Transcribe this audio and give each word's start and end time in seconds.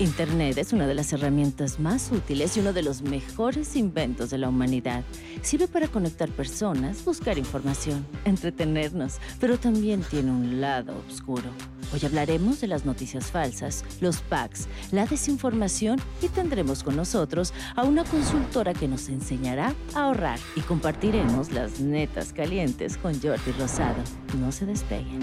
Internet 0.00 0.58
es 0.58 0.72
una 0.72 0.88
de 0.88 0.94
las 0.94 1.12
herramientas 1.12 1.78
más 1.78 2.10
útiles 2.10 2.56
y 2.56 2.60
uno 2.60 2.72
de 2.72 2.82
los 2.82 3.02
mejores 3.02 3.76
inventos 3.76 4.28
de 4.28 4.38
la 4.38 4.48
humanidad. 4.48 5.04
Sirve 5.42 5.68
para 5.68 5.86
conectar 5.86 6.28
personas, 6.30 7.04
buscar 7.04 7.38
información, 7.38 8.04
entretenernos, 8.24 9.18
pero 9.38 9.56
también 9.56 10.02
tiene 10.02 10.32
un 10.32 10.60
lado 10.60 11.00
oscuro. 11.08 11.44
Hoy 11.92 12.00
hablaremos 12.04 12.60
de 12.60 12.66
las 12.66 12.84
noticias 12.84 13.26
falsas, 13.26 13.84
los 14.00 14.20
packs, 14.20 14.66
la 14.90 15.06
desinformación 15.06 16.00
y 16.20 16.26
tendremos 16.26 16.82
con 16.82 16.96
nosotros 16.96 17.54
a 17.76 17.84
una 17.84 18.02
consultora 18.02 18.74
que 18.74 18.88
nos 18.88 19.08
enseñará 19.08 19.74
a 19.94 20.06
ahorrar 20.06 20.40
y 20.56 20.60
compartiremos 20.62 21.52
las 21.52 21.78
netas 21.78 22.32
calientes 22.32 22.96
con 22.96 23.14
Jordi 23.20 23.52
Rosado. 23.52 24.02
No 24.40 24.50
se 24.50 24.66
despeguen. 24.66 25.20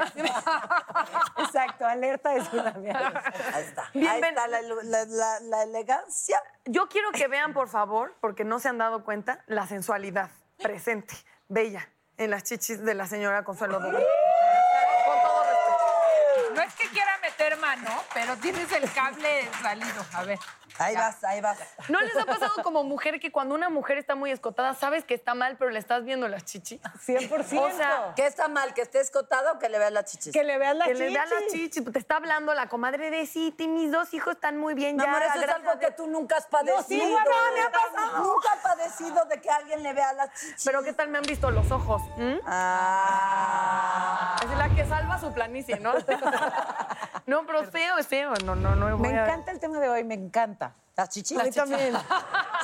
Exacto, 1.38 1.86
alerta 1.86 2.30
de 2.30 2.40
tsunami. 2.40 2.90
Ahí 2.90 3.62
está. 3.62 3.90
Ahí 3.94 4.20
está 4.20 4.46
la, 4.48 4.62
la- 4.62 5.04
la- 5.04 5.40
la 5.40 5.62
elegancia. 5.62 6.42
Yo 6.64 6.88
quiero 6.88 7.10
que 7.12 7.28
vean, 7.28 7.52
por 7.52 7.68
favor, 7.68 8.14
porque 8.20 8.44
no 8.44 8.58
se 8.58 8.68
han 8.68 8.78
dado 8.78 9.04
cuenta, 9.04 9.42
la 9.46 9.66
sensualidad 9.66 10.30
presente, 10.62 11.14
bella, 11.48 11.88
en 12.16 12.30
las 12.30 12.42
chichis 12.44 12.82
de 12.84 12.94
la 12.94 13.06
señora 13.06 13.44
Consuelo 13.44 13.78
Duval. 13.80 14.04
Con 15.06 15.20
todo 15.22 15.42
respeto. 15.44 16.54
No 16.54 16.62
es 16.62 16.74
que 16.74 16.88
quiera 16.88 17.18
meter 17.22 17.56
mano, 17.58 17.90
pero 18.12 18.36
tienes 18.36 18.70
el 18.72 18.90
cable 18.92 19.48
salido. 19.62 20.04
A 20.14 20.24
ver. 20.24 20.38
Ahí 20.78 20.94
vas, 20.94 21.22
ahí 21.24 21.40
vas. 21.40 21.58
¿No 21.88 22.00
les 22.00 22.16
ha 22.16 22.24
pasado 22.24 22.62
como 22.62 22.84
mujer 22.84 23.18
que 23.20 23.30
cuando 23.32 23.54
una 23.54 23.68
mujer 23.68 23.98
está 23.98 24.14
muy 24.14 24.30
escotada, 24.30 24.74
sabes 24.74 25.04
que 25.04 25.14
está 25.14 25.34
mal, 25.34 25.56
pero 25.58 25.70
le 25.70 25.78
estás 25.78 26.04
viendo 26.04 26.28
las 26.28 26.44
chichis? 26.44 26.80
100%. 26.82 27.58
O 27.60 27.70
sea, 27.76 28.12
¿Qué 28.16 28.26
está 28.26 28.48
mal? 28.48 28.74
¿Que 28.74 28.82
esté 28.82 29.00
escotado 29.00 29.54
o 29.54 29.58
que 29.58 29.68
le 29.68 29.78
veas 29.78 29.92
las 29.92 30.04
chichis? 30.06 30.32
que 30.32 30.44
le 30.44 30.58
vean 30.58 30.78
la 30.78 30.84
que 30.86 30.92
chichi. 30.92 31.04
le 31.04 31.10
vean 31.12 31.28
las 31.30 31.46
chichis. 31.52 31.92
Te 31.92 31.98
está 31.98 32.16
hablando 32.16 32.54
la 32.54 32.68
comadre 32.68 33.10
de 33.10 33.26
sí, 33.26 33.54
mis 33.68 33.90
dos 33.92 34.12
hijos 34.14 34.34
están 34.34 34.56
muy 34.58 34.74
bien 34.74 34.96
Mi 34.96 35.02
ya. 35.02 35.08
amor, 35.10 35.22
eso 35.22 35.40
es 35.44 35.48
algo 35.50 35.78
que 35.78 35.90
tú 35.92 36.06
nunca 36.06 36.36
has 36.36 36.46
padecido. 36.46 36.82
sí, 36.82 37.02
mamá, 37.02 37.24
me 37.54 37.60
ha 37.62 37.70
pasado. 37.70 38.18
Nunca 38.24 38.48
he 38.56 38.62
padecido 38.62 39.24
de 39.26 39.40
que 39.40 39.50
alguien 39.50 39.82
le 39.82 39.92
vea 39.92 40.12
las 40.12 40.30
chichis. 40.38 40.64
Pero 40.64 40.82
¿qué 40.82 40.92
tal 40.92 41.08
me 41.08 41.18
han 41.18 41.24
visto 41.24 41.50
los 41.50 41.70
ojos? 41.70 42.02
¿Mm? 42.16 42.38
Ah. 42.46 44.36
Es 44.42 44.50
la 44.58 44.68
que 44.74 44.84
salva 44.86 45.18
su 45.18 45.32
planicie, 45.32 45.78
¿no? 45.80 45.92
no, 47.26 47.46
pero 47.46 47.60
es 47.60 47.70
feo, 47.70 47.98
es 47.98 48.06
feo. 48.06 48.32
No, 48.44 48.54
no, 48.54 48.74
no. 48.74 48.96
Me 48.98 49.08
a- 49.08 49.24
encanta 49.24 49.50
el 49.50 49.58
tema 49.60 49.78
de 49.80 49.88
hoy, 49.88 50.04
me 50.04 50.14
encanta. 50.14 50.67
¿Las 50.98 51.10
chichis? 51.10 51.38
A 51.38 51.44
mí 51.44 51.52
también. 51.52 51.94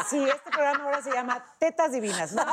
Sí, 0.09 0.21
este 0.29 0.51
programa 0.51 0.85
ahora 0.87 1.01
se 1.01 1.13
llama 1.13 1.45
Tetas 1.57 1.93
Divinas. 1.93 2.33
¿no? 2.33 2.45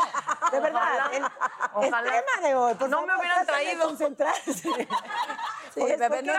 De 0.51 0.59
verdad, 0.59 1.11
el, 1.11 1.23
el 1.23 1.29
Ojalá. 1.73 2.11
tema 2.11 2.47
de 2.47 2.53
hoy. 2.55 2.75
Por 2.75 2.87
No 2.87 2.97
favor, 2.97 3.11
me 3.13 3.19
hubieran 3.19 3.45
traído. 3.47 3.87
concentrarse. 3.87 4.53
Sí, 4.53 5.79
Pues, 5.79 5.97
bebé, 5.97 6.17
¿por 6.17 6.25
no 6.25 6.33
club. 6.33 6.35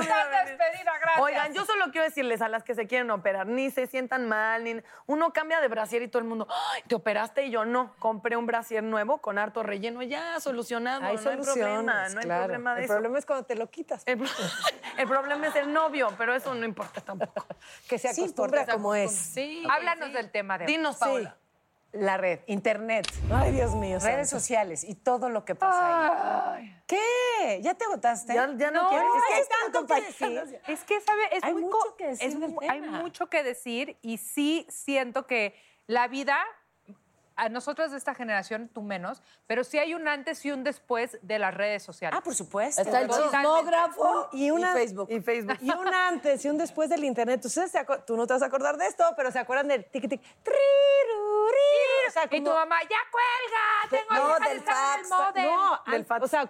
Estás 0.00 0.46
despedida, 0.48 0.92
gracias. 0.98 1.20
Oigan, 1.20 1.52
yo 1.54 1.64
solo 1.66 1.84
quiero 1.92 2.04
decirles 2.04 2.40
a 2.42 2.48
las 2.48 2.64
que 2.64 2.74
se 2.74 2.86
quieren 2.88 3.10
operar, 3.12 3.46
ni 3.46 3.70
se 3.70 3.86
sientan 3.86 4.26
mal, 4.26 4.64
ni 4.64 4.82
uno 5.06 5.32
cambia 5.32 5.60
de 5.60 5.68
brasier 5.68 6.02
y 6.02 6.08
todo 6.08 6.20
el 6.22 6.28
mundo, 6.28 6.48
"Ay, 6.72 6.82
¿te 6.88 6.94
operaste? 6.94 7.44
Y 7.44 7.50
yo 7.50 7.64
no, 7.66 7.94
compré 7.98 8.36
un 8.36 8.46
brasier 8.46 8.82
nuevo 8.82 9.18
con 9.18 9.38
harto 9.38 9.62
relleno, 9.62 10.02
ya 10.02 10.40
solucionado, 10.40 11.04
Hay 11.04 11.16
no 11.16 11.30
hay 11.30 11.36
problema, 11.36 12.08
no 12.08 12.18
hay 12.20 12.24
claro. 12.24 12.42
problema 12.44 12.72
de 12.74 12.78
El 12.80 12.84
eso. 12.86 12.94
problema 12.94 13.18
es 13.18 13.26
cuando 13.26 13.44
te 13.46 13.54
lo 13.54 13.70
quitas. 13.70 14.02
El, 14.06 14.18
el 14.98 15.08
problema 15.08 15.46
es 15.48 15.56
el 15.56 15.72
novio, 15.72 16.12
pero 16.18 16.34
eso 16.34 16.54
no 16.54 16.64
importa 16.64 17.00
tampoco. 17.00 17.46
Que 17.88 17.98
se 17.98 18.12
Sí, 18.14 18.22
acostumbra 18.22 18.66
como 18.66 18.94
es. 18.94 19.12
Sí. 19.12 19.64
Háblanos 19.70 20.12
del 20.12 20.30
tema 20.30 20.58
de. 20.58 20.66
Dinos, 20.66 20.96
Paola. 20.96 21.36
La 21.92 22.16
red, 22.16 22.40
internet. 22.46 23.06
Ay, 23.30 23.52
Dios 23.52 23.74
mío. 23.74 23.98
Redes 24.00 24.30
santo. 24.30 24.40
sociales 24.40 24.82
y 24.82 24.94
todo 24.94 25.28
lo 25.28 25.44
que 25.44 25.54
pasa 25.54 26.54
ahí. 26.54 26.82
¿Qué? 26.86 27.60
¿Ya 27.60 27.74
te 27.74 27.84
agotaste? 27.84 28.32
Ya, 28.32 28.50
ya 28.56 28.70
no, 28.70 28.84
No, 28.84 28.88
quieres. 28.88 29.08
es 29.14 29.26
que 29.28 29.34
hay 29.34 29.62
tanto 29.72 29.86
que 29.86 30.00
decir. 30.00 30.60
Es 30.68 30.84
que, 30.84 31.00
¿sabe? 31.02 31.22
Es 31.36 31.44
Hay 31.44 31.52
muy 31.52 31.64
mucho 31.64 31.96
que 31.98 32.06
decir 32.06 32.28
es 32.42 32.70
Hay 32.70 32.80
mucho 32.80 33.26
que 33.28 33.42
decir 33.42 33.98
y 34.00 34.16
sí 34.16 34.66
siento 34.70 35.26
que 35.26 35.54
la 35.86 36.08
vida, 36.08 36.38
a 37.36 37.48
nosotros 37.48 37.90
de 37.90 37.98
esta 37.98 38.14
generación, 38.14 38.68
tú 38.72 38.82
menos, 38.82 39.22
pero 39.46 39.64
sí 39.64 39.78
hay 39.78 39.94
un 39.94 40.08
antes 40.08 40.44
y 40.44 40.50
un 40.52 40.64
después 40.64 41.18
de 41.22 41.38
las 41.38 41.54
redes 41.54 41.82
sociales. 41.82 42.18
Ah, 42.18 42.22
por 42.22 42.34
supuesto. 42.34 42.82
Está 42.82 43.00
el 43.00 43.08
chismógrafo 43.08 44.28
y, 44.32 44.50
una, 44.50 44.72
Facebook. 44.72 45.08
Y 45.10 45.20
Facebook. 45.20 45.58
Y 45.60 45.70
un 45.70 45.88
antes 45.88 46.44
y 46.44 46.48
un 46.48 46.58
después 46.58 46.88
del 46.90 47.04
internet. 47.04 47.44
Ustedes 47.44 47.72
tú 48.06 48.16
no 48.16 48.26
te 48.26 48.34
vas 48.34 48.42
a 48.42 48.46
acordar 48.46 48.76
de 48.76 48.86
esto, 48.86 49.04
pero 49.16 49.30
se 49.30 49.38
acuerdan 49.38 49.68
del 49.68 49.84
tic 49.84 50.08
tic. 50.08 50.20
O 52.08 52.10
sea, 52.12 52.24
Y 52.30 52.40
tu 52.40 52.44
como- 52.44 52.58
mamá, 52.58 52.76
ya 52.82 52.98
cuelga, 53.10 54.06
tengo 54.06 54.28
No, 54.28 54.48
del 54.48 54.60
fax. 54.60 55.08
modem. 55.08 55.44
No, 55.46 55.80
Del 55.90 56.04
fax. 56.04 56.24
o 56.24 56.28
sea, 56.28 56.46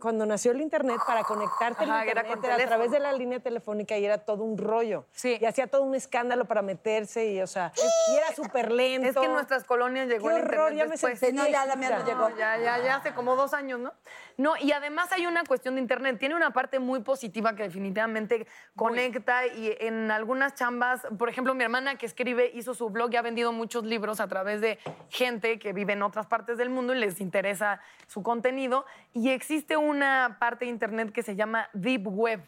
cuando 0.00 0.24
nació 0.24 0.52
el 0.52 0.60
internet, 0.60 1.00
para 1.04 1.24
conectarte 1.24 1.82
Ajá, 1.84 2.04
era 2.04 2.20
internet 2.22 2.36
con 2.36 2.44
era 2.44 2.54
a 2.54 2.66
través 2.68 2.90
de 2.92 3.00
la 3.00 3.12
línea 3.12 3.40
telefónica 3.40 3.96
y 3.98 4.04
era 4.04 4.18
todo 4.18 4.44
un 4.44 4.56
rollo. 4.56 5.06
Sí. 5.12 5.36
Y 5.40 5.46
hacía 5.46 5.66
todo 5.66 5.82
un 5.82 5.96
escándalo 5.96 6.44
para 6.44 6.62
meterse 6.62 7.26
y, 7.26 7.42
o 7.42 7.46
sea, 7.48 7.72
y 8.12 8.16
era 8.16 8.32
súper 8.36 8.70
lento. 8.70 9.08
Es 9.08 9.16
que 9.16 9.24
en 9.24 9.32
nuestras 9.32 9.64
colonias 9.64 10.06
llegó 10.06 10.19
Qué 10.28 10.36
el 10.36 10.42
horror, 10.42 10.72
internet 10.72 10.78
ya 10.78 10.84
me 10.84 10.90
después. 10.90 11.18
sentí 11.18 11.36
no, 11.36 11.48
ya 11.48 11.66
la 11.66 11.76
mía 11.76 11.98
no 11.98 12.06
llegó. 12.06 12.28
No, 12.28 12.36
ya, 12.36 12.58
ya, 12.58 12.78
ya 12.82 12.96
hace 12.96 13.12
como 13.12 13.36
dos 13.36 13.54
años, 13.54 13.80
¿no? 13.80 13.92
No, 14.36 14.56
y 14.56 14.72
además 14.72 15.12
hay 15.12 15.26
una 15.26 15.44
cuestión 15.44 15.74
de 15.74 15.82
Internet. 15.82 16.18
Tiene 16.18 16.34
una 16.34 16.50
parte 16.52 16.78
muy 16.78 17.00
positiva 17.00 17.54
que 17.54 17.64
definitivamente 17.64 18.46
conecta 18.74 19.46
y 19.46 19.76
en 19.80 20.10
algunas 20.10 20.54
chambas, 20.54 21.06
por 21.18 21.28
ejemplo, 21.28 21.54
mi 21.54 21.64
hermana 21.64 21.96
que 21.96 22.06
escribe 22.06 22.50
hizo 22.54 22.74
su 22.74 22.88
blog 22.90 23.12
y 23.12 23.16
ha 23.16 23.22
vendido 23.22 23.52
muchos 23.52 23.84
libros 23.84 24.20
a 24.20 24.28
través 24.28 24.60
de 24.60 24.78
gente 25.10 25.58
que 25.58 25.72
vive 25.72 25.92
en 25.92 26.02
otras 26.02 26.26
partes 26.26 26.56
del 26.56 26.70
mundo 26.70 26.94
y 26.94 26.98
les 26.98 27.20
interesa 27.20 27.80
su 28.06 28.22
contenido. 28.22 28.86
Y 29.12 29.30
existe 29.30 29.76
una 29.76 30.36
parte 30.40 30.64
de 30.64 30.70
Internet 30.70 31.12
que 31.12 31.22
se 31.22 31.36
llama 31.36 31.68
Deep 31.74 32.06
Web. 32.06 32.40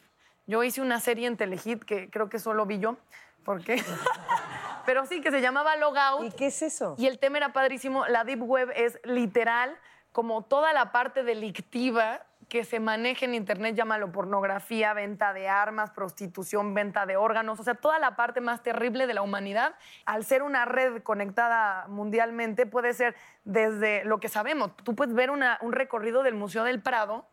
Yo 0.47 0.65
hice 0.65 0.81
una 0.81 0.99
serie 0.99 1.27
en 1.27 1.37
Telehit 1.37 1.85
que 1.85 2.11
creo 2.11 2.29
que 2.29 2.39
solo 2.39 2.67
vi 2.67 2.79
yo. 2.79 2.97
¿Por 3.45 3.63
qué? 3.65 3.83
Pero 4.87 5.07
sí, 5.07 5.21
que 5.21 5.31
se 5.31 5.41
llamaba 5.41 5.77
Logout. 5.77 6.25
¿Y 6.25 6.31
qué 6.33 6.47
es 6.49 6.63
eso? 6.63 6.95
Y 6.99 7.07
el 7.07 7.19
tema 7.19 7.39
era 7.39 7.53
padrísimo. 7.53 8.07
La 8.07 8.25
Deep 8.25 8.43
Web 8.43 8.73
es 8.75 8.99
literal 9.05 9.77
como 10.11 10.43
toda 10.43 10.73
la 10.73 10.93
parte 10.93 11.23
delictiva 11.23 12.21
que 12.49 12.65
se 12.65 12.81
maneja 12.81 13.25
en 13.25 13.35
Internet, 13.35 13.75
llámalo 13.75 14.13
pornografía, 14.13 14.93
venta 14.93 15.33
de 15.33 15.49
armas, 15.49 15.91
prostitución, 15.93 16.75
venta 16.75 17.07
de 17.07 17.17
órganos, 17.17 17.59
o 17.59 17.63
sea, 17.63 17.75
toda 17.77 17.99
la 17.99 18.15
parte 18.15 18.43
más 18.43 18.63
terrible 18.63 19.07
de 19.07 19.15
la 19.15 19.23
humanidad, 19.23 19.75
al 20.05 20.23
ser 20.27 20.43
una 20.43 20.67
red 20.67 21.03
conectada 21.03 21.87
mundialmente, 21.89 22.67
puede 22.67 22.93
ser 22.93 23.15
desde 23.45 24.05
lo 24.05 24.21
que 24.21 24.29
sabemos. 24.29 24.77
Tú 24.85 24.95
puedes 24.95 25.15
ver 25.15 25.31
una- 25.31 25.57
un 25.63 25.73
recorrido 25.73 26.23
del 26.23 26.35
Museo 26.35 26.65
del 26.65 26.83
Prado 26.83 27.25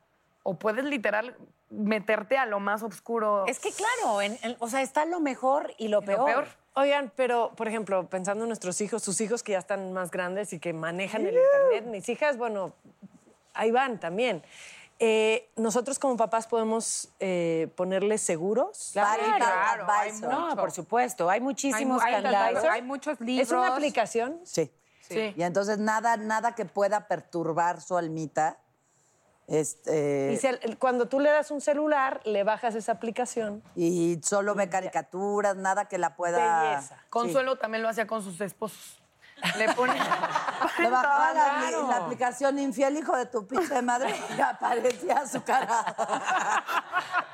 o 0.43 0.55
puedes 0.57 0.85
literal 0.85 1.35
meterte 1.69 2.37
a 2.37 2.45
lo 2.45 2.59
más 2.59 2.81
oscuro. 2.83 3.45
Es 3.47 3.59
que 3.59 3.71
claro, 3.71 4.21
en- 4.21 4.37
en- 4.41 4.55
o 4.59 4.67
sea, 4.67 4.81
está 4.81 5.05
lo 5.05 5.19
mejor 5.19 5.73
y 5.77 5.87
lo 5.87 6.01
Y 6.01 6.05
lo 6.05 6.25
peor. 6.25 6.47
Oigan, 6.75 7.11
pero, 7.15 7.51
por 7.55 7.67
ejemplo, 7.67 8.07
pensando 8.09 8.43
en 8.45 8.49
nuestros 8.49 8.79
hijos, 8.81 9.03
sus 9.03 9.19
hijos 9.21 9.43
que 9.43 9.51
ya 9.53 9.59
están 9.59 9.91
más 9.93 10.11
grandes 10.11 10.53
y 10.53 10.59
que 10.59 10.71
manejan 10.73 11.25
el 11.25 11.35
Internet, 11.37 11.85
mis 11.91 12.07
hijas, 12.09 12.37
bueno, 12.37 12.73
ahí 13.53 13.69
van 13.71 13.99
también. 13.99 14.43
Eh, 15.01 15.49
nosotros 15.55 15.97
como 15.97 16.17
papás 16.17 16.47
podemos 16.47 17.09
eh, 17.19 17.69
ponerles 17.75 18.21
seguros. 18.21 18.89
Claro, 18.93 19.23
hay 19.23 19.41
advisor. 19.41 20.29
mucho. 20.29 20.47
No, 20.49 20.55
por 20.57 20.71
supuesto, 20.71 21.29
hay 21.29 21.39
muchísimos 21.41 22.01
hay- 22.03 22.13
candados. 22.21 22.63
hay 22.65 22.81
muchos 22.81 23.19
libros. 23.21 23.47
¿Es 23.47 23.51
una 23.53 23.67
aplicación? 23.75 24.39
Sí. 24.43 24.71
Sí. 25.07 25.33
Y 25.35 25.43
entonces 25.43 25.79
nada, 25.79 26.17
nada 26.17 26.53
que 26.53 26.65
pueda 26.65 27.07
perturbar 27.07 27.81
su 27.81 27.97
almita. 27.97 28.57
Este, 29.49 30.31
Y 30.33 30.37
se- 30.37 30.59
cuando 30.77 31.07
tú 31.07 31.19
le 31.19 31.31
das 31.31 31.49
un 31.49 31.59
celular, 31.59 32.21
le 32.23 32.43
bajas 32.43 32.75
esa 32.75 32.91
aplicación. 32.93 33.63
y 33.75 34.19
solo 34.23 34.53
ve 34.53 34.69
caricaturas, 34.69 35.55
nada 35.55 35.85
que 35.85 35.97
la 35.97 36.15
pueda. 36.15 36.61
Belleza. 36.61 36.97
Consuelo 37.09 37.57
también 37.57 37.81
lo 37.81 37.89
hacía 37.89 38.05
con 38.05 38.21
sus 38.23 38.39
esposos. 38.41 39.01
Le 39.57 39.73
pone. 39.73 39.93
Le 40.79 40.89
bajaba 40.89 41.33
la, 41.33 41.95
aplicación 41.97 42.59
infiel, 42.59 42.97
hijo 42.97 43.15
de 43.15 43.25
tu 43.25 43.47
pinche 43.47 43.81
madre, 43.81 44.13
y 44.37 44.41
aparecía 44.41 45.25
su 45.25 45.41
cara. 45.43 46.63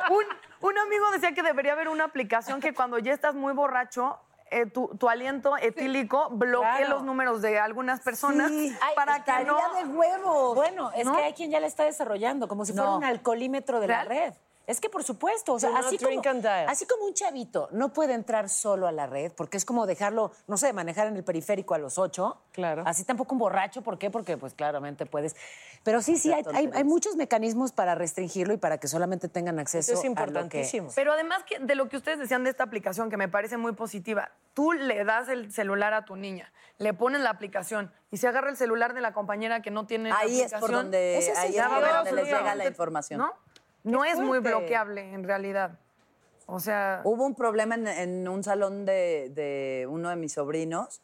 Un, 0.10 0.24
un 0.70 0.78
amigo 0.78 1.12
decía 1.12 1.34
que 1.34 1.42
debería 1.44 1.74
haber 1.74 1.90
una 1.90 2.06
aplicación 2.06 2.62
que 2.62 2.74
cuando 2.74 3.00
ya 3.00 3.12
estás 3.14 3.34
muy 3.36 3.54
borracho, 3.54 4.20
eh, 4.51 4.65
tu, 4.68 4.88
tu 4.97 5.09
aliento 5.09 5.57
etílico 5.57 6.30
bloquee 6.31 6.68
Claro. 6.77 6.89
los 6.95 7.03
números 7.03 7.42
de 7.42 7.59
algunas 7.59 8.00
personas 8.01 8.50
Sí, 8.50 8.75
para 8.95 9.24
que 9.24 9.44
no. 9.44 9.57
de 9.75 9.86
huevos. 9.86 10.56
Bueno, 10.56 10.92
es 10.95 11.06
¿No? 11.06 11.13
que 11.13 11.24
hay 11.24 11.33
quien 11.33 11.50
ya 11.51 11.59
la 11.59 11.68
está 11.68 11.83
desarrollando, 11.83 12.47
como 12.47 12.63
si 12.65 12.74
fuera 12.74 12.92
un 12.95 13.03
alcoholímetro 13.03 13.80
de 13.80 13.88
la 13.88 14.03
red. 14.03 14.33
Es 14.68 14.82
que 14.82 14.90
por 14.90 15.04
supuesto, 15.04 15.54
o 15.54 15.60
sea, 15.60 15.70
así 15.78 15.98
como, 15.98 16.22
así 16.68 16.88
un 17.02 17.14
chavito 17.14 17.70
no 17.72 17.94
puede 17.94 18.14
entrar 18.14 18.50
solo 18.50 18.88
a 18.88 18.92
la 18.92 19.06
red, 19.06 19.32
porque 19.32 19.58
es 19.58 19.66
como 19.66 19.86
dejarlo, 19.86 20.32
no 20.48 20.58
sé, 20.58 20.74
manejar 20.74 21.08
en 21.08 21.16
el 21.16 21.24
periférico 21.24 21.74
a 21.74 21.78
los 21.78 21.98
ocho. 22.00 22.42
Claro. 22.52 22.84
Así 22.86 23.04
tampoco 23.04 23.36
un 23.36 23.40
borracho, 23.40 23.82
¿por 23.84 23.98
qué? 24.00 24.10
Porque 24.10 24.38
pues 24.38 24.54
claramente 24.54 25.06
puedes. 25.06 25.36
Pero 25.84 26.02
sí, 26.02 26.18
sí, 26.18 26.34
hay, 26.34 26.44
hay- 26.74 26.84
muchos 26.84 27.16
mecanismos 27.16 27.72
para 27.72 27.94
restringirlo 27.94 28.54
y 28.54 28.58
para 28.58 28.80
que 28.80 28.88
solamente 28.88 29.28
tengan 29.30 29.60
acceso 29.60 29.92
Eso 29.92 30.00
es 30.02 30.06
a 30.06 30.08
lo 30.10 30.16
que- 30.16 30.22
importantísimo. 30.22 30.90
Pero 30.96 31.14
además 31.14 31.44
que 31.44 31.60
de 31.60 31.76
lo 31.76 31.88
que 31.90 31.98
ustedes 31.98 32.18
decían 32.18 32.44
de 32.44 32.50
esta 32.50 32.64
aplicación, 32.64 33.10
que 33.10 33.18
me 33.18 33.28
parece 33.28 33.58
muy 33.58 33.74
positiva, 33.74 34.32
tú 34.54 34.72
le 34.72 35.04
das 35.04 35.30
el 35.30 35.52
celular 35.54 35.94
a 35.94 36.06
tu 36.06 36.16
niña, 36.16 36.52
le 36.80 36.94
pones 36.94 37.22
la 37.22 37.30
aplicación 37.30 37.92
y 38.10 38.18
se 38.18 38.28
agarra 38.28 38.50
el 38.50 38.58
celular 38.58 38.94
de 38.94 39.02
la 39.02 39.14
compañera 39.14 39.62
que 39.62 39.70
no 39.70 39.86
tiene 39.86 40.10
la 40.10 40.18
Ahí 40.18 40.42
es 40.42 40.52
por 40.52 40.58
aplicación, 40.58 40.72
donde, 40.86 41.18
Ese 41.20 41.32
es 41.34 41.38
ahí 41.38 41.58
es 41.58 41.64
por 41.68 41.82
donde 41.88 42.12
les 42.14 42.26
llega 42.26 42.56
la 42.56 42.66
información. 42.66 43.20
¿No? 43.20 43.44
No 43.86 44.04
es 44.04 44.20
muy 44.20 44.40
bloqueable 44.40 45.14
en 45.14 45.24
realidad. 45.24 45.80
O 46.48 46.60
sea, 46.60 47.02
Hubo 47.04 47.26
un 47.26 47.36
problema 47.36 47.76
en, 47.76 47.88
en 47.88 48.28
un 48.28 48.44
salón 48.44 48.86
de, 48.86 49.32
de 49.34 49.88
uno 49.90 50.10
de 50.10 50.16
mis 50.16 50.34
sobrinos 50.34 51.02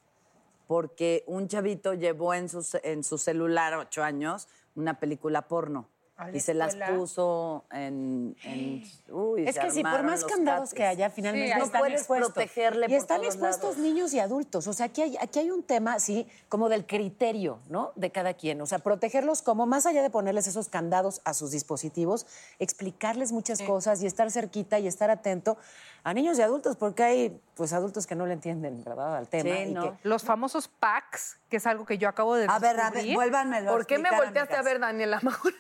porque 0.68 1.24
un 1.28 1.48
chavito 1.48 1.94
llevó 1.94 2.34
en 2.34 2.48
su, 2.48 2.66
en 2.84 3.04
su 3.04 3.18
celular, 3.18 3.74
ocho 3.74 4.04
años, 4.04 4.48
una 4.76 5.00
película 5.00 5.48
porno. 5.48 5.90
¿A 6.22 6.30
Y 6.30 6.40
se 6.40 6.54
las 6.54 6.76
puso 6.76 7.66
en... 7.72 8.36
en- 8.44 8.84
uy, 9.10 9.44
Es 9.48 9.56
se 9.56 9.62
que 9.62 9.72
sí, 9.72 9.82
por 9.82 10.04
más 10.04 10.24
candados 10.24 10.70
cates. 10.70 10.74
que 10.76 10.86
haya, 10.86 11.10
finalmente 11.10 11.52
Sí, 11.54 11.58
no 11.58 11.66
están 11.66 11.80
puedes 11.82 11.98
expuestos. 12.02 12.32
protegerle 12.34 12.86
Y 12.86 12.90
por 12.90 12.98
están 12.98 13.18
todos 13.22 13.34
expuestos 13.34 13.64
lados. 13.72 13.78
niños 13.80 14.14
y 14.14 14.20
adultos. 14.20 14.68
O 14.68 14.74
sea, 14.74 14.86
aquí 14.86 15.02
hay, 15.02 15.18
aquí 15.20 15.40
hay 15.40 15.50
un 15.50 15.64
tema, 15.64 15.98
sí, 16.00 16.28
como 16.48 16.70
del 16.70 16.86
criterio, 16.86 17.58
¿no? 17.70 17.92
De 17.96 18.12
cada 18.12 18.36
quien. 18.36 18.62
O 18.62 18.68
sea, 18.68 18.78
protegerlos 18.78 19.42
como, 19.42 19.66
más 19.66 19.88
allá 19.88 20.04
de 20.04 20.12
ponerles 20.12 20.46
esos 20.46 20.70
candados 20.70 21.22
a 21.26 21.34
sus 21.34 21.50
dispositivos, 21.50 22.28
explicarles 22.60 23.32
muchas 23.32 23.60
cosas 23.64 24.04
y 24.04 24.06
estar 24.06 24.30
cerquita 24.30 24.78
y 24.78 24.86
estar 24.86 25.10
atento 25.10 25.58
a 26.04 26.14
niños 26.14 26.38
y 26.40 26.42
adultos, 26.44 26.78
porque 26.78 27.04
hay, 27.04 27.42
pues, 27.56 27.74
adultos 27.74 28.06
que 28.08 28.16
no 28.16 28.26
le 28.26 28.34
entienden, 28.34 28.84
¿verdad? 28.84 29.18
Al 29.18 29.28
tema. 29.28 29.56
Sí, 29.56 29.62
y 29.70 29.74
¿no? 29.74 29.82
que- 29.98 29.98
Los 30.08 30.24
famosos 30.24 30.68
packs, 30.68 31.38
que 31.50 31.58
es 31.58 31.66
algo 31.68 31.86
que 31.86 31.98
yo 32.00 32.10
acabo 32.10 32.36
de 32.36 32.46
A 32.50 32.58
ver, 32.60 32.80
a 32.80 32.84
ver, 32.86 32.94
descubrir. 32.94 33.16
vuélvanmelo 33.16 33.70
a 33.70 33.74
¿por 33.74 33.86
qué 33.86 34.00
me 34.00 34.10
volteaste 34.10 34.56
a 34.56 34.62
ver, 34.64 34.80
Daniela? 34.80 35.20
Mejor- 35.24 35.54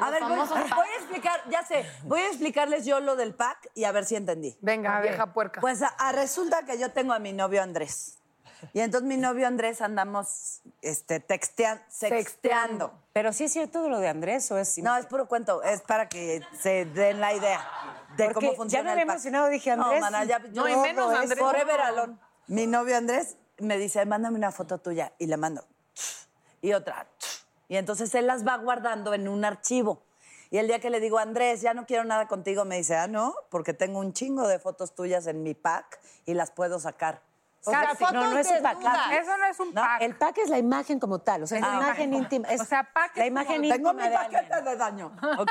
A 0.00 0.10
ver, 0.10 0.22
voy, 0.22 0.38
a 0.38 0.96
explicar, 0.98 1.40
ya 1.50 1.64
sé, 1.64 1.84
voy 2.04 2.20
a 2.20 2.28
explicarles 2.28 2.84
yo 2.84 3.00
lo 3.00 3.16
del 3.16 3.34
pack 3.34 3.70
y 3.74 3.84
a 3.84 3.92
ver 3.92 4.04
si 4.04 4.16
entendí. 4.16 4.56
Venga, 4.60 5.00
vieja 5.00 5.32
puerca. 5.32 5.60
Pues 5.60 5.82
a- 5.82 5.88
a 5.98 6.12
resulta 6.12 6.64
que 6.64 6.78
yo 6.78 6.90
tengo 6.92 7.12
a 7.12 7.18
mi 7.18 7.32
novio 7.32 7.62
Andrés. 7.62 8.18
Y 8.72 8.80
entonces 8.80 9.06
mi 9.06 9.16
novio 9.18 9.46
Andrés 9.46 9.82
andamos 9.82 10.60
este, 10.80 11.20
textea- 11.20 11.84
sexteando. 11.88 12.92
Pero 13.12 13.32
sí 13.32 13.44
es 13.44 13.52
cierto 13.52 13.88
lo 13.88 13.98
de 13.98 14.08
Andrés, 14.08 14.50
o 14.50 14.58
es... 14.58 14.78
No, 14.78 14.96
es 14.96 15.06
puro 15.06 15.28
cuento, 15.28 15.62
es 15.62 15.82
para 15.82 16.08
que 16.08 16.42
se 16.58 16.86
den 16.86 17.20
la 17.20 17.34
idea 17.34 17.60
de 18.16 18.24
Porque 18.24 18.34
cómo 18.34 18.50
ya 18.52 18.56
funciona 18.56 18.84
me 18.84 18.92
el 18.92 18.98
había 19.00 19.12
emocionado, 19.12 19.48
dije, 19.48 19.70
Andrés, 19.70 19.92
No, 19.94 20.00
mana, 20.00 20.24
ya, 20.24 20.38
no, 20.38 20.68
y 20.68 20.72
yo- 20.72 20.80
menos 20.80 21.14
Andrés. 21.14 21.38
Forever 21.38 21.80
alone. 21.80 22.16
Mi 22.46 22.66
novio 22.66 22.96
Andrés 22.96 23.36
me 23.58 23.76
dice, 23.76 24.04
mándame 24.06 24.36
una 24.38 24.50
foto 24.50 24.78
tuya. 24.78 25.12
Y 25.18 25.26
le 25.26 25.36
mando. 25.36 25.64
Y 26.62 26.72
otra. 26.72 27.06
Y 27.68 27.76
entonces 27.76 28.14
él 28.14 28.26
las 28.26 28.46
va 28.46 28.56
guardando 28.56 29.14
en 29.14 29.28
un 29.28 29.44
archivo. 29.44 30.02
Y 30.50 30.58
el 30.58 30.66
día 30.68 30.78
que 30.78 30.90
le 30.90 31.00
digo, 31.00 31.18
Andrés, 31.18 31.62
ya 31.62 31.74
no 31.74 31.86
quiero 31.86 32.04
nada 32.04 32.28
contigo, 32.28 32.64
me 32.64 32.76
dice, 32.76 32.96
ah, 32.96 33.06
no, 33.08 33.34
porque 33.50 33.72
tengo 33.74 33.98
un 33.98 34.12
chingo 34.12 34.46
de 34.46 34.58
fotos 34.58 34.94
tuyas 34.94 35.26
en 35.26 35.42
mi 35.42 35.54
pack 35.54 35.98
y 36.26 36.34
las 36.34 36.50
puedo 36.50 36.78
sacar. 36.78 37.22
O 37.66 37.70
sea, 37.70 37.94
fotos 37.94 38.12
no, 38.12 38.30
no 38.30 38.38
es 38.38 38.46
un 38.50 38.62
pack. 38.62 38.76
Eso 39.12 39.36
no 39.38 39.44
es 39.46 39.58
un 39.58 39.68
No, 39.74 39.80
pack. 39.80 40.02
El 40.02 40.14
pack 40.16 40.36
es 40.38 40.50
la 40.50 40.58
imagen 40.58 41.00
como 41.00 41.18
tal, 41.20 41.42
o 41.44 41.46
sea, 41.46 41.58
es 41.58 41.64
Ah, 41.64 41.68
la 41.70 41.78
ok. 41.78 41.84
imagen 41.86 42.14
íntima. 42.14 42.48
es 42.50 42.60
O 42.60 42.64
sea, 42.66 42.84
pack 42.92 43.16
la 43.16 43.24
es 43.24 43.28
imagen 43.30 43.56
como- 43.56 43.68
Tengo 43.74 43.90
íntima 43.90 44.02
mi 44.04 44.08
de 44.10 44.16
alguien. 44.16 44.48
paquete 44.48 44.70
de 44.70 44.76
daño. 44.76 45.12
Ok. 45.38 45.50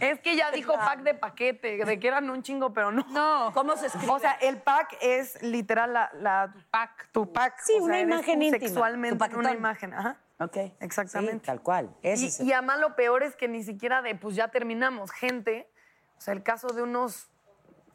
Es 0.00 0.20
que 0.20 0.36
ya 0.36 0.50
dijo 0.50 0.74
pack 0.74 1.00
de 1.00 1.14
paquete, 1.14 1.84
de 1.84 1.98
que 1.98 2.08
eran 2.08 2.28
un 2.30 2.42
chingo, 2.42 2.72
pero 2.72 2.92
no. 2.92 3.04
No. 3.08 3.50
¿Cómo 3.54 3.76
se 3.76 3.86
escribe? 3.86 4.12
O 4.12 4.18
sea, 4.18 4.32
el 4.40 4.58
pack 4.62 4.96
es 5.00 5.42
literal 5.42 5.92
la, 5.92 6.10
la 6.14 6.54
pack. 6.70 7.08
tu 7.10 7.32
pack. 7.32 7.58
Sí, 7.60 7.72
o 7.72 7.76
sea, 7.76 7.84
una 7.84 8.00
imagen 8.00 8.42
íntima. 8.42 8.60
Sexualmente 8.66 9.28
Tu 9.28 9.38
una 9.38 9.52
imagen, 9.52 9.94
ajá. 9.94 10.16
Ok. 10.40 10.56
Exactamente. 10.80 11.38
Sí, 11.38 11.46
tal 11.46 11.62
cual. 11.62 11.94
Ese 12.02 12.24
Y, 12.24 12.28
es 12.28 12.40
el- 12.40 12.46
y 12.46 12.52
además 12.52 12.78
lo 12.80 12.94
peor 12.96 13.22
es 13.22 13.34
que 13.36 13.48
ni 13.48 13.62
siquiera 13.62 14.02
de, 14.02 14.14
pues 14.14 14.36
ya 14.36 14.48
terminamos, 14.48 15.10
gente, 15.10 15.70
o 16.16 16.20
sea, 16.20 16.34
el 16.34 16.42
caso 16.42 16.68
de 16.68 16.82
unos 16.82 17.28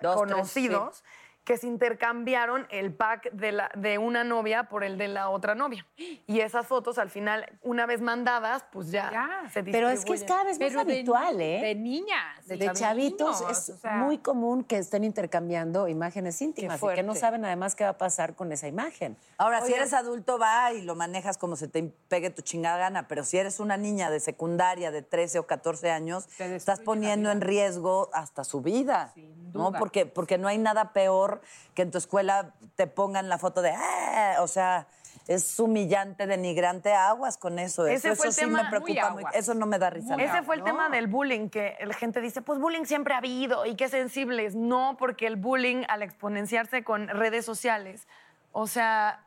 Dos, 0.02 0.22
tres, 0.22 0.34
conocidos 0.34 1.04
que 1.44 1.58
se 1.58 1.68
intercambiaron 1.68 2.68
el 2.70 2.94
pack 2.94 3.32
de, 3.32 3.52
la, 3.52 3.70
de 3.76 3.98
una 3.98 4.24
novia 4.24 4.64
por 4.64 4.84
el 4.84 4.98
de 4.98 5.08
la 5.10 5.30
otra 5.30 5.56
novia. 5.56 5.86
Y 5.98 6.40
esas 6.40 6.66
fotos 6.68 6.98
al 6.98 7.10
final, 7.10 7.46
una 7.62 7.86
vez 7.86 8.02
mandadas, 8.02 8.64
pues 8.72 8.92
ya, 8.92 9.10
Ya. 9.12 9.50
se 9.50 9.64
Pero 9.64 9.90
es 9.90 10.06
que 10.06 10.14
es 10.14 10.22
distribuyen. 10.22 10.28
cada 10.28 10.44
vez 10.46 10.60
más 10.60 10.70
Pero 10.70 10.86
de- 10.86 10.94
habitual, 10.94 11.42
¿eh? 11.42 11.60
De 11.62 11.76
niñas. 11.76 12.48
de, 12.48 12.56
y 12.56 12.70
chavitos 12.74 13.42
niños, 13.42 13.52
es 13.58 13.70
o 13.76 13.78
sea, 13.78 13.96
muy 13.98 14.18
común 14.20 14.64
que 14.64 14.78
estén 14.78 15.04
intercambiando 15.04 15.88
imágenes 15.88 16.42
íntimas 16.42 16.82
y 16.82 16.88
que 16.96 17.04
no 17.04 17.16
saben 17.16 17.44
además 17.46 17.76
qué 17.76 17.84
va 17.84 17.92
a 17.92 17.98
pasar 17.98 18.36
con 18.36 18.52
esa 18.52 18.68
imagen. 18.68 19.18
Ahora, 19.38 19.62
si 19.62 19.74
eres 19.74 19.94
adulto, 19.94 20.40
va 20.40 20.72
y 20.74 20.82
lo 20.82 20.96
manejas 20.96 21.38
como 21.38 21.56
se 21.56 21.68
te 21.68 21.84
pegue 22.08 22.30
tu 22.30 22.42
chingada 22.42 22.78
gana, 22.78 23.08
pero 23.08 23.24
si 23.24 23.38
eres 23.38 23.60
una 23.60 23.78
niña 23.78 24.10
de 24.10 24.20
secundaria 24.20 24.92
de 24.92 25.02
13 25.02 25.40
o 25.40 25.48
14 25.48 25.92
años, 25.92 26.28
estás 26.40 26.80
poniendo 26.80 27.32
en 27.32 27.42
riesgo 27.42 28.10
hasta 28.14 28.44
su 28.44 28.62
vida. 28.62 29.12
Sin 29.14 29.52
¿no? 29.54 29.70
duda. 29.70 29.80
Porque, 29.80 30.06
porque 30.06 30.38
no 30.38 30.48
hay 30.48 30.58
nada 30.58 30.94
peor 30.94 31.33
que 31.74 31.82
en 31.82 31.92
tu 31.92 31.98
escuela 31.98 32.54
te 32.76 32.88
pongan 32.88 33.30
la 33.30 33.38
foto 33.38 33.62
de, 33.62 33.72
"Ah", 33.72 34.38
o 34.42 34.48
sea, 34.48 34.88
es 35.28 35.60
humillante, 35.60 36.28
denigrante, 36.28 36.94
aguas 36.94 37.38
con 37.38 37.60
eso. 37.60 37.86
Ese 37.88 38.10
eso 38.10 38.16
fue 38.18 38.26
el 38.26 38.32
eso 38.32 38.40
sí 38.42 38.46
tema 38.46 38.64
me 38.64 38.64
muy 38.64 38.70
preocupa 38.72 39.10
muy, 39.12 39.24
aguas. 39.24 39.36
Eso 39.36 39.54
no 39.54 39.66
me 39.66 39.80
da 39.80 39.90
risa. 39.90 40.16
Muy 40.16 40.26
nada. 40.26 40.38
Ese 40.38 40.46
fue 40.46 40.56
el 40.56 40.64
tema 40.64 40.90
del 40.90 41.08
bullying, 41.08 41.50
que 41.50 41.78
la 41.82 41.94
gente 41.94 42.20
dice, 42.20 42.42
pues 42.42 42.60
bullying 42.60 42.86
siempre 42.86 43.14
ha 43.14 43.18
habido 43.18 43.66
y 43.66 43.76
qué 43.76 43.90
sensibles. 43.90 44.56
No, 44.56 44.98
porque 44.98 45.28
el 45.28 45.36
bullying, 45.36 45.84
al 45.88 46.02
exponenciarse 46.02 46.84
con 46.84 47.08
redes 47.08 47.46
sociales, 47.46 48.08
o 48.52 48.68
sea, 48.68 49.24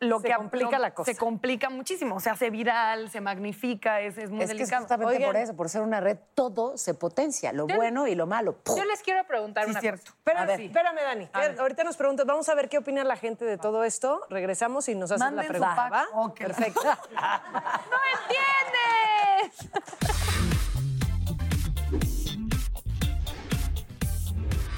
lo 0.00 0.18
Se 0.20 0.28
que 0.28 0.34
complica 0.34 0.76
lo- 0.78 0.82
la 0.82 0.94
cosa. 0.94 1.12
Se 1.12 1.18
complica 1.18 1.68
muchísimo, 1.70 2.16
o 2.16 2.20
sea, 2.20 2.34
se 2.34 2.48
viral, 2.50 3.10
se 3.10 3.20
magnifica, 3.20 4.00
es, 4.00 4.16
es 4.16 4.30
muy 4.30 4.40
es 4.42 4.46
que 4.46 4.52
es 4.54 4.58
delicado. 4.58 4.82
justamente 4.82 5.14
Oigan. 5.14 5.28
por 5.28 5.36
eso, 5.36 5.54
por 5.56 5.68
ser 5.68 5.82
una 5.82 6.00
red, 6.00 6.16
todo 6.34 6.78
se 6.78 6.94
potencia, 6.94 7.52
lo 7.52 7.68
Yo- 7.68 7.76
bueno 7.76 8.06
y 8.06 8.14
lo 8.14 8.26
malo. 8.26 8.54
¡pum! 8.56 8.76
Yo 8.78 8.84
les 8.84 9.02
quiero 9.02 9.22
preguntar 9.26 9.64
Sí, 9.66 9.70
una 9.72 9.80
cierto. 9.80 10.12
cosa. 10.24 10.46
Ver. 10.46 10.60
espérame, 10.60 10.96
Dani. 11.02 11.26
que 11.26 11.60
Ahorita 11.60 11.84
nos 11.84 11.96
preguntas, 11.98 12.24
vamos 12.26 12.48
a 12.48 12.54
ver 12.54 12.68
qué 12.70 12.78
opina 12.78 13.04
la 13.04 13.16
gente 13.16 13.44
de 13.44 13.58
todo 13.58 13.84
esto. 13.84 14.22
Regresamos 14.30 14.88
y 14.88 14.94
nos 14.94 15.10
Manden 15.10 15.36
la 15.36 15.42
su 15.42 15.48
pregunta, 15.48 15.74
pack. 15.76 15.92
¿va? 15.92 16.06
Ok. 16.14 16.38
Perfecto. 16.38 16.80
¡No 16.82 17.98
entiendes! 18.22 19.70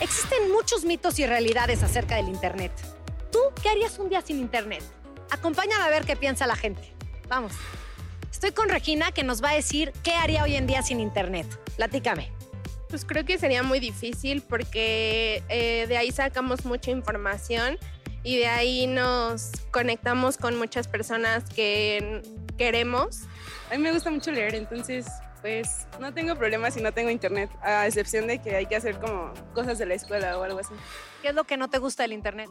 Existen 0.01 0.51
muchos 0.53 0.85
mitos 0.85 1.19
y 1.19 1.27
realidades 1.27 1.83
acerca 1.83 2.17
del 2.17 2.29
Internet. 2.29 2.73
¿Tú 3.31 3.39
qué 3.63 3.71
harías 3.71 3.99
un 3.99 4.09
día 4.09 4.21
sin 4.21 4.39
Internet? 4.39 4.83
Acompáñame 5.33 5.83
a 5.83 5.89
ver 5.89 6.05
qué 6.05 6.15
piensa 6.15 6.47
la 6.47 6.57
gente. 6.57 6.83
Vamos. 7.27 7.55
Estoy 8.31 8.53
con 8.53 8.69
Regina 8.69 9.13
que 9.13 9.25
nos 9.25 9.43
va 9.43 9.51
a 9.51 9.55
decir 9.55 9.91
qué 10.03 10.13
haría 10.13 10.43
hoy 10.43 10.57
en 10.57 10.67
día 10.67 10.83
sin 10.83 11.01
Internet. 11.01 11.47
Platícame. 11.77 12.31
Pues 12.91 13.07
creo 13.07 13.25
que 13.25 13.39
sería 13.39 13.63
muy 13.63 13.81
difícil 13.81 14.43
porque 14.43 15.43
eh, 15.49 15.87
de 15.89 15.97
ahí 15.97 16.13
sacamos 16.13 16.67
mucha 16.67 16.91
información 16.91 17.79
y 18.23 18.37
de 18.37 18.47
ahí 18.47 18.87
nos 18.87 19.53
conectamos 19.71 20.37
con 20.37 20.59
muchas 20.59 20.87
personas 20.87 21.45
que 21.45 22.21
queremos. 22.59 23.23
A 23.71 23.77
mí 23.77 23.79
me 23.79 23.91
gusta 23.91 24.11
mucho 24.11 24.31
leer, 24.31 24.55
entonces 24.55 25.07
Pues 25.41 25.89
no 25.99 26.15
tengo 26.15 26.37
problemas 26.37 26.75
si 26.75 26.81
no 26.81 26.93
tengo 26.93 27.11
internet, 27.11 27.51
a 27.63 27.87
excepción 27.87 28.29
de 28.29 28.39
que 28.39 28.55
hay 28.55 28.67
que 28.67 28.77
hacer 28.77 29.01
como 29.01 29.33
cosas 29.55 29.77
de 29.77 29.87
la 29.87 29.95
escuela 29.95 30.39
o 30.39 30.45
algo 30.45 30.61
así. 30.61 30.73
¿Qué 31.21 31.29
es 31.31 31.35
lo 31.35 31.43
que 31.45 31.57
no 31.57 31.69
te 31.69 31.79
gusta 31.79 32.05
del 32.05 32.13
internet? 32.13 32.49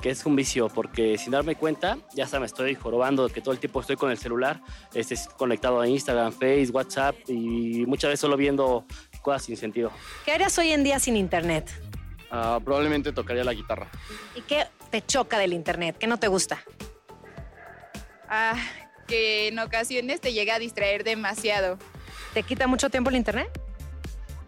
Que 0.00 0.10
es 0.10 0.24
un 0.26 0.36
vicio, 0.36 0.68
porque 0.68 1.18
sin 1.18 1.32
darme 1.32 1.56
cuenta, 1.56 1.98
ya 2.14 2.24
hasta 2.24 2.38
me 2.38 2.46
estoy 2.46 2.74
jorobando 2.74 3.26
de 3.26 3.32
que 3.32 3.40
todo 3.40 3.52
el 3.52 3.60
tiempo 3.60 3.80
estoy 3.80 3.96
con 3.96 4.10
el 4.10 4.18
celular, 4.18 4.60
este, 4.94 5.16
conectado 5.36 5.80
a 5.80 5.88
Instagram, 5.88 6.32
Facebook, 6.32 6.76
WhatsApp 6.76 7.16
y 7.28 7.84
muchas 7.86 8.08
veces 8.08 8.20
solo 8.20 8.36
viendo 8.36 8.84
cosas 9.22 9.44
sin 9.44 9.56
sentido. 9.56 9.90
¿Qué 10.24 10.32
harías 10.32 10.56
hoy 10.58 10.72
en 10.72 10.84
día 10.84 10.98
sin 10.98 11.16
internet? 11.16 11.70
Ah, 12.30 12.58
probablemente 12.62 13.12
tocaría 13.12 13.44
la 13.44 13.54
guitarra. 13.54 13.88
¿Y 14.34 14.42
qué 14.42 14.66
te 14.90 15.04
choca 15.04 15.38
del 15.38 15.52
internet? 15.52 15.96
¿Qué 15.98 16.06
no 16.06 16.18
te 16.18 16.28
gusta? 16.28 16.62
Ah, 18.28 18.56
que 19.06 19.48
en 19.48 19.58
ocasiones 19.58 20.20
te 20.20 20.32
llega 20.32 20.56
a 20.56 20.58
distraer 20.58 21.04
demasiado. 21.04 21.78
¿Te 22.34 22.42
quita 22.42 22.66
mucho 22.66 22.90
tiempo 22.90 23.10
el 23.10 23.16
internet? 23.16 23.48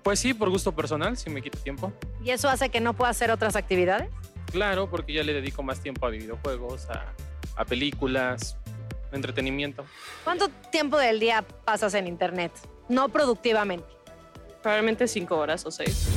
Pues 0.03 0.21
sí, 0.21 0.35
por 0.35 0.51
gusto 0.51 0.73
personal, 0.73 1.17
sí 1.17 1.31
me 1.31 1.43
quita 1.43 1.59
tiempo. 1.59 1.93
¿Y 2.23 2.31
eso 2.31 2.49
hace 2.49 2.69
que 2.69 2.81
no 2.81 2.95
puedas 2.95 3.17
hacer 3.17 3.31
otras 3.31 3.57
actividades? 3.57 4.09
Claro, 4.51 4.89
porque 4.89 5.13
ya 5.13 5.23
le 5.23 5.33
dedico 5.33 5.63
más 5.63 5.81
tiempo 5.81 6.07
a 6.07 6.11
videojuegos, 6.11 6.89
a, 6.91 7.13
a 7.57 7.65
películas, 7.65 8.57
entretenimiento. 9.13 9.85
¿Cuánto 10.25 10.49
tiempo 10.71 10.99
del 10.99 11.21
día 11.21 11.43
pasas 11.43 11.95
en 11.95 12.07
internet? 12.07 12.53
No 12.89 13.09
productivamente. 13.09 13.87
Probablemente 14.63 15.07
cinco 15.07 15.37
horas 15.37 15.65
o 15.67 15.71
seis. 15.71 16.09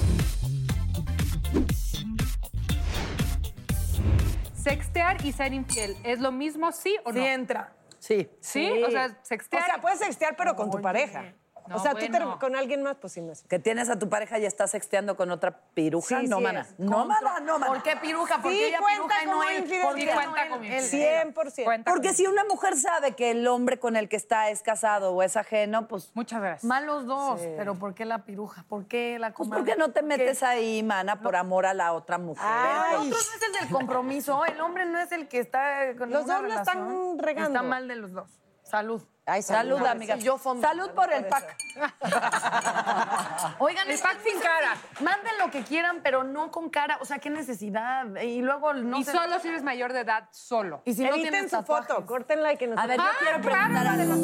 Sextear 4.56 5.26
y 5.26 5.32
ser 5.32 5.54
infiel, 5.54 5.98
¿es 6.04 6.20
lo 6.20 6.32
mismo, 6.32 6.72
sí 6.72 6.96
o 7.04 7.12
no? 7.12 7.20
Sí 7.20 7.26
entra. 7.26 7.76
Sí. 8.00 8.30
¿Sí? 8.40 8.72
O 8.84 8.92
sea, 8.92 9.20
sextear. 9.24 9.64
O 9.64 9.66
sea, 9.66 9.82
puedes 9.82 10.00
sextear, 10.00 10.36
pero 10.38 10.56
con 10.56 10.72
tu 10.72 10.82
pareja. 10.82 11.34
No, 11.68 11.76
o 11.76 11.80
sea, 11.80 11.92
tú 11.94 12.00
te- 12.00 12.20
con 12.40 12.56
alguien 12.56 12.84
más, 12.84 12.98
pues 12.98 13.14
sí, 13.14 13.22
no 13.22 13.32
es. 13.32 13.44
Que 13.44 13.60
tienes 13.60 13.90
a 13.90 13.98
tu 14.00 14.10
pareja 14.10 14.40
y 14.40 14.46
estás 14.46 14.72
sexteando 14.72 15.16
con 15.16 15.32
otra 15.32 15.60
piruja. 15.74 16.20
Sí, 16.22 16.28
no, 16.28 16.38
sí 16.38 16.44
mana. 16.44 16.68
No, 16.78 17.06
mana, 17.06 17.40
no, 17.42 17.60
mana. 17.60 17.68
¿Por 17.74 17.84
qué 17.84 17.96
piruja? 17.98 18.42
¿Por 18.42 18.52
Sí, 18.52 18.58
qué 18.58 18.68
ella 18.70 18.80
cuenta 18.80 19.16
piruja 19.20 19.24
y 19.24 19.26
no 19.28 19.44
él? 19.44 19.58
infidelidad. 19.60 19.86
¿Por 19.88 19.96
qué 19.96 20.02
Sí, 20.02 20.08
no 20.08 20.14
cuenta 20.14 20.50
como 20.50 20.64
Él. 20.64 20.74
infidelidad. 20.84 21.22
100%. 21.34 21.64
Cuenta 21.66 21.92
Porque 21.92 22.14
si 22.14 22.28
una 22.28 22.44
mujer 22.46 22.76
sabe 22.78 23.12
que 23.16 23.32
el 23.32 23.48
hombre 23.48 23.80
con 23.80 23.96
el 23.96 24.10
que 24.10 24.16
está 24.16 24.50
es 24.50 24.62
casado 24.62 25.14
o 25.14 25.24
es 25.24 25.38
ajeno, 25.38 25.88
pues, 25.88 26.12
Muchas 26.14 26.42
gracias. 26.42 26.64
Mal 26.66 26.86
los 26.86 27.06
dos, 27.06 27.40
pero 27.58 27.76
¿por 27.76 27.94
qué 27.94 28.06
la 28.06 28.26
piruja? 28.26 28.66
¿Por 28.68 28.86
qué 28.88 29.18
la 29.20 29.28
pues 29.30 29.48
comadre? 29.48 29.64
¿por 29.64 29.74
qué 29.74 29.80
no 29.80 29.92
te 29.92 30.02
metes 30.02 30.44
ahí, 30.44 30.84
mana, 30.84 31.22
por 31.22 31.36
amor 31.36 31.66
a 31.66 31.74
la 31.74 31.94
otra 31.94 32.18
mujer? 32.18 32.44
El 32.46 32.96
otro 32.98 33.10
no 33.10 33.16
es 33.16 33.42
el 33.48 33.54
del 33.60 33.70
compromiso, 33.70 34.44
el 34.46 34.60
hombre 34.62 34.86
no 34.86 35.00
es 35.00 35.12
el 35.12 35.28
que 35.28 35.40
está 35.40 35.96
con 35.98 36.10
Los 36.10 36.26
dos 36.26 36.42
la 36.44 36.56
están 36.56 36.78
relación. 36.88 37.20
regando. 37.20 37.50
Está 37.60 37.64
mal 37.64 37.88
de 37.88 37.96
los 37.96 38.12
dos. 38.14 38.30
Salud. 38.64 39.02
Ay, 39.32 39.42
Salud, 39.44 39.76
salud. 39.78 39.88
amiga. 39.88 40.16
Sí, 40.18 40.24
yo 40.24 40.38
fondo. 40.38 40.68
Salud 40.68 40.90
por 40.92 41.12
el 41.14 41.26
pack. 41.26 41.56
Oigan, 43.60 43.90
El 43.90 43.98
pack 44.00 44.18
sin 44.24 44.40
cara. 44.42 44.76
Manden 45.00 45.32
lo 45.40 45.50
que 45.50 45.64
quieran, 45.64 46.02
pero 46.04 46.24
no 46.24 46.52
con 46.52 46.70
cara. 46.70 46.98
O 47.02 47.06
sea, 47.06 47.20
qué 47.20 47.30
necesidad. 47.30 48.06
Y 48.22 48.42
luego 48.42 48.74
no 48.74 48.98
y 49.00 49.04
se- 49.06 49.12
solo 49.14 49.40
si 49.40 49.48
eres 49.48 49.64
mayor 49.64 49.94
de 49.94 50.02
edad, 50.02 50.28
solo. 50.32 50.82
Y 50.86 50.94
si 50.94 51.04
no 51.04 51.14
Editen 51.14 51.32
tienes 51.32 51.52
su 51.52 51.64
foto, 51.64 52.06
córtenla 52.06 52.52
y 52.54 52.58
que 52.58 52.68
nos 52.68 52.78
A 52.78 52.88
ver, 52.88 52.98
yo 52.98 53.04
Ah, 53.04 53.12
quiero 53.20 53.42
claro, 53.42 53.74
preguntar 53.74 53.98
de 53.98 54.04
algo. 54.04 54.16
los. 54.16 54.22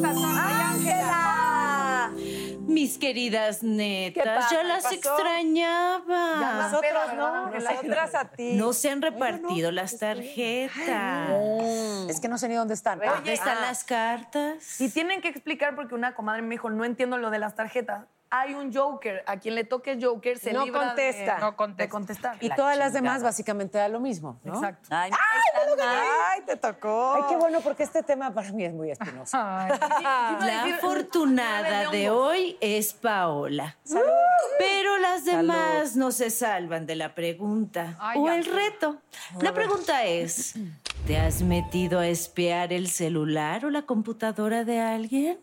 Mis 2.68 2.98
queridas 2.98 3.64
netas, 3.64 4.52
yo 4.52 4.58
¿Qué 4.60 4.64
las 4.66 4.84
pasó? 4.84 4.96
extrañaba. 4.96 6.70
Nosotros 6.70 7.14
no, 7.16 7.50
nosotras 7.50 8.14
a 8.16 8.26
ti. 8.26 8.54
No 8.54 8.74
se 8.74 8.90
han 8.92 9.02
repartido 9.02 9.72
las 9.72 9.98
tarjetas. 9.98 11.30
Es 12.10 12.20
que 12.20 12.28
no 12.28 12.38
sé 12.38 12.50
ni 12.50 12.56
dónde 12.56 12.74
están. 12.74 13.00
¿Dónde 13.00 13.34
están 13.34 13.58
Ah. 13.60 13.68
las 13.68 13.84
cartas? 13.84 14.56
Tienen 14.98 15.22
que 15.22 15.28
explicar 15.28 15.76
porque 15.76 15.94
una 15.94 16.16
comadre 16.16 16.42
me 16.42 16.50
dijo, 16.56 16.72
no 16.72 16.84
entiendo 16.84 17.20
lo 17.20 17.30
de 17.30 17.38
las 17.38 17.54
tarjetas. 17.54 18.06
Hay 18.32 18.56
un 18.56 18.74
Joker. 18.74 19.24
A 19.28 19.38
quien 19.38 19.54
le 19.54 19.64
toque 19.64 19.92
el 19.92 20.04
Joker 20.04 20.40
se 20.40 20.52
No 20.54 20.66
libra 20.66 20.82
de- 20.82 20.88
contesta. 20.88 21.38
No 21.38 21.56
contesta. 21.56 21.84
de 21.84 21.90
contestar. 21.90 22.38
Y 22.42 22.50
todas 22.50 22.76
las 22.80 22.94
demás 22.94 23.22
básicamente 23.22 23.78
da 23.78 23.90
lo 23.90 24.00
mismo, 24.00 24.40
¿no? 24.44 24.56
Exacto. 24.56 24.88
Ay, 24.90 25.12
no 25.12 25.18
está 25.76 25.86
mal. 25.86 26.04
Ay, 26.34 26.42
te 26.48 26.56
tocó. 26.58 27.14
Ay, 27.14 27.24
qué 27.30 27.36
bueno, 27.38 27.62
porque 27.62 27.84
este 27.84 28.02
tema 28.02 28.34
para 28.34 28.52
mí 28.52 28.66
es 28.66 28.74
muy 28.74 28.90
espinoso. 28.90 29.38
Ay. 29.40 29.72
La 30.42 30.64
afortunada 30.76 31.92
de 31.92 32.10
hoy 32.10 32.58
es 32.60 32.92
Paola. 32.94 33.78
Pero 34.58 34.98
las 34.98 35.24
demás 35.24 35.96
no 35.96 36.12
se 36.12 36.32
salvan 36.32 36.88
de 36.88 36.96
la 36.96 37.14
pregunta 37.14 37.96
Ay, 38.00 38.20
o 38.20 38.30
el 38.32 38.44
reto. 38.46 38.98
La 39.42 39.54
pregunta 39.54 40.04
es, 40.06 40.56
¿te 41.08 41.18
has 41.18 41.42
metido 41.42 42.00
a 42.00 42.08
espiar 42.08 42.74
el 42.74 42.90
celular 42.90 43.66
o 43.66 43.70
la 43.70 43.84
computadora 43.84 44.66
de 44.66 44.80
alguien? 44.80 45.40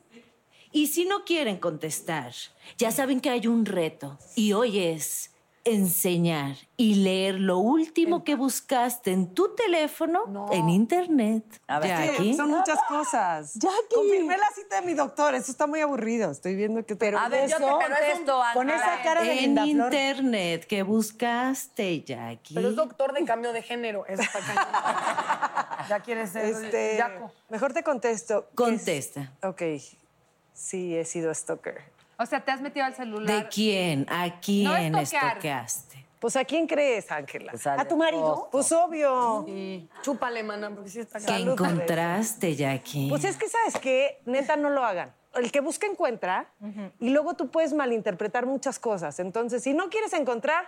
Y 0.72 0.88
si 0.88 1.06
no 1.06 1.24
quieren 1.24 1.56
contestar, 1.58 2.32
ya 2.76 2.90
saben 2.90 3.20
que 3.20 3.30
hay 3.30 3.46
un 3.46 3.64
reto 3.64 4.18
y 4.36 4.52
hoy 4.52 4.78
es 4.78 5.30
enseñar 5.64 6.56
y 6.76 6.96
leer 6.96 7.36
lo 7.36 7.56
último 7.58 8.22
que 8.22 8.34
buscaste 8.34 9.12
en 9.12 9.32
tu 9.32 9.54
teléfono 9.54 10.48
en 10.52 10.68
internet. 10.68 11.42
A 11.66 11.78
ver, 11.78 11.88
Jackie. 11.88 12.34
Son 12.34 12.50
muchas 12.50 12.78
cosas. 12.86 13.54
Jackie. 13.54 13.94
Confirmé 13.94 14.36
la 14.36 14.50
cita 14.54 14.80
de 14.80 14.86
mi 14.86 14.92
doctor. 14.92 15.34
Eso 15.34 15.50
está 15.50 15.66
muy 15.66 15.80
aburrido. 15.80 16.30
Estoy 16.30 16.54
viendo 16.54 16.84
que... 16.84 16.96
Pero 16.96 17.18
A 17.18 17.28
ver, 17.30 17.48
yo 17.48 17.56
te 17.56 17.62
contesto, 17.62 18.42
Con 18.52 18.68
Ángela. 18.68 18.94
esa 18.94 19.02
cara 19.02 19.22
de 19.22 19.32
en 19.32 19.38
linda 19.38 19.62
flor. 19.62 19.74
internet 19.94 20.66
que 20.66 20.82
buscaste, 20.82 22.02
Jackie. 22.02 22.54
Pero 22.54 22.68
es 22.68 22.76
doctor 22.76 23.14
de 23.14 23.24
cambio 23.24 23.52
de 23.54 23.62
género. 23.62 24.04
Eso 24.06 24.22
está. 24.22 25.50
ya 25.88 26.00
quieres 26.00 26.30
ser 26.30 26.44
Este, 26.44 26.96
Yaco. 26.96 27.32
mejor 27.48 27.72
te 27.72 27.82
contesto. 27.82 28.48
Contesta. 28.54 29.32
Ok. 29.42 29.62
Sí, 30.52 30.96
he 30.96 31.04
sido 31.04 31.32
stalker. 31.34 31.82
O 32.18 32.26
sea, 32.26 32.44
te 32.44 32.52
has 32.52 32.60
metido 32.60 32.86
al 32.86 32.94
celular. 32.94 33.26
¿De 33.44 33.48
quién? 33.48 34.06
¿A 34.08 34.40
quién 34.40 34.92
No 34.92 34.98
estoqueaste? 34.98 36.04
Pues 36.20 36.36
¿a 36.36 36.44
quién 36.44 36.66
crees, 36.66 37.10
Ángela? 37.12 37.50
Pues 37.50 37.66
¿A 37.66 37.84
tu 37.86 37.96
marido? 37.98 38.48
Pues 38.50 38.72
obvio. 38.72 39.44
Y 39.46 39.86
chúpale, 40.00 40.42
mana, 40.42 40.70
porque 40.70 40.88
sí 40.88 41.00
está 41.00 41.18
¿Qué 41.18 41.36
encontraste, 41.36 42.56
Jackie? 42.56 43.10
Pues 43.10 43.24
es 43.24 43.36
que, 43.36 43.46
¿sabes 43.48 43.76
qué? 43.78 44.22
Neta, 44.24 44.56
no 44.56 44.70
lo 44.70 44.82
hagan. 44.84 45.12
El 45.34 45.52
que 45.52 45.60
busca 45.60 45.86
encuentra 45.86 46.48
y 46.98 47.10
luego 47.10 47.34
tú 47.34 47.50
puedes 47.50 47.74
malinterpretar 47.74 48.46
muchas 48.46 48.78
cosas. 48.78 49.18
Entonces, 49.18 49.62
si 49.64 49.74
no 49.74 49.90
quieres 49.90 50.12
encontrar, 50.14 50.64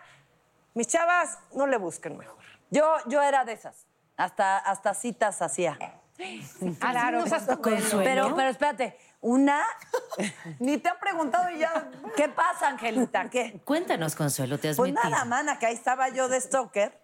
mis 0.75 0.89
chavas, 0.89 1.39
no 1.55 1.67
le 1.67 1.79
busquen 1.79 2.19
mejor. 2.19 2.37
Yo, 2.71 2.97
yo 3.07 3.23
era 3.23 3.45
de 3.47 3.53
esas. 3.53 3.87
Hasta, 4.17 4.59
hasta 4.59 4.95
citas 4.95 5.43
hacía. 5.43 5.79
Claro. 6.81 7.25
Pero, 8.03 8.35
pero 8.35 8.49
espérate, 8.49 8.97
una. 9.21 9.63
Ni 10.59 10.79
te 10.79 10.89
han 10.89 10.99
preguntado 10.99 11.51
y 11.51 11.59
ya. 11.59 11.91
¿Qué 12.17 12.29
pasa, 12.29 12.69
Angelita? 12.69 13.29
¿Qué? 13.29 13.61
Cuéntanos, 13.65 14.15
Consuelo, 14.15 14.59
¿te 14.59 14.71
has 14.71 14.77
Pues 14.77 14.93
metido? 14.93 15.11
nada, 15.11 15.25
mana, 15.27 15.59
que 15.59 15.67
ahí 15.67 15.75
estaba 15.75 16.09
yo 16.09 16.29
de 16.29 16.41
stalker. 16.41 16.99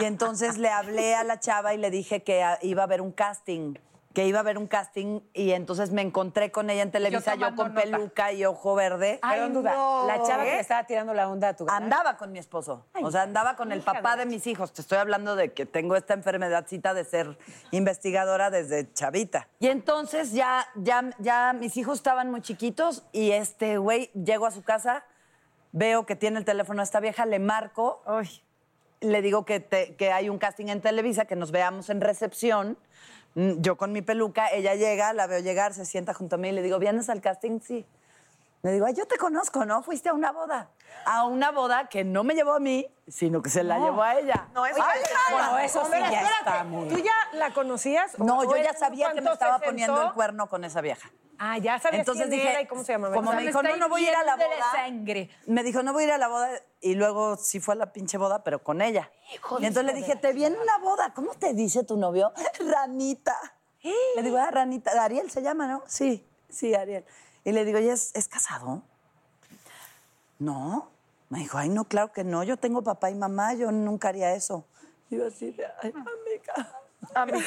Y 0.00 0.04
entonces 0.04 0.56
le 0.56 0.70
hablé 0.70 1.14
a 1.16 1.24
la 1.24 1.40
chava 1.40 1.74
y 1.74 1.78
le 1.78 1.90
dije 1.90 2.22
que 2.22 2.44
iba 2.62 2.82
a 2.82 2.84
haber 2.84 3.00
un 3.00 3.10
casting. 3.12 3.74
Que 4.16 4.26
iba 4.26 4.38
a 4.38 4.40
haber 4.40 4.56
un 4.56 4.66
casting 4.66 5.20
y 5.34 5.52
entonces 5.52 5.90
me 5.90 6.00
encontré 6.00 6.50
con 6.50 6.70
ella 6.70 6.80
en 6.80 6.90
Televisa, 6.90 7.34
yo, 7.34 7.54
con 7.54 7.74
nota. 7.74 7.82
peluca 7.82 8.32
y 8.32 8.46
ojo 8.46 8.74
verde. 8.74 9.20
Perdón, 9.20 9.52
duda. 9.52 9.74
La 10.06 10.22
chava 10.22 10.44
que 10.44 10.52
le 10.52 10.60
estaba 10.60 10.84
tirando 10.84 11.12
la 11.12 11.28
onda 11.28 11.48
a 11.50 11.54
tu 11.54 11.66
gana. 11.66 11.76
Andaba 11.84 12.16
con 12.16 12.32
mi 12.32 12.38
esposo. 12.38 12.86
o 13.02 13.10
sea, 13.10 13.22
andaba 13.24 13.56
con 13.56 13.72
el 13.72 13.82
papá 13.82 14.16
de 14.16 14.24
mis 14.24 14.46
hijos. 14.46 14.72
Te 14.72 14.80
estoy 14.80 14.96
hablando 14.96 15.36
de 15.36 15.52
que 15.52 15.66
tengo 15.66 15.96
esta 15.96 16.14
enfermedadcita 16.14 16.94
de 16.94 17.04
ser 17.04 17.36
investigadora 17.72 18.48
desde 18.48 18.90
chavita. 18.94 19.48
Y 19.60 19.66
entonces 19.66 20.32
ya, 20.32 20.66
ya, 20.76 21.10
ya 21.18 21.52
mis 21.52 21.76
hijos 21.76 21.98
estaban 21.98 22.30
muy 22.30 22.40
chiquitos 22.40 23.04
y 23.12 23.32
este 23.32 23.76
güey 23.76 24.10
llego 24.14 24.46
a 24.46 24.50
su 24.50 24.62
casa, 24.62 25.04
veo 25.72 26.06
que 26.06 26.16
tiene 26.16 26.38
el 26.38 26.46
teléfono 26.46 26.80
de 26.80 26.84
esta 26.84 27.00
vieja, 27.00 27.26
le 27.26 27.38
marco. 27.38 28.00
Le 29.00 29.20
digo 29.20 29.44
que, 29.44 29.60
te- 29.60 29.94
que 29.96 30.10
hay 30.10 30.30
un 30.30 30.38
casting 30.38 30.68
en 30.68 30.80
Televisa, 30.80 31.26
que 31.26 31.36
nos 31.36 31.50
veamos 31.50 31.90
en 31.90 32.00
recepción. 32.00 32.78
Mm, 33.36 33.60
Yo 33.60 33.76
con 33.76 33.92
mi 33.92 34.00
peluca, 34.00 34.48
ella 34.48 34.74
llega, 34.74 35.12
la 35.12 35.26
veo 35.26 35.40
llegar, 35.40 35.74
se 35.74 35.84
sienta 35.84 36.14
junto 36.14 36.36
a 36.36 36.38
mí 36.38 36.48
y 36.48 36.52
le 36.52 36.62
digo, 36.62 36.78
¿vienes 36.78 37.10
al 37.10 37.20
casting? 37.20 37.60
Sí. 37.60 37.86
Le 38.62 38.72
digo, 38.72 38.86
ay, 38.86 38.94
yo 38.94 39.06
te 39.06 39.18
conozco, 39.18 39.64
¿no? 39.66 39.82
Fuiste 39.82 40.08
a 40.08 40.14
una 40.14 40.32
boda. 40.32 40.70
A 41.04 41.24
una 41.24 41.50
boda 41.50 41.88
que 41.88 42.02
no 42.02 42.24
me 42.24 42.34
llevó 42.34 42.54
a 42.54 42.60
mí, 42.60 42.88
sino 43.06 43.42
que 43.42 43.50
se 43.50 43.62
la 43.62 43.78
llevó 43.78 44.02
a 44.02 44.18
ella. 44.18 44.48
No, 44.54 44.64
eso 44.66 44.82
Ay, 44.82 45.66
eso 45.66 45.84
sí 45.84 45.90
ya 45.92 46.06
espérate, 46.06 46.34
está 46.38 46.64
muy... 46.64 46.88
¿tú 46.88 46.98
ya 46.98 47.12
la 47.34 47.52
conocías? 47.52 48.18
No, 48.18 48.42
yo 48.42 48.56
ya 48.56 48.72
sabía 48.72 49.12
que 49.12 49.20
me 49.20 49.30
estaba 49.30 49.58
poniendo 49.58 50.02
el 50.02 50.12
cuerno 50.14 50.48
con 50.48 50.64
esa 50.64 50.80
vieja. 50.80 51.10
Ah, 51.38 51.58
ya 51.58 51.78
sabías 51.78 52.00
Entonces 52.00 52.28
quién 52.28 52.38
dije, 52.38 52.50
era 52.50 52.62
y 52.62 52.66
cómo 52.66 52.84
se 52.84 52.92
llamaba. 52.92 53.14
como 53.14 53.32
me 53.32 53.42
dijo, 53.42 53.62
no, 53.62 53.76
no 53.76 53.88
voy 53.88 54.06
a 54.06 54.10
ir 54.10 54.16
a 54.16 54.24
la 54.24 54.36
boda. 54.36 54.72
sangre. 54.72 55.30
Me 55.46 55.62
dijo, 55.62 55.82
no 55.82 55.92
voy 55.92 56.04
a 56.04 56.06
ir 56.06 56.12
a 56.12 56.18
la 56.18 56.28
boda. 56.28 56.48
Y 56.80 56.94
luego 56.94 57.36
sí 57.36 57.60
fue 57.60 57.74
a 57.74 57.76
la 57.76 57.92
pinche 57.92 58.18
boda, 58.18 58.42
pero 58.42 58.62
con 58.62 58.80
ella. 58.82 59.10
y 59.60 59.66
entonces 59.66 59.84
le 59.84 59.94
dije, 59.94 60.16
te 60.16 60.32
viene 60.32 60.56
una 60.58 60.78
boda. 60.78 61.12
¿Cómo 61.14 61.34
te 61.34 61.54
dice 61.54 61.84
tu 61.84 61.96
novio? 61.96 62.32
Ranita. 62.60 63.36
Le 64.16 64.22
digo, 64.22 64.38
ah, 64.38 64.50
Ranita. 64.50 64.90
Ariel 65.02 65.30
se 65.30 65.42
llama, 65.42 65.66
¿no? 65.66 65.82
Sí, 65.86 66.26
sí, 66.48 66.74
Ariel. 66.74 67.04
Y 67.44 67.52
le 67.52 67.64
digo, 67.64 67.78
¿y 67.78 67.88
es, 67.88 68.10
es 68.14 68.28
casado? 68.28 68.82
No. 70.38 70.90
Me 71.28 71.40
dijo, 71.40 71.58
ay, 71.58 71.68
no, 71.68 71.84
claro 71.84 72.12
que 72.12 72.24
no. 72.24 72.42
Yo 72.44 72.56
tengo 72.56 72.82
papá 72.82 73.10
y 73.10 73.14
mamá, 73.14 73.54
yo 73.54 73.70
nunca 73.72 74.08
haría 74.08 74.34
eso. 74.34 74.66
Y 75.10 75.16
yo 75.16 75.26
así 75.26 75.50
de, 75.52 75.66
ay, 75.82 75.92
amiga. 75.92 76.82
Amiga. 77.14 77.38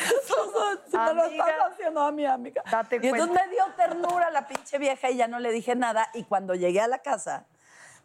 Si 0.89 0.97
me 0.97 1.13
lo 1.13 1.25
estás 1.25 1.51
haciendo 1.71 2.01
a 2.01 2.11
mi 2.11 2.25
amiga. 2.25 2.63
Date 2.69 2.99
y 3.01 3.07
entonces 3.07 3.27
cuenta. 3.27 3.45
me 3.45 3.51
dio 3.51 3.63
ternura 3.75 4.31
la 4.31 4.47
pinche 4.47 4.77
vieja 4.79 5.09
y 5.09 5.17
ya 5.17 5.27
no 5.27 5.39
le 5.39 5.51
dije 5.51 5.75
nada. 5.75 6.09
Y 6.13 6.23
cuando 6.23 6.55
llegué 6.55 6.81
a 6.81 6.87
la 6.87 6.99
casa, 6.99 7.45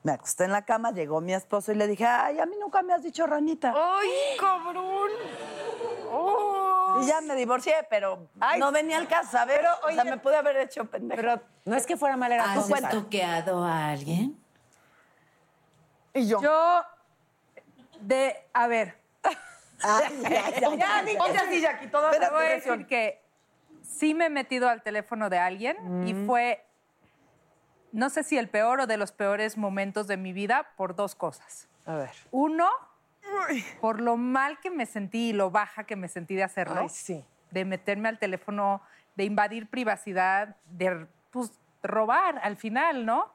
me 0.02 0.12
acosté 0.12 0.44
en 0.44 0.52
la 0.52 0.66
cama, 0.66 0.92
llegó 0.92 1.22
mi 1.22 1.32
esposo 1.32 1.72
y 1.72 1.76
le 1.76 1.86
dije, 1.86 2.04
ay, 2.04 2.38
a 2.38 2.46
mí 2.46 2.56
nunca 2.60 2.82
me 2.82 2.92
has 2.92 3.02
dicho 3.02 3.26
ranita. 3.26 3.72
¡Ay, 3.74 4.10
cabrón! 4.38 5.10
Y 7.00 7.06
ya 7.06 7.20
me 7.22 7.34
divorcié, 7.34 7.74
pero 7.88 8.28
no 8.58 8.70
venía 8.70 8.98
al 8.98 9.08
caso, 9.08 9.30
¿sabes? 9.32 9.60
o 9.82 9.90
sea, 9.90 10.04
me 10.04 10.18
pude 10.18 10.36
haber 10.36 10.58
hecho 10.58 10.84
pendejo. 10.84 11.20
Pero 11.20 11.40
no 11.64 11.74
es 11.74 11.86
que 11.86 11.96
fuera 11.96 12.16
mal, 12.16 12.30
era 12.32 12.52
¿Has 12.52 12.68
toqueado 12.90 13.64
a 13.64 13.88
alguien? 13.88 14.38
Y 16.12 16.28
yo. 16.28 16.40
Yo, 16.40 16.82
de, 18.00 18.46
a 18.52 18.66
ver. 18.66 18.96
Ay, 19.84 20.22
ya, 20.22 20.76
ya, 20.76 21.04
Ponte 21.18 21.38
así, 21.38 21.60
Jackie, 21.60 21.88
toda 21.88 22.10
Te 22.10 22.18
la 22.18 22.30
voy 22.30 22.44
a 22.44 22.48
decir 22.48 22.86
que 22.86 23.22
sí 23.82 24.14
me 24.14 24.26
he 24.26 24.30
metido 24.30 24.68
al 24.68 24.82
teléfono 24.82 25.30
de 25.30 25.38
alguien 25.38 26.08
y 26.08 26.14
fue, 26.26 26.64
no 27.92 28.10
sé 28.10 28.24
si 28.24 28.38
el 28.38 28.48
peor 28.48 28.80
o 28.80 28.86
de 28.86 28.96
los 28.96 29.12
peores 29.12 29.56
momentos 29.56 30.06
de 30.06 30.16
mi 30.16 30.32
vida 30.32 30.68
por 30.76 30.96
dos 30.96 31.14
cosas. 31.14 31.68
A 31.86 31.96
ver. 31.96 32.10
Uno, 32.30 32.68
por 33.80 34.00
lo 34.00 34.16
mal 34.16 34.58
que 34.60 34.70
me 34.70 34.86
sentí 34.86 35.30
y 35.30 35.32
lo 35.32 35.50
baja 35.50 35.84
que 35.84 35.96
me 35.96 36.08
sentí 36.08 36.34
de 36.34 36.44
hacerlo. 36.44 36.80
Ay, 36.80 36.88
sí. 36.88 37.24
De 37.50 37.64
meterme 37.64 38.08
al 38.08 38.18
teléfono, 38.18 38.80
de 39.16 39.24
invadir 39.24 39.68
privacidad, 39.68 40.56
de 40.64 41.06
pues, 41.30 41.52
robar 41.82 42.40
al 42.42 42.56
final, 42.56 43.04
¿no? 43.04 43.32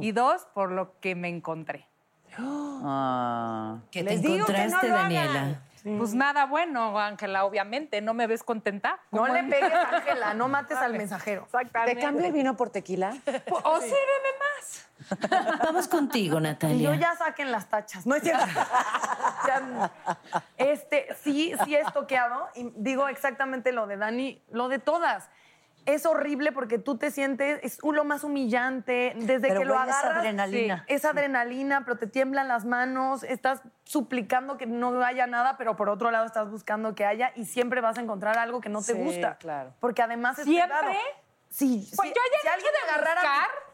Y 0.00 0.12
dos, 0.12 0.46
por 0.52 0.70
lo 0.70 1.00
que 1.00 1.14
me 1.14 1.28
encontré. 1.28 1.88
Ah. 2.36 3.78
¿Qué 3.90 4.02
Les 4.02 4.20
te 4.20 4.28
digo 4.28 4.44
que 4.44 4.52
no 4.52 4.58
encontraste, 4.58 5.58
Pues 5.82 6.14
nada 6.14 6.46
bueno, 6.46 6.98
Ángela, 6.98 7.44
obviamente. 7.44 8.00
¿No 8.00 8.14
me 8.14 8.26
ves 8.26 8.42
contenta? 8.42 8.98
No 9.10 9.20
¿Cómo 9.22 9.32
le 9.32 9.40
es? 9.40 9.46
pegues, 9.46 9.72
Ángela, 9.72 10.34
no 10.34 10.48
mates 10.48 10.78
al 10.78 10.92
mensajero. 10.92 11.44
Exactamente. 11.44 11.94
¿Te 11.96 12.00
cambio 12.00 12.26
el 12.26 12.32
vino 12.32 12.56
por 12.56 12.70
tequila? 12.70 13.10
O 13.64 13.80
sírveme 13.80 14.30
más. 14.40 14.84
Vamos 15.64 15.88
contigo, 15.88 16.38
Y 16.38 16.42
Natalia. 16.42 16.90
yo 16.90 16.94
ya 16.94 17.14
saquen 17.16 17.50
las 17.52 17.68
tachas, 17.68 18.06
¿no 18.06 18.14
es 18.14 18.22
cierto? 18.22 18.44
Ya, 19.46 19.90
este, 20.56 21.08
sí, 21.22 21.54
sí 21.64 21.74
he 21.74 21.84
toqueado 21.92 22.48
y 22.54 22.70
digo 22.76 23.08
exactamente 23.08 23.72
lo 23.72 23.86
de 23.86 23.96
Dani, 23.96 24.42
lo 24.50 24.68
de 24.68 24.78
todas. 24.78 25.28
Es 25.88 26.04
horrible 26.04 26.52
porque 26.52 26.78
tú 26.78 26.98
te 26.98 27.10
sientes, 27.10 27.60
es 27.62 27.78
lo 27.82 28.04
más 28.04 28.22
humillante, 28.22 29.14
desde 29.16 29.48
Pero, 29.48 29.60
que 29.60 29.64
lo 29.66 29.74
güey, 29.74 29.88
es 29.88 29.94
agarras. 29.94 30.18
adrenalina. 30.18 30.84
sí, 30.86 30.94
es 30.94 31.04
adrenalina, 31.06 31.84
pero 31.84 31.96
te 31.96 32.06
tiemblan 32.06 32.46
las 32.46 32.66
manos, 32.66 33.22
estás 33.22 33.62
suplicando 33.84 34.58
que 34.58 34.66
no 34.66 35.02
haya 35.02 35.26
nada, 35.26 35.56
pero 35.56 35.76
por 35.76 35.88
otro 35.88 36.10
lado 36.10 36.26
estás 36.26 36.50
buscando 36.50 36.94
que 36.94 37.06
haya 37.06 37.32
y 37.36 37.46
siempre 37.46 37.80
vas 37.80 37.96
a 37.96 38.02
encontrar 38.02 38.36
algo 38.38 38.60
que 38.60 38.68
no 38.68 38.80
te 38.80 38.92
Sí, 38.92 38.98
gusta. 39.02 39.36
claro. 39.38 39.72
Porque 39.80 40.02
además 40.02 40.38
es 40.38 40.44
¿Siempre? 40.44 40.98
Sí, 41.50 41.88
Pues 41.96 42.10
sí, 42.10 42.14
yo 42.14 42.22
ya 42.34 42.40
si 42.42 42.48
alguien 42.48 42.70
de 42.70 42.92
agarrara 42.92 43.22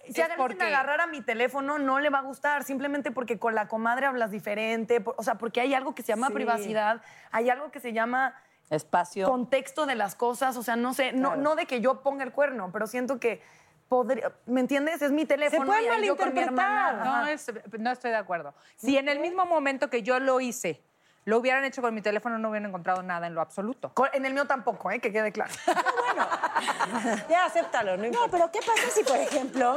mi- 0.07 0.13
si 0.15 0.21
alguien 0.21 0.37
porque- 0.39 0.63
agarrara 0.63 1.07
mi 1.09 1.21
teléfono 1.23 1.81
no 1.81 1.99
le 1.99 2.09
va 2.11 2.19
a 2.19 2.23
gustar, 2.23 2.63
simplemente 2.63 3.11
porque 3.11 3.41
con 3.41 3.57
la 3.57 3.67
comadre 3.67 4.07
hablas 4.07 4.31
diferente, 4.31 5.01
por- 5.01 5.17
o 5.19 5.25
sea, 5.25 5.35
porque 5.35 5.61
hay 5.61 5.75
algo 5.75 5.93
que 5.97 6.03
se 6.03 6.09
llama 6.13 6.29
Sí. 6.29 6.35
privacidad, 6.35 7.03
hay 7.33 7.51
algo 7.51 7.73
que 7.73 7.81
se 7.81 7.93
llama 7.93 8.37
Espacio. 8.71 9.29
contexto 9.29 9.87
de 9.87 9.95
las 9.95 10.15
cosas, 10.15 10.57
o 10.57 10.63
sea, 10.63 10.77
no 10.77 10.95
sé, 10.95 11.13
no, 11.13 11.29
Claro. 11.31 11.43
no 11.43 11.55
de 11.57 11.67
que 11.67 11.81
yo 11.81 12.03
ponga 12.03 12.25
el 12.25 12.33
cuerno, 12.33 12.71
pero 12.73 12.87
siento 12.87 13.19
que 13.21 13.43
podría, 13.89 14.33
¿me 14.47 14.61
entiendes? 14.61 15.03
Es 15.03 15.13
mi 15.13 15.25
teléfono. 15.27 15.67
puede 15.67 15.85
y 15.85 15.89
ahí 15.89 16.07
yo 16.07 16.17
con 16.17 16.33
mi 16.35 16.41
hermana, 16.41 16.93
malinterpretar. 17.05 17.07
No, 17.07 17.27
es- 17.29 17.81
no 17.81 17.91
estoy 17.93 18.11
de 18.11 18.17
acuerdo. 18.17 18.55
Si 18.77 18.97
en 18.97 19.09
el 19.09 19.21
mismo 19.21 19.45
momento 19.47 19.91
que 19.91 20.03
yo 20.03 20.19
lo 20.19 20.41
hice, 20.41 20.83
lo 21.27 21.39
hubieran 21.39 21.65
hecho 21.65 21.81
con 21.83 21.95
mi 21.95 22.03
teléfono, 22.03 22.39
no 22.39 22.51
hubieran 22.51 22.69
encontrado 22.69 23.03
nada 23.03 23.27
en 23.27 23.35
lo 23.35 23.41
absoluto. 23.41 23.93
En 24.13 24.25
el 24.27 24.35
mío 24.35 24.47
tampoco, 24.47 24.91
¿eh? 24.91 24.99
que 25.01 25.13
quede 25.13 25.31
claro. 25.33 25.53
Ya, 27.29 27.45
acéptalo, 27.47 27.97
no 27.97 28.09
No, 28.11 28.29
pero 28.31 28.51
¿qué 28.51 28.61
pasa 28.61 28.89
si, 28.91 29.05
por 29.05 29.17
ejemplo, 29.19 29.77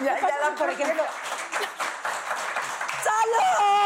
Ya, 0.00 0.14
¿qué 0.16 0.20
ya 0.22 0.28
si, 0.50 0.56
por 0.58 0.70
ejemplo, 0.70 1.02
¡Salud! 3.02 3.79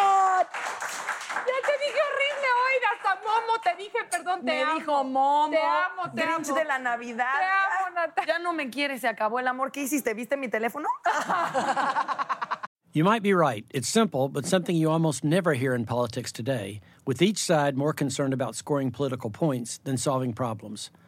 Hasta 3.34 3.46
Momo, 3.46 3.60
te 3.62 3.82
dije, 3.82 3.98
perdón, 4.10 4.40
te 4.40 4.44
me 4.52 4.62
amo. 4.62 4.74
dijo 4.74 5.04
Momo, 5.04 5.50
Te 5.50 5.58
amo, 5.58 6.12
te 6.14 6.22
Grinch 6.22 6.48
amo. 6.48 6.58
de 6.58 6.64
la 6.64 6.78
Navidad. 6.78 7.26
Te 7.38 7.84
amo, 7.84 7.94
Natalia. 7.94 8.34
Ya 8.34 8.38
no 8.38 8.52
me 8.52 8.70
quieres, 8.70 9.00
se 9.00 9.08
acabó 9.08 9.38
el 9.40 9.48
amor. 9.48 9.70
¿Qué 9.72 9.82
hiciste? 9.82 10.14
¿Viste 10.14 10.36
mi 10.36 10.48
teléfono? 10.48 10.88
You 12.96 13.02
might 13.02 13.24
be 13.24 13.34
right. 13.34 13.64
It's 13.74 13.88
simple, 13.88 14.28
but 14.28 14.46
something 14.46 14.76
you 14.76 14.88
almost 14.88 15.24
never 15.24 15.54
hear 15.54 15.74
in 15.74 15.84
politics 15.84 16.30
today, 16.30 16.80
with 17.04 17.20
each 17.22 17.38
side 17.38 17.76
more 17.76 17.92
concerned 17.92 18.32
about 18.32 18.54
scoring 18.54 18.92
political 18.92 19.30
points 19.30 19.78
than 19.82 19.96
solving 19.96 20.32
problems. 20.32 20.92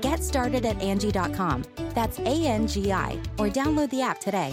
Get 0.00 0.22
started 0.22 0.64
at 0.64 0.80
Angie.com. 0.80 1.64
That's 1.94 2.18
A 2.20 2.46
N 2.46 2.66
G 2.66 2.92
I, 2.92 3.18
or 3.38 3.48
download 3.48 3.90
the 3.90 4.02
app 4.02 4.20
today. 4.20 4.52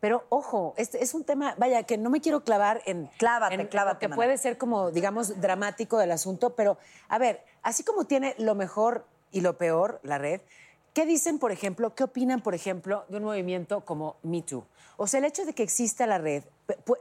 Pero 0.00 0.26
ojo, 0.28 0.74
este 0.76 1.02
es 1.02 1.12
un 1.12 1.24
tema, 1.24 1.54
vaya, 1.58 1.82
que 1.82 1.98
no 1.98 2.08
me 2.08 2.20
quiero 2.20 2.44
clavar 2.44 2.82
en, 2.86 3.10
Clávate, 3.18 3.56
en 3.56 3.66
clávate, 3.66 4.06
que 4.06 4.14
puede 4.14 4.38
ser 4.38 4.56
como, 4.56 4.92
digamos, 4.92 5.40
dramático 5.40 5.98
del 5.98 6.12
asunto, 6.12 6.54
pero 6.54 6.78
a 7.08 7.18
ver, 7.18 7.44
así 7.62 7.82
como 7.82 8.04
tiene 8.04 8.36
lo 8.38 8.54
mejor 8.54 9.04
y 9.32 9.40
lo 9.40 9.58
peor 9.58 9.98
la 10.04 10.18
red, 10.18 10.40
¿qué 10.94 11.04
dicen, 11.04 11.40
por 11.40 11.50
ejemplo, 11.50 11.96
qué 11.96 12.04
opinan, 12.04 12.42
por 12.42 12.54
ejemplo, 12.54 13.06
de 13.08 13.16
un 13.16 13.24
movimiento 13.24 13.84
como 13.84 14.16
Me 14.22 14.42
Too? 14.42 14.64
O 14.96 15.08
sea, 15.08 15.18
el 15.18 15.24
hecho 15.24 15.44
de 15.44 15.52
que 15.52 15.64
exista 15.64 16.06
la 16.06 16.18
red 16.18 16.44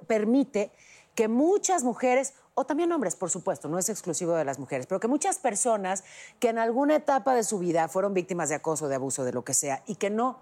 permite 0.07 0.71
que 1.17 1.27
muchas 1.27 1.83
mujeres, 1.83 2.35
o 2.53 2.67
también 2.67 2.91
hombres, 2.91 3.15
por 3.15 3.31
supuesto, 3.31 3.67
no 3.67 3.79
es 3.79 3.89
exclusivo 3.89 4.35
de 4.35 4.45
las 4.45 4.59
mujeres, 4.59 4.85
pero 4.85 4.99
que 4.99 5.07
muchas 5.07 5.39
personas 5.39 6.03
que 6.39 6.49
en 6.49 6.59
alguna 6.59 6.97
etapa 6.97 7.33
de 7.33 7.43
su 7.43 7.57
vida 7.57 7.87
fueron 7.87 8.13
víctimas 8.13 8.49
de 8.49 8.55
acoso, 8.55 8.87
de 8.87 8.93
abuso, 8.93 9.23
de 9.23 9.33
lo 9.33 9.43
que 9.43 9.55
sea, 9.55 9.81
y 9.87 9.95
que 9.95 10.11
no 10.11 10.37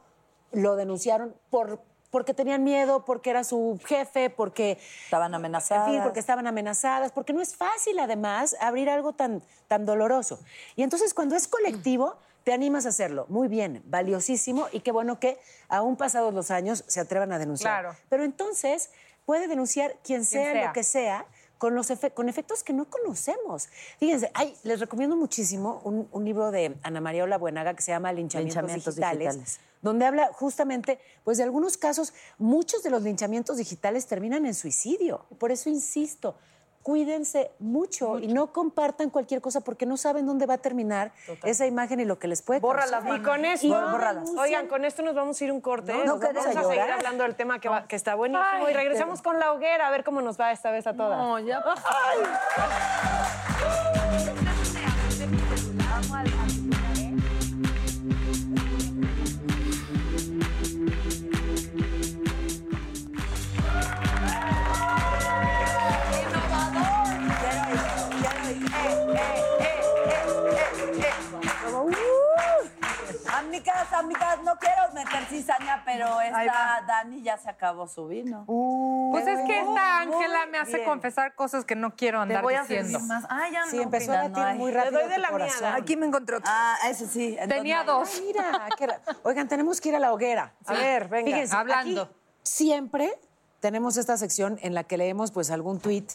lo 0.51 0.75
denunciaron 0.75 1.33
por, 1.49 1.79
porque 2.11 2.33
tenían 2.33 2.65
miedo, 2.65 3.05
porque 3.05 3.29
era 3.29 3.45
su 3.45 3.79
jefe, 3.85 4.29
porque... 4.29 4.77
Estaban 5.05 5.33
amenazadas. 5.33 5.87
En 5.87 5.93
fin, 5.93 6.03
porque 6.03 6.19
estaban 6.19 6.45
amenazadas, 6.45 7.13
porque 7.13 7.31
no 7.31 7.41
es 7.41 7.55
fácil 7.55 7.97
además 7.97 8.53
abrir 8.59 8.89
algo 8.89 9.13
tan, 9.13 9.41
tan 9.69 9.85
doloroso. 9.85 10.41
Y 10.75 10.83
entonces 10.83 11.13
cuando 11.13 11.37
es 11.37 11.47
colectivo, 11.47 12.17
te 12.43 12.51
animas 12.51 12.85
a 12.85 12.89
hacerlo. 12.89 13.27
Muy 13.29 13.47
bien, 13.47 13.81
valiosísimo 13.85 14.67
y 14.73 14.81
qué 14.81 14.91
bueno 14.91 15.21
que 15.21 15.39
aún 15.69 15.95
pasados 15.95 16.33
los 16.33 16.51
años 16.51 16.83
se 16.85 16.99
atrevan 16.99 17.31
a 17.31 17.39
denunciar. 17.39 17.81
Claro. 17.81 17.97
Pero 18.09 18.25
entonces 18.25 18.91
puede 19.25 19.47
denunciar 19.47 19.97
quien 20.03 20.23
sea, 20.25 20.51
sea. 20.53 20.67
lo 20.67 20.73
que 20.73 20.83
sea. 20.83 21.25
Con, 21.57 21.73
los 21.73 21.89
efe- 21.89 22.13
con 22.13 22.27
efectos 22.27 22.63
que 22.63 22.73
no 22.73 22.89
conocemos. 22.89 23.69
Fíjense, 23.97 24.29
ay, 24.33 24.53
les 24.63 24.81
recomiendo 24.81 25.15
muchísimo 25.15 25.79
un, 25.85 26.07
un 26.11 26.25
libro 26.25 26.51
de 26.51 26.75
Ana 26.83 26.99
María 26.99 27.23
Ola 27.23 27.37
Buenaga 27.37 27.73
que 27.73 27.81
se 27.81 27.91
llama 27.91 28.11
Linchamientos, 28.11 28.55
Linchamientos 28.57 28.95
digitales, 28.97 29.33
digitales. 29.35 29.59
donde 29.81 30.05
habla 30.05 30.29
justamente 30.33 30.99
pues, 31.23 31.37
de 31.37 31.43
algunos 31.43 31.77
casos, 31.77 32.13
muchos 32.37 32.83
de 32.83 32.89
los 32.89 33.03
linchamientos 33.03 33.55
digitales 33.55 34.05
terminan 34.05 34.45
en 34.45 34.53
suicidio. 34.53 35.25
Por 35.39 35.49
eso 35.53 35.69
insisto, 35.69 36.35
cuídense 36.85 37.49
mucho, 37.57 38.19
y 38.19 38.27
no 38.27 38.53
compartan 38.53 39.09
cualquier 39.09 39.41
cosa 39.41 39.61
porque 39.61 39.87
no 39.87 39.97
saben 39.97 40.27
dónde 40.27 40.45
va 40.45 40.53
a 40.53 40.57
terminar 40.59 41.11
esa 41.43 41.65
imagen 41.65 41.99
y 41.99 42.05
lo 42.05 42.19
que 42.19 42.27
les 42.27 42.43
puede 42.43 42.59
Bórralas. 42.59 43.03
Y 43.17 43.21
con 43.23 43.43
esto, 43.43 43.65
Y 43.65 43.69
no 43.71 43.97
oigan, 44.37 44.67
con 44.67 44.85
esto 44.85 45.01
nos 45.01 45.15
vamos 45.15 45.41
a 45.41 45.45
ir 45.45 45.51
un 45.51 45.61
corte. 45.61 45.91
No, 45.91 46.01
¿eh? 46.01 46.05
no 46.05 46.19
vamos 46.19 46.45
a 46.45 46.49
seguir 46.53 46.61
llorar. 46.61 46.91
hablando 46.91 47.23
del 47.23 47.33
tema 47.33 47.57
que, 47.59 47.69
va- 47.69 47.87
que 47.87 47.95
está 47.95 48.13
buenísimo. 48.13 48.45
Ay, 48.47 48.65
y 48.69 48.73
regresamos 48.75 49.23
con 49.23 49.39
la 49.39 49.51
hoguera 49.51 49.87
a 49.87 49.89
ver 49.89 50.03
cómo 50.03 50.21
nos 50.21 50.39
va 50.39 50.51
esta 50.51 50.69
vez 50.69 50.85
a 50.85 50.93
todas. 50.93 51.17
No, 51.17 51.39
ya. 51.39 51.63
Amigas, 74.05 74.41
no 74.43 74.55
quiero 74.57 74.93
meter 74.93 75.25
cizaña, 75.25 75.81
pero 75.85 76.21
esta. 76.21 76.83
Dani 76.87 77.21
ya 77.21 77.37
se 77.37 77.49
acabó 77.49 77.87
su 77.87 78.07
vino. 78.07 78.45
Pues 79.11 79.27
es 79.27 79.39
que 79.45 79.59
esta 79.59 79.99
Ángela 79.99 80.45
me 80.51 80.57
hace 80.57 80.77
bien. 80.77 80.85
confesar 80.89 81.35
cosas 81.35 81.65
que 81.65 81.75
no 81.75 81.95
quiero 81.95 82.21
andar 82.21 82.41
voy 82.41 82.53
a 82.55 82.61
diciendo. 82.61 82.99
más. 83.01 83.25
Ah, 83.29 83.47
ya 83.51 83.65
Sí, 83.65 83.77
no, 83.77 83.83
empezó 83.83 84.11
a 84.13 84.15
no 84.17 84.23
latir 84.29 84.43
hay. 84.43 84.57
muy 84.57 84.71
Te 84.71 84.77
rápido 84.77 84.99
doy 85.01 85.09
de 85.09 85.17
la 85.17 85.31
mía. 85.31 85.75
Aquí 85.75 85.95
me 85.97 86.05
encontré 86.05 86.37
otro. 86.37 86.49
Ah, 86.51 86.77
ese 86.89 87.07
sí. 87.07 87.29
entonces 87.31 87.57
Tenía 87.57 87.83
no 87.83 87.99
dos. 87.99 88.21
Mira, 88.25 88.67
Oigan, 89.23 89.47
tenemos 89.47 89.81
que 89.81 89.89
ir 89.89 89.95
a 89.95 89.99
la 89.99 90.13
hoguera. 90.13 90.53
A 90.65 90.73
ver, 90.73 91.07
venga. 91.07 91.31
Fíjense, 91.31 91.55
hablando. 91.55 92.01
aquí 92.03 92.11
siempre 92.43 93.19
tenemos 93.59 93.97
esta 93.97 94.17
sección 94.17 94.59
en 94.61 94.73
la 94.73 94.83
que 94.83 94.97
leemos 94.97 95.31
pues 95.31 95.49
algún 95.51 95.79
tuit 95.79 96.11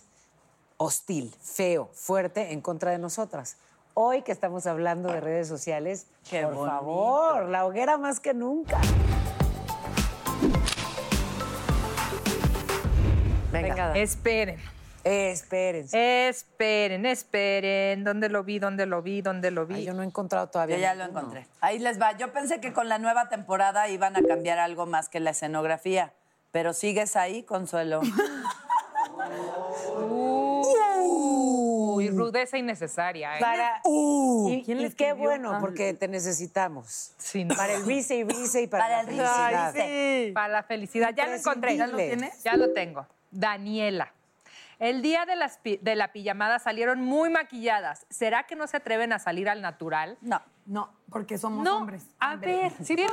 hostil, 0.77 1.35
feo, 1.43 1.91
fuerte 1.93 2.53
en 2.53 2.61
contra 2.61 2.91
de 2.93 2.99
nosotras. 2.99 3.57
Hoy 3.95 4.23
que 4.23 4.33
estamos 4.33 4.67
hablando 4.67 5.13
de 5.13 5.21
redes 5.21 5.49
sociales, 5.49 6.07
Qué 6.29 6.43
por 6.43 6.55
bonito. 6.55 6.71
favor, 6.75 7.49
la 7.49 7.67
hoguera 7.67 7.99
más 7.99 8.21
que 8.21 8.33
nunca. 8.35 8.79
Venga, 13.53 13.97
Esperen. 13.97 14.61
espérense. 15.03 16.29
Esperen, 16.29 17.05
esperen. 17.05 18.05
¿Dónde 18.05 18.29
lo 18.29 18.45
vi? 18.45 18.59
¿Dónde 18.61 18.87
lo 18.87 19.03
vi? 19.03 19.23
¿Dónde 19.23 19.51
lo 19.51 19.67
vi? 19.67 19.75
Ay, 19.75 19.85
yo 19.87 19.93
no 19.93 20.03
he 20.03 20.07
encontrado 20.07 20.47
todavía. 20.49 20.77
Yo 20.77 20.83
ya 20.83 20.95
lo 20.95 21.05
ninguno. 21.05 21.21
encontré. 21.21 21.47
Ahí 21.61 21.79
les 21.81 22.01
va. 22.01 22.17
Yo 22.17 22.33
pensé 22.33 22.61
que 22.61 22.73
con 22.73 22.89
la 22.89 22.99
nueva 22.99 23.29
temporada 23.29 23.89
iban 23.89 24.15
a 24.17 24.23
cambiar 24.23 24.59
algo 24.61 24.87
más 24.87 25.09
que 25.09 25.19
la 25.21 25.31
escenografía. 25.31 26.13
Pero 26.53 26.73
sigues 26.75 27.17
ahí, 27.17 27.43
Consuelo. 27.43 28.01
Rudeza 32.17 32.59
innecesaria. 32.59 33.37
¿eh? 33.37 33.41
Para, 33.41 33.81
Uh, 33.85 34.51
y, 34.51 34.63
¿quién 34.65 34.79
y 34.79 34.83
le 34.83 34.93
qué 34.95 35.13
bueno, 35.13 35.53
Ah. 35.55 35.59
porque 35.61 35.95
te 35.95 36.09
necesitamos. 36.09 37.13
Sí, 37.19 37.45
no. 37.45 37.55
Para 37.55 37.75
el 37.75 37.85
rice 37.87 38.17
y 38.17 38.25
rice 38.25 38.63
y 38.63 38.67
para, 38.67 38.85
Para 38.85 38.95
la 38.97 39.01
el 39.01 39.07
felicidad. 39.07 39.73
rice. 39.75 40.31
Para 40.35 40.49
la 40.49 40.63
felicidad. 40.63 41.15
Ya 41.17 41.27
lo 41.27 41.35
encontré. 41.35 41.77
¿Ya 41.77 41.87
lo 41.87 41.97
tienes? 41.97 42.43
Ya 42.43 42.57
lo 42.57 42.73
tengo. 42.73 43.07
Daniela. 43.31 44.13
El 44.79 45.03
día 45.03 45.27
de, 45.27 45.37
las 45.37 45.59
pi- 45.59 45.79
de 45.83 45.95
la 45.95 46.11
pijamada 46.11 46.59
salieron 46.59 47.03
muy 47.03 47.29
maquilladas. 47.29 48.07
¿Será 48.09 48.45
que 48.47 48.57
no 48.57 48.67
se 48.67 48.79
atreven 48.79 49.13
a 49.13 49.19
salir 49.19 49.49
al 49.51 49.61
natural? 49.61 50.17
No. 50.23 50.41
No, 50.65 50.91
porque 51.11 51.37
somos 51.37 51.65
No, 51.65 51.79
hombres. 51.79 52.05
a 52.21 52.37
ver, 52.37 52.73
sí 52.83 52.95
tienes 52.97 53.13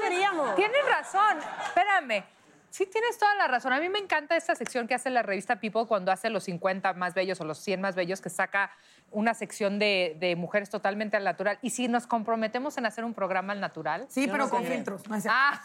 razón. 0.89 1.37
Espérame. 1.65 2.23
Sí, 2.69 2.85
tienes 2.85 3.17
toda 3.17 3.33
la 3.35 3.47
razón. 3.47 3.73
A 3.73 3.79
mí 3.79 3.89
me 3.89 3.97
encanta 3.99 4.35
esta 4.35 4.53
sección 4.55 4.87
que 4.87 4.93
hace 4.93 5.09
la 5.09 5.23
revista 5.23 5.59
People 5.59 5.85
cuando 5.87 6.11
hace 6.11 6.29
los 6.29 6.43
50 6.43 6.93
más 6.93 7.13
bellos 7.13 7.39
o 7.41 7.45
los 7.45 7.57
100 7.59 7.81
más 7.81 7.95
bellos, 7.95 8.21
que 8.21 8.29
saca 8.29 8.71
una 9.11 9.33
sección 9.33 9.79
de, 9.79 10.15
de 10.19 10.35
mujeres 10.35 10.69
totalmente 10.69 11.15
al 11.17 11.23
natural. 11.23 11.57
Y 11.61 11.69
si 11.71 11.87
nos 11.87 12.07
comprometemos 12.07 12.77
en 12.77 12.85
hacer 12.85 13.05
un 13.05 13.13
programa 13.13 13.53
al 13.53 13.61
natural. 13.61 14.05
Sí, 14.09 14.25
Yo 14.27 14.31
pero 14.33 14.45
no 14.45 14.49
con 14.49 14.63
sé. 14.63 14.71
filtros. 14.73 15.07
No. 15.07 15.17
Ah, 15.29 15.61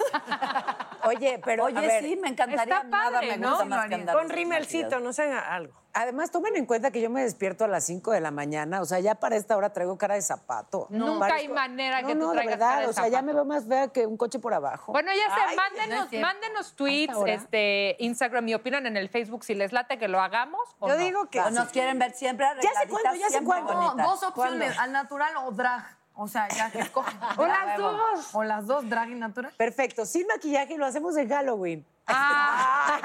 Oye, 1.05 1.41
pero 1.45 1.65
Oye, 1.65 1.79
a 1.79 1.81
ver, 1.81 2.05
sí, 2.05 2.17
me 2.17 2.29
encantaría. 2.29 2.63
está 2.77 2.85
Nada 2.85 3.11
padre, 3.13 3.29
me 3.33 3.37
¿no? 3.39 3.49
gusta 3.51 3.65
Sí, 3.65 3.69
más 3.71 3.89
que 3.89 3.95
andar 3.97 4.17
Con 4.17 4.29
rimelcito, 4.31 5.01
no 5.01 5.13
sé, 5.13 5.25
algo. 5.33 5.82
Además, 5.95 6.31
tomen 6.31 6.57
en 6.57 6.65
cuenta 6.65 6.91
que 6.91 7.03
yo 7.03 7.11
me 7.11 7.23
despierto 7.23 7.65
a 7.65 7.69
las 7.69 7.85
5 7.85 8.13
de 8.13 8.21
la 8.21 8.31
mañana. 8.31 8.81
O 8.81 8.87
sea, 8.87 9.01
ya 9.01 9.15
para 9.15 9.37
esta 9.37 9.57
hora 9.57 9.73
traigo 9.73 9.99
cara 9.99 10.15
de 10.15 10.23
zapato. 10.23 10.87
Nunca 10.89 11.35
hay 11.35 11.49
manera 11.49 12.01
no, 12.01 12.09
que 12.09 12.15
tú 12.15 12.21
no, 12.21 12.29
de 12.29 12.35
traigas 12.35 12.59
verdad, 12.59 12.69
cara 12.71 12.81
de 12.83 12.87
O 12.89 12.93
sea, 12.93 13.09
ya 13.09 13.21
me 13.21 13.35
veo 13.35 13.45
más 13.45 13.67
fea 13.67 13.89
que 13.89 14.07
un 14.07 14.17
coche 14.17 14.39
por 14.39 14.55
abajo. 14.55 14.93
Bueno, 14.93 15.11
ya 15.13 15.35
sé, 15.35 15.41
Ay, 15.49 15.57
mándenos, 15.57 16.09
mándenos 16.13 16.75
tweets, 16.75 17.17
este, 17.27 17.97
Instagram 17.99 18.49
y 18.49 18.55
opinan 18.55 18.87
en 18.87 18.97
el 18.97 19.11
Facebook 19.11 19.45
si 19.45 19.55
les 19.55 19.73
late 19.73 19.99
que 19.99 20.09
lo 20.09 20.21
hagamos 20.21 20.61
o 20.79 20.89
Yo 20.89 20.97
no. 20.97 21.05
digo 21.05 21.27
que 21.27 21.41
O 21.41 21.51
nos 21.51 21.69
quieren 21.69 21.99
ver 21.99 22.13
siempre 22.13 22.47
Ya 22.63 22.71
sé 22.81 22.89
cuándo, 22.89 23.15
ya 23.15 23.29
sé 23.29 23.45
cuándo. 23.45 23.95
Dos 24.03 24.23
opciones, 24.23 24.79
al 24.79 24.93
natural 24.93 25.33
o 25.45 25.51
drag. 25.51 25.85
O 26.15 26.29
sea, 26.29 26.49
ya 26.49 26.71
que 26.71 26.81
escogen. 26.81 27.19
O 27.39 27.47
las 27.47 27.79
dos. 27.79 28.35
O 28.35 28.45
las 28.45 28.67
dos, 28.67 28.89
drag 28.89 29.11
y 29.11 29.15
natural. 29.15 29.53
Perfecto, 29.57 30.07
sin 30.07 30.27
maquillaje 30.27 30.75
y 30.75 30.77
lo 30.77 30.87
hacemos 30.87 31.17
en 31.17 31.29
Halloween. 31.29 31.87
Ah, 32.07 32.99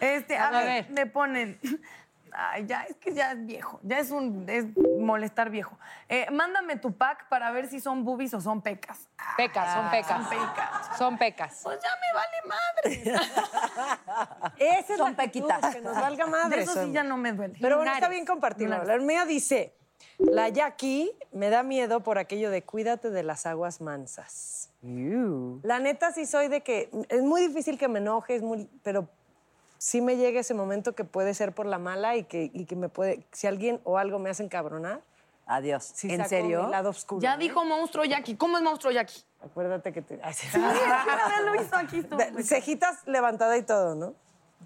Este, 0.00 0.36
a, 0.36 0.48
A 0.48 0.50
ver, 0.50 0.66
ver. 0.66 0.90
me 0.90 1.06
ponen. 1.06 1.58
Ay, 2.36 2.66
ya, 2.66 2.82
es 2.82 2.96
que 2.96 3.14
ya 3.14 3.30
es 3.32 3.46
viejo. 3.46 3.78
Ya 3.84 3.98
es 4.00 4.10
un. 4.10 4.48
Es 4.48 4.66
molestar 4.98 5.50
viejo. 5.50 5.78
Eh, 6.08 6.28
mándame 6.32 6.76
tu 6.76 6.96
pack 6.96 7.28
para 7.28 7.50
ver 7.52 7.68
si 7.68 7.80
son 7.80 8.04
boobies 8.04 8.34
o 8.34 8.40
son 8.40 8.60
pecas. 8.60 9.08
pecas, 9.36 9.72
son 9.72 9.90
pecas. 9.90 10.08
Son 10.08 10.28
pecas. 10.28 10.98
Son 10.98 11.18
pecas. 11.18 11.60
Pues 11.62 11.78
ya 11.80 11.90
me 12.00 12.12
vale 12.12 12.36
madre. 13.14 13.20
Esa 14.58 14.92
es 14.92 14.98
Son 14.98 15.14
la 15.16 15.22
actitud, 15.24 15.46
pequitas. 15.48 15.74
Que 15.76 15.80
nos 15.80 15.94
valga 15.94 16.26
madre. 16.26 16.56
De 16.56 16.62
eso 16.64 16.84
sí 16.84 16.90
ya 16.90 17.04
no 17.04 17.16
me 17.16 17.32
duele. 17.32 17.56
Pero 17.60 17.76
bueno, 17.76 17.92
está 17.92 18.08
bien 18.08 18.26
compartirlo. 18.26 18.82
La 18.82 18.98
mía 18.98 19.24
dice, 19.24 19.76
la 20.18 20.48
Jackie 20.48 21.10
me 21.32 21.50
da 21.50 21.62
miedo 21.62 22.00
por 22.00 22.18
aquello 22.18 22.50
de 22.50 22.62
cuídate 22.62 23.10
de 23.10 23.22
las 23.22 23.46
aguas 23.46 23.80
mansas. 23.80 24.70
La 25.62 25.78
neta 25.80 26.12
sí 26.12 26.26
soy 26.26 26.48
de 26.48 26.60
que 26.62 26.90
es 27.08 27.22
muy 27.22 27.40
difícil 27.46 27.78
que 27.78 27.88
me 27.88 27.98
enoje, 28.00 28.36
es 28.36 28.42
muy, 28.42 28.68
pero 28.82 29.08
sí 29.78 30.00
me 30.00 30.16
llega 30.16 30.40
ese 30.40 30.54
momento 30.54 30.94
que 30.94 31.04
puede 31.04 31.32
ser 31.34 31.52
por 31.52 31.66
la 31.66 31.78
mala 31.78 32.16
y 32.16 32.24
que, 32.24 32.50
y 32.52 32.66
que 32.66 32.76
me 32.76 32.88
puede, 32.88 33.24
si 33.32 33.46
alguien 33.46 33.80
o 33.84 33.98
algo 33.98 34.18
me 34.18 34.30
hacen 34.30 34.48
cabronar, 34.48 35.00
Adiós. 35.46 35.90
sí 35.94 36.10
¿En 36.12 36.26
serio? 36.28 36.64
mi 36.64 36.70
lado 36.70 36.90
oscuro. 36.90 37.20
Ya 37.20 37.34
¿eh? 37.34 37.38
dijo 37.38 37.64
monstruo 37.64 38.04
Jackie. 38.04 38.36
¿Cómo 38.36 38.56
es 38.58 38.62
monstruo 38.62 38.92
Jackie? 38.92 39.22
Acuérdate 39.42 39.92
que 39.92 40.00
te... 40.02 40.18
Ay, 40.22 40.32
sí. 40.32 40.46
Ya 40.52 41.40
lo 41.44 41.54
hizo 41.60 41.76
aquí. 41.76 42.00
De- 42.00 42.30
muy- 42.32 42.42
cejitas 42.42 43.06
levantada 43.06 43.56
y 43.58 43.62
todo, 43.62 43.94
¿no? 43.94 44.14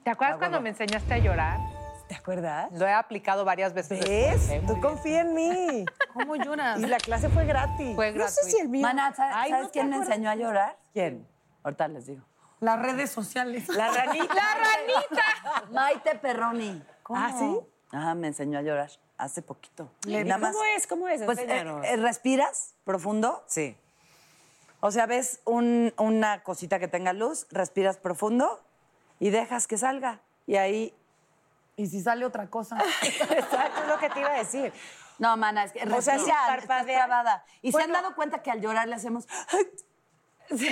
¿Te 0.04 0.10
acuerdas 0.10 0.38
cuando 0.38 0.60
me 0.60 0.68
enseñaste 0.68 1.14
a 1.14 1.18
llorar? 1.18 1.58
¿Te 2.08 2.14
acuerdas? 2.14 2.70
Lo 2.72 2.86
he 2.86 2.92
aplicado 2.92 3.44
varias 3.44 3.74
veces. 3.74 4.00
¿Ves? 4.00 4.48
después, 4.48 4.50
¿eh? 4.50 4.62
Tú 4.66 4.80
confía 4.80 5.20
en 5.20 5.34
mí. 5.34 5.84
¿Cómo 6.14 6.36
lloras? 6.36 6.80
Y 6.80 6.86
la 6.86 6.96
clase 6.98 7.28
fue 7.28 7.44
gratis. 7.44 7.94
Fue 7.94 8.12
No 8.12 8.28
sé 8.28 8.42
si 8.50 8.58
el 8.58 8.68
mío. 8.68 8.82
Mana, 8.82 9.14
¿sabes, 9.14 9.34
Ay, 9.36 9.50
sabes 9.50 9.64
¿no 9.64 9.70
te 9.70 9.72
quién 9.72 9.90
me 9.90 9.96
enseñó 9.96 10.30
a 10.30 10.34
llorar? 10.34 10.78
¿Quién? 10.92 11.28
Ahorita 11.62 11.88
les 11.88 12.06
digo. 12.06 12.24
Las 12.60 12.80
redes 12.80 13.10
sociales. 13.10 13.68
La 13.68 13.90
ranita. 13.92 14.34
¡La 14.34 14.54
ranita! 14.54 15.70
Maite 15.70 16.14
Perroni. 16.16 16.82
¿Ah, 17.10 17.32
sí? 17.38 17.58
Ajá, 17.92 18.14
me 18.14 18.28
enseñó 18.28 18.58
a 18.58 18.62
llorar 18.62 18.90
hace 19.16 19.42
poquito. 19.42 19.90
¿Y 20.06 20.22
¿Cómo 20.28 20.64
es? 20.76 20.86
¿Cómo 20.86 21.08
es? 21.08 21.22
Pues 21.22 21.38
eh, 21.38 21.64
eh, 21.84 21.96
respiras 21.96 22.74
profundo. 22.84 23.44
sí. 23.46 23.76
O 24.80 24.92
sea, 24.92 25.06
ves 25.06 25.40
un- 25.44 25.92
una 25.98 26.44
cosita 26.44 26.78
que 26.78 26.86
tenga 26.86 27.12
luz, 27.12 27.48
respiras 27.50 27.96
profundo 27.96 28.62
y 29.18 29.30
dejas 29.30 29.66
que 29.66 29.76
salga. 29.76 30.20
Y 30.46 30.54
ahí. 30.54 30.94
Y 31.78 31.86
si 31.86 32.02
sale 32.02 32.26
otra 32.26 32.50
cosa. 32.50 32.76
Exacto, 33.02 33.82
es 33.82 33.88
lo 33.88 33.98
que 33.98 34.10
te 34.10 34.18
iba 34.20 34.30
a 34.30 34.38
decir. 34.38 34.72
No, 35.18 35.36
mana, 35.36 35.64
es 35.64 35.72
que 35.72 35.82
O 35.84 36.02
sea. 36.02 36.16
Y 37.62 37.72
se 37.72 37.82
han 37.82 37.92
dado 37.92 38.14
cuenta 38.14 38.42
que 38.42 38.50
al 38.50 38.60
llorar 38.60 38.86
le 38.88 38.96
hacemos. 38.96 39.26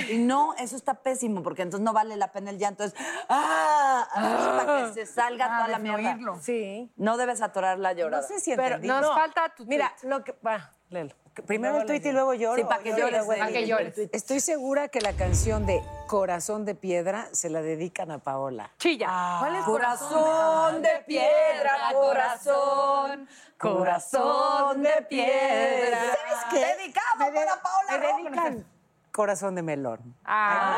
Y 0.09 0.17
no, 0.17 0.55
eso 0.55 0.75
está 0.75 0.95
pésimo, 1.03 1.43
porque 1.43 1.61
entonces 1.61 1.85
no 1.85 1.93
vale 1.93 2.15
la 2.17 2.31
pena 2.31 2.49
el 2.49 2.57
llanto. 2.57 2.83
Es 2.83 2.95
¡ah! 3.29 4.07
así 4.11 4.65
para 4.65 4.87
que 4.87 4.93
se 4.93 5.05
salga 5.05 5.45
Ah, 5.45 5.57
toda 5.59 5.67
la 5.67 5.77
mierda. 5.77 6.17
Sí. 6.41 6.91
No 6.95 7.15
debes 7.15 7.43
atorar 7.43 7.77
la 7.77 7.93
llorada. 7.93 8.23
No 8.23 8.27
sé 8.27 8.39
si 8.39 8.55
Pero 8.55 8.77
entendí. 8.77 8.87
Nos 8.87 9.01
No. 9.01 9.13
falta 9.13 9.53
tu 9.55 9.67
Mira, 9.67 9.93
lo 10.01 10.23
que... 10.23 10.31
Va, 10.43 10.71
léelo. 10.89 11.13
Primero 11.45 11.77
el 11.81 11.85
tuit 11.85 12.05
y 12.05 12.11
luego 12.11 12.33
lloro. 12.33 12.55
Sí, 12.57 12.63
para 12.63 12.81
que 12.83 12.89
Yo 12.91 12.97
llores, 12.97 13.25
para 13.25 13.47
que 13.47 13.67
llores. 13.67 13.97
Estoy 14.11 14.39
segura 14.39 14.87
que 14.87 15.01
la 15.01 15.13
canción 15.13 15.65
de 15.65 15.81
Corazón 16.07 16.65
de 16.65 16.75
Piedra 16.75 17.27
se 17.31 17.49
la 17.49 17.61
dedican 17.61 18.11
a 18.11 18.19
Paola. 18.19 18.71
Chilla. 18.77 19.37
¿Cuál 19.39 19.55
es 19.55 19.63
Corazón 19.65 20.81
de 20.81 21.03
piedra, 21.05 21.71
corazón, 21.93 23.27
corazón 23.57 24.81
de 24.83 25.01
piedra. 25.09 25.97
¿Sabes 25.99 26.45
qué? 26.51 26.59
Dedicado 26.81 27.31
de- 27.31 27.31
para 27.31 27.61
Paola 27.61 27.91
me 27.91 28.23
dedican 28.23 28.65
Corazón 29.11 29.55
de 29.55 29.63
melón. 29.63 30.15
Ah, 30.25 30.77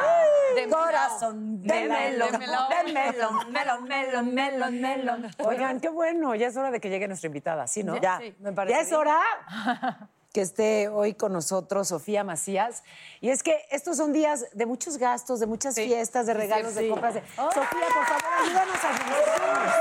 de- 0.55 0.69
Corazón 0.69 1.61
de 1.61 1.73
de 1.73 1.89
melón, 1.89 2.39
melón. 2.39 2.69
de 2.69 2.93
melón, 2.93 3.51
melón, 3.51 3.83
melón, 3.83 4.33
melón, 4.33 4.81
melón. 4.81 5.31
Oigan, 5.45 5.79
qué 5.81 5.89
bueno, 5.89 6.33
ya 6.35 6.47
es 6.47 6.55
hora 6.55 6.71
de 6.71 6.79
que 6.79 6.89
llegue 6.89 7.07
nuestra 7.07 7.27
invitada, 7.27 7.67
¿sí, 7.67 7.83
no? 7.83 7.97
Ya, 7.97 8.17
Sí. 8.19 8.33
me 8.39 8.53
parece 8.53 8.75
Ya 8.77 8.81
es 8.81 8.93
hora 8.93 9.19
que 10.33 10.41
esté 10.41 10.87
hoy 10.89 11.13
con 11.15 11.33
nosotros 11.33 11.87
Sofía 11.87 12.23
Macías. 12.23 12.83
Y 13.21 13.29
es 13.31 13.41
que 13.43 13.65
estos 13.71 13.97
son 13.97 14.13
días 14.13 14.45
de 14.53 14.65
muchos 14.65 14.97
gastos, 14.97 15.39
de 15.39 15.47
muchas 15.47 15.75
fiestas, 15.75 16.25
de 16.27 16.33
regalos, 16.33 16.75
de 16.75 16.87
compras. 16.89 17.15
de- 17.15 17.21
Sofía, 17.21 17.87
por 17.93 18.05
favor, 18.05 18.23
ayúdanos 18.43 18.83
a 18.83 18.89
administrarnos. 18.89 19.73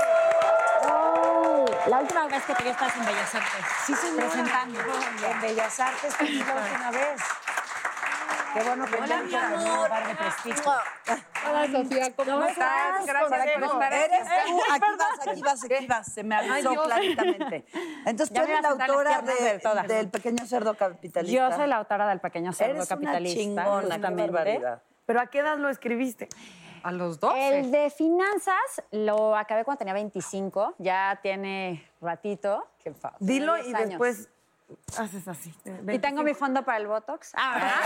La 1.87 1.99
última 1.99 2.27
vez 2.27 2.43
que 2.43 2.53
te 2.55 2.63
vi 2.63 2.69
estás 2.69 2.95
en 2.95 3.05
Bellas 3.05 3.35
Artes. 3.35 3.65
Sí, 3.85 3.93
señora. 3.95 4.27
Presentando. 4.27 4.79
En 5.29 5.41
Bellas 5.41 5.79
Artes, 5.79 6.13
la 6.19 6.25
última 6.55 6.91
vez. 6.91 7.21
Qué 8.53 8.63
bueno 8.63 8.85
que 8.85 9.01
mi 9.01 9.35
amor. 9.35 9.59
un 9.59 9.63
lugar 9.75 10.07
de 10.07 10.15
prestigio. 10.15 10.73
Hola, 11.47 11.67
Sofía, 11.71 12.11
¿cómo 12.15 12.43
estás? 12.45 13.05
Gracias 13.05 13.29
por 13.29 13.63
estar 13.63 13.93
aquí. 13.93 14.05
Eres 14.05 14.27
tú, 14.47 14.61
aquí 14.71 14.83
vas, 14.97 15.27
aquí 15.27 15.41
vas, 15.41 15.63
aquí 15.63 15.87
vas. 15.87 16.13
Se 16.13 16.23
me 16.23 16.35
avisó 16.35 16.73
claritamente. 16.83 17.65
Entonces, 18.05 18.33
tú 18.33 18.41
eres 18.41 18.61
la 18.61 18.69
autora 18.69 19.21
de- 19.21 19.93
del 19.93 20.09
pequeño 20.09 20.45
cerdo 20.45 20.75
capitalista. 20.75 21.21
Yo 21.49 21.51
soy 21.55 21.67
la 21.67 21.77
autora 21.77 22.07
del 22.07 22.19
Pequeño 22.19 22.51
Cerdo 22.53 22.71
Eres 22.75 22.87
una 22.91 22.95
Capitalista. 22.97 23.39
chingona, 23.39 23.81
qué 23.81 23.85
justamente. 23.91 24.31
barbaridad. 24.31 24.81
¿Pero 25.05 25.21
a 25.21 25.27
qué 25.27 25.39
edad 25.39 25.57
lo 25.57 25.69
escribiste? 25.69 26.27
A 26.83 26.91
los 26.91 27.19
12. 27.19 27.59
El 27.59 27.71
de 27.71 27.89
finanzas 27.89 28.55
lo 28.91 29.35
acabé 29.35 29.65
cuando 29.65 29.79
tenía 29.79 29.93
25, 29.93 30.75
ya 30.77 31.19
tiene 31.21 31.85
ratito. 32.01 32.65
Dilo 33.19 33.55
Diez 33.55 33.67
y 33.67 33.73
años. 33.75 33.89
después 33.89 34.29
haces 34.97 35.27
así. 35.27 35.53
Y 35.87 35.99
tengo 35.99 36.23
mi 36.23 36.33
fondo 36.33 36.63
para 36.63 36.77
el 36.77 36.87
Botox. 36.87 37.33
Ah, 37.35 37.81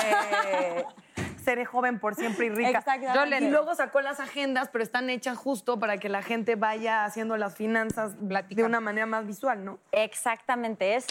Eh, 0.47 0.85
seré 1.43 1.65
joven 1.65 1.99
por 1.99 2.15
siempre 2.15 2.47
y 2.47 2.49
rica. 2.49 2.79
Exactamente. 2.79 3.45
Y 3.45 3.49
luego 3.49 3.75
sacó 3.75 4.01
las 4.01 4.19
agendas, 4.19 4.69
pero 4.71 4.83
están 4.83 5.09
hechas 5.09 5.37
justo 5.37 5.79
para 5.79 5.97
que 5.97 6.09
la 6.09 6.21
gente 6.21 6.55
vaya 6.55 7.05
haciendo 7.05 7.37
las 7.37 7.55
finanzas 7.55 8.15
de 8.19 8.63
una 8.63 8.79
manera 8.79 9.05
más 9.05 9.25
visual, 9.25 9.63
¿no? 9.63 9.79
Exactamente, 9.91 10.95
es. 10.95 11.07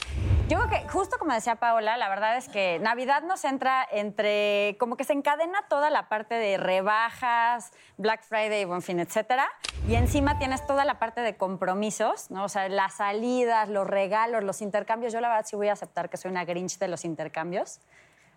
Yo 0.49 0.59
creo 0.59 0.69
que, 0.69 0.89
justo 0.89 1.19
como 1.19 1.33
decía 1.33 1.57
Paola, 1.57 1.97
la 1.97 2.09
verdad 2.11 2.37
es 2.37 2.49
que 2.49 2.79
Navidad 2.81 3.23
nos 3.23 3.45
entra 3.45 3.87
entre. 3.91 4.77
como 4.79 4.97
que 4.97 5.05
se 5.05 5.15
encadena 5.15 5.65
toda 5.69 5.89
la 5.89 6.09
parte 6.09 6.35
de 6.35 6.59
rebajas, 6.59 7.73
Black 7.97 8.23
Friday, 8.23 8.65
Buen 8.65 8.83
Fin, 8.83 9.01
etcétera. 9.01 9.49
Y 9.89 9.95
encima 9.95 10.39
tienes 10.39 10.67
toda 10.67 10.85
la 10.85 10.99
parte 10.99 11.23
de 11.23 11.37
compromisos, 11.37 12.31
¿no? 12.31 12.45
O 12.45 12.49
sea, 12.49 12.69
las 12.69 12.95
salidas, 12.95 13.69
los 13.69 13.87
regalos, 13.87 14.45
los 14.45 14.61
intercambios. 14.61 15.13
Yo, 15.13 15.21
la 15.21 15.29
verdad, 15.29 15.47
sí 15.47 15.57
voy 15.57 15.69
a 15.69 15.73
aceptar 15.73 16.11
que 16.11 16.17
soy 16.17 16.31
una 16.31 16.45
Grinch 16.45 16.79
de 16.79 16.89
los 16.89 17.05
intercambios. 17.05 17.81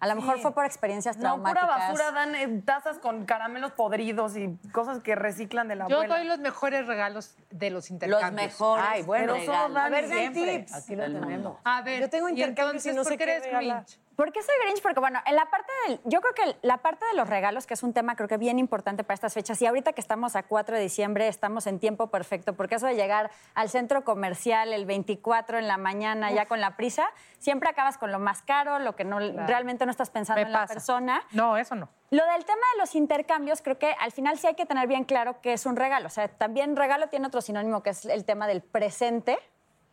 A 0.01 0.07
lo 0.07 0.15
mejor 0.15 0.39
fue 0.39 0.53
por 0.53 0.65
experiencias 0.65 1.17
No, 1.17 1.37
pura 1.37 1.53
traumáticas. 1.53 1.89
basura 1.97 2.11
dan 2.11 2.35
eh, 2.35 2.61
tazas 2.65 2.99
con 2.99 3.25
caramelos 3.25 3.71
podridos 3.71 4.35
y 4.35 4.55
cosas 4.71 4.99
que 4.99 5.15
reciclan 5.15 5.67
de 5.67 5.75
la 5.77 5.87
Yo 5.87 5.95
abuela. 5.97 6.17
doy 6.17 6.27
los 6.27 6.39
mejores 6.39 6.85
regalos 6.85 7.35
de 7.49 7.69
los 7.71 7.89
intercambios. 7.89 8.51
mejores 8.51 8.85
Ay, 8.87 9.03
bueno. 9.03 9.33
Pero 9.33 9.45
solo 9.45 9.73
dan 9.73 9.77
A 9.85 9.89
ver, 9.89 10.07
den 10.09 10.33
siempre. 10.33 10.59
tips. 10.59 10.73
Aquí 10.75 10.95
lo 10.95 11.03
tenemos. 11.05 11.57
A 11.63 11.81
ver, 11.81 12.01
Yo 12.01 12.09
tengo 12.09 12.27
y 12.29 12.31
intercambios 12.33 12.85
y 12.85 12.89
entonces, 12.89 12.95
no 12.95 13.03
¿por 13.03 13.11
sé 13.13 13.17
qué 13.17 13.23
eres 13.23 13.43
regalar. 13.45 13.85
¿Por 14.15 14.31
qué 14.31 14.41
soy 14.41 14.55
Grinch? 14.63 14.81
Porque, 14.81 14.99
bueno, 14.99 15.19
en 15.25 15.35
la 15.35 15.45
parte 15.49 15.71
del. 15.87 15.99
Yo 16.05 16.21
creo 16.21 16.33
que 16.33 16.57
la 16.61 16.77
parte 16.77 17.05
de 17.05 17.15
los 17.15 17.27
regalos, 17.27 17.67
que 17.67 17.73
es 17.73 17.83
un 17.83 17.93
tema 17.93 18.15
creo 18.15 18.29
que 18.29 18.37
bien 18.37 18.59
importante 18.59 19.03
para 19.03 19.15
estas 19.15 19.33
fechas, 19.33 19.61
y 19.61 19.65
ahorita 19.65 19.93
que 19.93 20.01
estamos 20.01 20.35
a 20.35 20.43
4 20.43 20.75
de 20.75 20.81
diciembre, 20.81 21.27
estamos 21.27 21.67
en 21.67 21.79
tiempo 21.79 22.07
perfecto, 22.07 22.53
porque 22.53 22.75
eso 22.75 22.87
de 22.87 22.95
llegar 22.95 23.31
al 23.53 23.69
centro 23.69 24.03
comercial 24.03 24.73
el 24.73 24.85
24 24.85 25.57
en 25.57 25.67
la 25.67 25.77
mañana, 25.77 26.31
ya 26.31 26.45
con 26.45 26.61
la 26.61 26.77
prisa, 26.77 27.05
siempre 27.39 27.69
acabas 27.69 27.97
con 27.97 28.11
lo 28.11 28.19
más 28.19 28.41
caro, 28.41 28.79
lo 28.79 28.95
que 28.95 29.03
no, 29.03 29.19
realmente 29.19 29.85
no 29.85 29.91
estás 29.91 30.09
pensando 30.09 30.41
Me 30.41 30.47
en 30.47 30.53
la 30.53 30.65
persona. 30.65 31.21
No, 31.31 31.57
eso 31.57 31.75
no. 31.75 31.89
Lo 32.11 32.25
del 32.25 32.45
tema 32.45 32.61
de 32.73 32.79
los 32.79 32.95
intercambios, 32.95 33.61
creo 33.61 33.77
que 33.77 33.93
al 33.99 34.11
final 34.11 34.37
sí 34.37 34.47
hay 34.47 34.55
que 34.55 34.65
tener 34.65 34.87
bien 34.87 35.03
claro 35.03 35.41
que 35.41 35.53
es 35.53 35.65
un 35.65 35.75
regalo. 35.75 36.07
O 36.07 36.11
sea, 36.11 36.27
también 36.27 36.75
regalo 36.75 37.07
tiene 37.07 37.27
otro 37.27 37.41
sinónimo 37.41 37.83
que 37.83 37.89
es 37.89 38.05
el 38.05 38.23
tema 38.23 38.47
del 38.47 38.61
presente, 38.61 39.37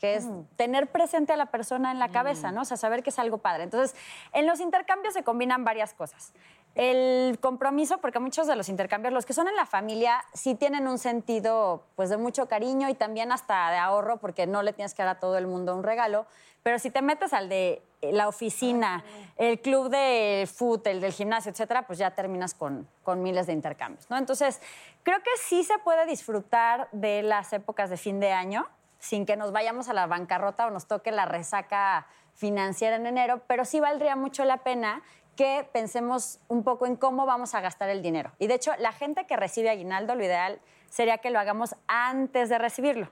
que 0.03 0.17
es 0.17 0.27
tener 0.57 0.89
presente 0.89 1.33
a 1.33 1.37
la 1.37 1.47
persona 1.47 1.93
en 1.93 2.01
la 2.01 2.09
cabeza, 2.09 2.51
¿no? 2.51 2.63
O 2.63 2.65
sea, 2.65 2.77
saber 2.77 3.05
que 3.05 3.11
es 3.11 3.21
algo 3.21 3.39
padre. 3.39 3.63
Entonces, 3.63 3.95
en 4.33 4.49
los 4.49 4.59
intercambios 4.59 5.15
se 5.15 5.23
combinan 5.23 5.63
varias 5.63 5.95
cosas. 5.95 6.33
El 6.75 7.39
compromiso, 7.39 7.99
porque 7.99 8.19
muchos 8.19 8.49
de 8.49 8.57
los 8.57 8.69
intercambios, 8.69 9.15
los 9.15 9.27
que 9.27 9.33
son 9.33 9.47
en 9.47 9.55
la 9.55 9.65
familia, 9.65 10.25
sí 10.35 10.57
tienen 10.57 10.89
un 10.89 10.99
sentido 10.99 11.85
pues 11.95 12.11
de 12.11 12.17
mucho 12.17 12.49
cariño 12.49 12.89
y 12.89 12.95
también 12.95 13.31
hasta 13.31 13.71
de 13.71 13.77
ahorro, 13.77 14.17
porque 14.17 14.49
no 14.49 14.65
le 14.65 14.73
tienes 14.73 14.93
que 14.93 15.05
dar 15.05 15.19
a 15.19 15.21
todo 15.21 15.39
el 15.39 15.47
mundo 15.47 15.77
un 15.77 15.85
regalo. 15.85 16.27
Pero 16.65 16.81
si 16.81 16.91
te 16.91 17.01
metes 17.01 17.33
al 17.33 17.49
de 17.49 17.81
la 18.01 18.27
oficina, 18.27 19.05
el 19.37 19.61
club 19.61 19.89
de 19.89 20.49
el 20.87 21.01
del 21.01 21.13
gimnasio, 21.13 21.53
etcétera, 21.53 21.87
pues 21.87 22.01
ya 22.01 22.11
terminas 22.11 22.55
con, 22.55 22.89
con 23.05 23.23
miles 23.23 23.47
de 23.47 23.53
intercambios, 23.53 24.11
¿no? 24.11 24.19
Entonces, 24.19 24.61
creo 25.05 25.21
que 25.21 25.31
sí 25.45 25.63
se 25.63 25.79
puede 25.79 26.07
disfrutar 26.07 26.89
de 26.91 27.23
las 27.23 27.53
épocas 27.53 27.89
de 27.89 27.97
fin 27.97 28.19
de 28.19 28.33
año 28.33 28.67
sin 29.03 29.27
que 29.27 29.37
nos 29.37 29.51
vayamos 29.51 29.89
a 29.89 29.95
la 29.95 30.07
bancarrota 30.07 30.69
o 30.69 30.71
nos 30.71 30.87
toque 30.87 31.11
la 31.11 31.25
resaca 31.25 32.07
financiera 32.35 32.95
en 32.95 33.07
enero, 33.07 33.43
pero 33.49 33.65
sí 33.65 33.81
valdría 33.81 34.15
mucho 34.15 34.45
la 34.45 34.59
pena 34.59 35.03
que 35.37 35.69
pensemos 35.73 36.39
un 36.47 36.63
poco 36.63 36.87
en 36.87 36.95
cómo 36.95 37.27
vamos 37.27 37.57
a 37.57 37.61
gastar 37.61 37.89
el 37.89 38.01
dinero. 38.01 38.31
Y 38.39 38.47
de 38.47 38.55
hecho, 38.55 38.71
la 38.79 38.93
gente 38.93 39.27
que 39.27 39.37
recibe 39.37 39.71
aguinaldo, 39.71 40.15
lo 40.15 40.25
ideal 40.25 40.61
sería 40.89 41.19
que 41.19 41.31
lo 41.31 41.41
hagamos 41.41 41.75
antes 41.89 42.49
de 42.49 42.59
recibirlo. 42.59 43.11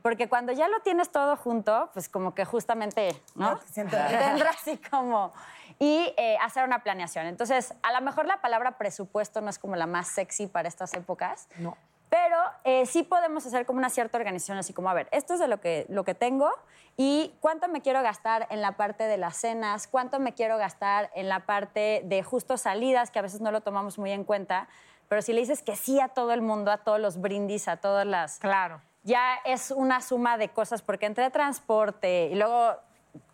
Porque 0.00 0.28
cuando 0.28 0.52
ya 0.52 0.68
lo 0.68 0.80
tienes 0.80 1.10
todo 1.10 1.36
junto, 1.36 1.90
pues 1.92 2.08
como 2.08 2.34
que 2.34 2.46
justamente, 2.46 3.20
¿no? 3.34 3.60
Tendrás 3.74 4.56
así 4.62 4.78
como... 4.78 5.32
Y 5.78 6.14
eh, 6.16 6.38
hacer 6.40 6.64
una 6.64 6.82
planeación. 6.82 7.26
Entonces, 7.26 7.74
a 7.82 7.92
lo 7.92 8.00
mejor 8.00 8.24
la 8.24 8.40
palabra 8.40 8.78
presupuesto 8.78 9.42
no 9.42 9.50
es 9.50 9.58
como 9.58 9.76
la 9.76 9.86
más 9.86 10.08
sexy 10.08 10.46
para 10.46 10.68
estas 10.68 10.94
épocas. 10.94 11.48
No. 11.58 11.76
Pero 12.16 12.38
eh, 12.64 12.86
sí 12.86 13.02
podemos 13.02 13.44
hacer 13.44 13.66
como 13.66 13.78
una 13.78 13.90
cierta 13.90 14.16
organización, 14.16 14.56
así 14.56 14.72
como, 14.72 14.88
a 14.88 14.94
ver, 14.94 15.06
esto 15.10 15.34
es 15.34 15.40
de 15.40 15.48
lo 15.48 15.60
que, 15.60 15.84
lo 15.90 16.02
que 16.02 16.14
tengo 16.14 16.50
y 16.96 17.34
cuánto 17.40 17.68
me 17.68 17.82
quiero 17.82 18.00
gastar 18.02 18.46
en 18.48 18.62
la 18.62 18.78
parte 18.78 19.04
de 19.04 19.18
las 19.18 19.36
cenas, 19.36 19.86
cuánto 19.86 20.18
me 20.18 20.32
quiero 20.32 20.56
gastar 20.56 21.10
en 21.14 21.28
la 21.28 21.40
parte 21.40 22.00
de 22.06 22.22
justo 22.22 22.56
salidas, 22.56 23.10
que 23.10 23.18
a 23.18 23.22
veces 23.22 23.42
no 23.42 23.52
lo 23.52 23.60
tomamos 23.60 23.98
muy 23.98 24.12
en 24.12 24.24
cuenta, 24.24 24.66
pero 25.08 25.20
si 25.20 25.34
le 25.34 25.40
dices 25.40 25.62
que 25.62 25.76
sí 25.76 26.00
a 26.00 26.08
todo 26.08 26.32
el 26.32 26.40
mundo, 26.40 26.70
a 26.70 26.78
todos 26.78 26.98
los 26.98 27.20
brindis, 27.20 27.68
a 27.68 27.76
todas 27.76 28.06
las... 28.06 28.38
Claro. 28.38 28.80
Ya 29.02 29.34
es 29.44 29.70
una 29.70 30.00
suma 30.00 30.38
de 30.38 30.48
cosas, 30.48 30.80
porque 30.80 31.04
entre 31.04 31.30
transporte 31.30 32.30
y 32.32 32.34
luego 32.34 32.76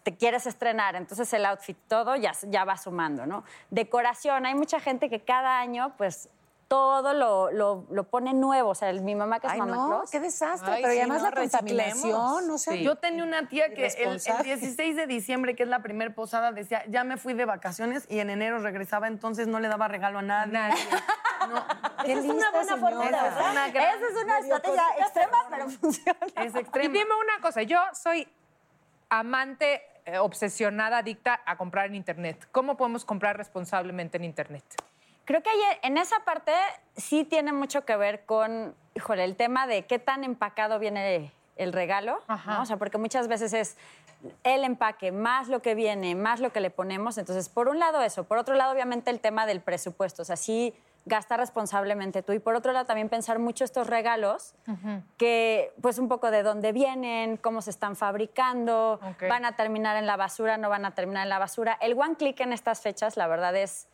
te 0.03 0.17
quieres 0.17 0.45
estrenar, 0.49 0.97
entonces 0.97 1.33
el 1.33 1.47
outfit, 1.47 1.79
todo 1.87 2.17
ya, 2.17 2.33
ya 2.49 2.65
va 2.65 2.77
sumando, 2.77 3.27
¿no? 3.27 3.45
Decoración, 3.71 4.45
hay 4.45 4.57
mucha 4.57 4.81
gente 4.81 5.09
que 5.09 5.21
cada 5.21 5.61
año, 5.61 5.95
pues, 5.97 6.29
todo 6.73 7.13
lo, 7.13 7.51
lo, 7.53 7.85
lo 7.91 8.05
pone 8.05 8.33
nuevo. 8.33 8.71
O 8.71 8.75
sea, 8.75 8.89
el- 8.89 9.03
mi 9.03 9.15
mamá 9.15 9.41
que 9.41 9.47
es 9.47 9.53
Ay, 9.53 9.59
mamá 9.59 9.77
no, 9.77 9.87
Claus. 9.89 10.11
qué 10.11 10.21
desastre. 10.21 10.73
Ay, 10.73 10.83
pero 10.83 10.95
sí, 10.95 11.01
además 11.01 11.19
no, 11.23 11.29
la 11.31 11.37
contaminación, 11.37 11.95
reciclemos. 11.95 12.49
o 12.51 12.59
sea, 12.59 12.75
Yo 12.77 12.97
tenía 12.97 13.25
una 13.25 13.47
tía 13.49 13.75
que 13.75 13.85
el, 13.87 13.93
el 13.95 14.01
Irresponsable. 14.09 14.57
16 14.57 14.97
de 14.97 15.07
diciembre, 15.07 15.55
que 15.55 15.65
es 15.65 15.69
la 15.69 15.83
primer 15.83 16.15
posada, 16.15 16.51
decía, 16.51 16.83
ya 16.89 17.05
me 17.05 17.19
fui 17.19 17.35
de 17.35 17.45
vacaciones 17.45 18.07
y 18.09 18.21
en 18.21 18.31
enero 18.31 18.59
regresaba, 18.61 19.07
entonces 19.07 19.49
no 19.49 19.61
le 19.61 19.69
daba 19.69 19.87
regalo 19.89 20.21
a 20.21 20.23
nadie. 20.23 20.75
Qué 22.05 22.13
Esa 22.13 22.21
es 22.21 22.25
una 22.31 22.51
buena 22.53 22.77
forma 22.79 22.89
de 23.05 23.05
señora. 23.11 23.29
usar. 23.37 23.51
Una 23.51 23.69
gran- 23.69 23.97
Esa 23.99 24.07
es 24.09 24.25
una 24.25 24.39
estrategia 24.39 24.85
extrema, 25.01 25.39
pero 25.51 25.69
funciona. 25.69 26.19
Es 26.37 26.55
Y 26.55 26.59
extremo. 26.59 26.93
dime 26.95 27.11
una 27.15 27.43
cosa, 27.43 27.63
yo 27.63 27.79
soy 27.93 28.27
amante, 29.11 29.83
eh, 30.07 30.19
obsesionada, 30.19 30.99
adicta 30.99 31.41
a 31.45 31.57
comprar 31.57 31.87
en 31.87 31.97
Internet. 31.97 32.49
¿Cómo 32.51 32.77
podemos 32.77 33.05
comprar 33.05 33.37
responsablemente 33.37 34.17
en 34.17 34.25
Internet? 34.25 34.65
Creo 35.25 35.43
que 35.43 35.51
ahí, 35.51 35.61
en 35.83 35.99
esa 35.99 36.21
parte 36.25 36.53
sí 36.97 37.25
tiene 37.25 37.53
mucho 37.53 37.85
que 37.85 37.97
ver 37.97 38.25
con, 38.25 38.75
híjole, 38.95 39.25
el 39.25 39.37
tema 39.37 39.67
de 39.67 39.87
qué 39.87 39.99
tan 39.99 40.25
empacado 40.25 40.79
viene 40.79 41.33
el 41.57 41.73
regalo, 41.73 42.21
¿no? 42.47 42.63
O 42.63 42.67
sea, 42.67 42.77
porque 42.77 42.99
muchas 42.99 43.29
veces 43.29 43.53
es 43.53 43.77
el 44.43 44.65
empaque, 44.65 45.13
más 45.13 45.49
lo 45.49 45.63
que 45.63 45.75
viene, 45.75 46.15
más 46.15 46.41
lo 46.41 46.51
que 46.51 46.61
le 46.61 46.71
ponemos. 46.71 47.19
Entonces, 47.19 47.49
por 47.49 47.69
un 47.69 47.79
lado 47.79 48.03
eso. 48.03 48.25
Por 48.25 48.39
otro 48.39 48.55
lado, 48.55 48.73
obviamente, 48.73 49.11
el 49.11 49.21
tema 49.21 49.47
del 49.47 49.61
presupuesto. 49.61 50.23
O 50.23 50.25
sea, 50.25 50.37
sí 50.37 50.75
gasta 51.05 51.37
responsablemente 51.37 52.23
tú. 52.23 52.33
Y 52.33 52.39
por 52.39 52.55
otro 52.55 52.73
lado, 52.73 52.87
también 52.87 53.09
pensar 53.09 53.39
mucho 53.39 53.65
estos 53.65 53.87
regalos 53.87 54.55
que, 55.19 55.73
pues, 55.83 55.99
un 55.99 56.09
poco 56.09 56.31
de 56.31 56.43
dónde 56.43 56.73
vienen, 56.73 57.37
cómo 57.37 57.61
se 57.61 57.71
están 57.71 57.97
fabricando, 57.97 59.01
van 59.29 59.45
a 59.45 59.57
terminar 59.57 59.97
en 59.97 60.07
la 60.07 60.17
basura, 60.17 60.57
no 60.57 60.69
van 60.69 60.85
a 60.85 60.93
terminar 60.93 61.25
en 61.25 61.29
la 61.29 61.39
basura. 61.39 61.77
El 61.81 61.99
one 61.99 62.17
click 62.17 62.41
en 62.41 62.53
estas 62.53 62.81
fechas, 62.81 63.17
la 63.17 63.27
verdad, 63.27 63.55
es 63.57 63.89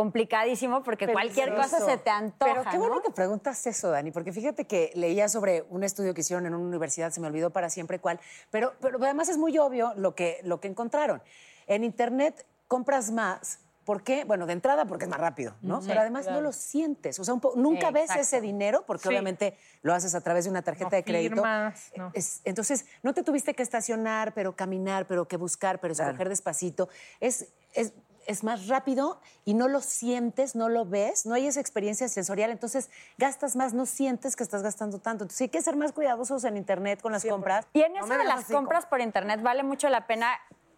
complicadísimo 0.00 0.82
porque 0.82 1.06
cualquier 1.08 1.54
cosa 1.54 1.78
se 1.84 1.98
te 1.98 2.10
antoja. 2.10 2.52
Pero 2.52 2.70
qué 2.70 2.78
bueno 2.78 2.96
¿no? 2.96 3.02
que 3.02 3.10
preguntas 3.10 3.66
eso, 3.66 3.90
Dani, 3.90 4.10
porque 4.10 4.32
fíjate 4.32 4.66
que 4.66 4.90
leía 4.94 5.28
sobre 5.28 5.64
un 5.68 5.84
estudio 5.84 6.14
que 6.14 6.22
hicieron 6.22 6.46
en 6.46 6.54
una 6.54 6.66
universidad, 6.66 7.10
se 7.10 7.20
me 7.20 7.26
olvidó 7.26 7.50
para 7.50 7.68
siempre 7.68 7.98
cuál, 7.98 8.18
pero, 8.50 8.72
pero 8.80 8.98
además 9.02 9.28
es 9.28 9.36
muy 9.36 9.58
obvio 9.58 9.92
lo 9.96 10.14
que, 10.14 10.40
lo 10.42 10.58
que 10.60 10.68
encontraron. 10.68 11.22
En 11.66 11.84
Internet 11.84 12.46
compras 12.66 13.10
más. 13.10 13.58
¿Por 13.84 14.02
qué? 14.04 14.24
Bueno, 14.24 14.46
de 14.46 14.52
entrada 14.52 14.84
porque 14.84 15.04
es 15.06 15.10
más 15.10 15.18
rápido, 15.18 15.54
¿no? 15.62 15.80
Pero 15.84 16.00
además 16.00 16.26
no 16.30 16.40
lo 16.40 16.52
sientes. 16.52 17.18
O 17.18 17.24
sea, 17.24 17.34
un 17.34 17.40
nunca 17.56 17.90
ves 17.90 18.02
Exacto. 18.04 18.22
ese 18.22 18.40
dinero 18.40 18.84
porque 18.86 19.02
Sí. 19.02 19.08
obviamente 19.08 19.56
lo 19.82 19.92
haces 19.94 20.14
a 20.14 20.20
través 20.20 20.44
de 20.44 20.50
una 20.50 20.62
tarjeta 20.62 20.90
No 20.90 20.96
de 20.96 21.02
crédito. 21.04 21.34
firmas, 21.36 21.90
no. 21.96 22.10
Es- 22.14 22.40
entonces, 22.44 22.86
no 23.02 23.14
te 23.14 23.22
tuviste 23.24 23.54
que 23.54 23.62
estacionar, 23.62 24.32
pero 24.32 24.54
caminar, 24.54 25.06
pero 25.06 25.26
que 25.26 25.36
buscar, 25.36 25.80
pero 25.80 25.92
escoger 25.92 26.28
despacito. 26.28 26.88
Es, 27.20 27.48
es, 27.72 27.92
es 28.26 28.44
más 28.44 28.68
rápido 28.68 29.20
y 29.44 29.54
no 29.54 29.68
lo 29.68 29.80
sientes, 29.80 30.54
no 30.54 30.68
lo 30.68 30.84
ves, 30.84 31.26
no 31.26 31.34
hay 31.34 31.46
esa 31.46 31.60
experiencia 31.60 32.08
sensorial. 32.08 32.50
Entonces, 32.50 32.90
gastas 33.18 33.56
más, 33.56 33.74
no 33.74 33.86
sientes 33.86 34.36
que 34.36 34.42
estás 34.42 34.62
gastando 34.62 34.98
tanto. 34.98 35.24
Entonces, 35.24 35.40
hay 35.42 35.48
que 35.48 35.62
ser 35.62 35.76
más 35.76 35.92
cuidadosos 35.92 36.44
en 36.44 36.56
Internet 36.56 37.00
con 37.02 37.12
las 37.12 37.24
compras. 37.24 37.66
Y 37.72 37.82
en 37.82 37.92
No 37.94 38.04
eso 38.04 38.16
de 38.18 38.24
las 38.24 38.40
así, 38.44 38.52
compras 38.52 38.86
por 38.86 39.00
internet 39.00 39.40
vale 39.42 39.62
mucho 39.62 39.88
la 39.88 40.06
pena 40.06 40.28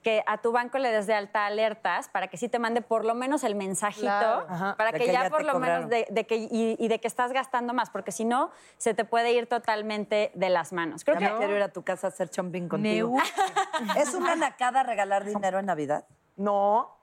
que 0.03 0.25
a 0.27 0.39
tu 0.39 0.51
banco 0.51 0.79
le 0.79 0.91
des 0.91 1.07
de 1.07 1.15
alta 1.15 1.47
alertas 1.47 2.09
para 2.09 2.27
que 2.27 2.37
sí 2.37 2.49
te 2.49 2.59
mande 2.59 2.83
por 2.83 3.05
lo 3.05 3.15
menos 3.15 3.45
el 3.45 3.55
mensajito, 3.55 4.01
Claro. 4.07 4.47
Ajá, 4.49 4.75
para 4.77 4.91
que, 4.91 4.99
que 4.99 5.07
ya, 5.13 5.25
ya 5.25 5.31
por 5.31 5.45
lo 5.45 5.53
cobraron. 5.53 5.89
menos 5.89 5.91
de, 5.91 6.13
de 6.13 6.27
que 6.27 6.37
y, 6.37 6.77
y 6.77 6.89
de 6.89 6.99
que 6.99 7.07
estás 7.07 7.33
gastando 7.33 7.73
más, 7.73 7.89
porque 7.91 8.11
si 8.11 8.25
no 8.25 8.51
se 8.79 8.95
te 8.95 9.05
puede 9.05 9.33
ir 9.33 9.47
totalmente 9.47 10.33
de 10.35 10.51
las 10.51 10.73
manos. 10.73 11.05
Creo 11.05 11.21
Ya 11.21 11.27
que 11.29 11.33
me 11.35 11.39
quiero 11.39 11.55
ir 11.57 11.63
a 11.63 11.69
tu 11.69 11.83
casa 11.85 12.09
a 12.09 12.11
hacer 12.11 12.31
chomping 12.31 12.69
contigo. 12.69 13.17
¿Es 13.97 14.13
una 14.15 14.35
nacada 14.35 14.83
regalar 14.83 15.25
dinero 15.25 15.61
en 15.61 15.67
Navidad? 15.67 16.05
No. 16.37 16.97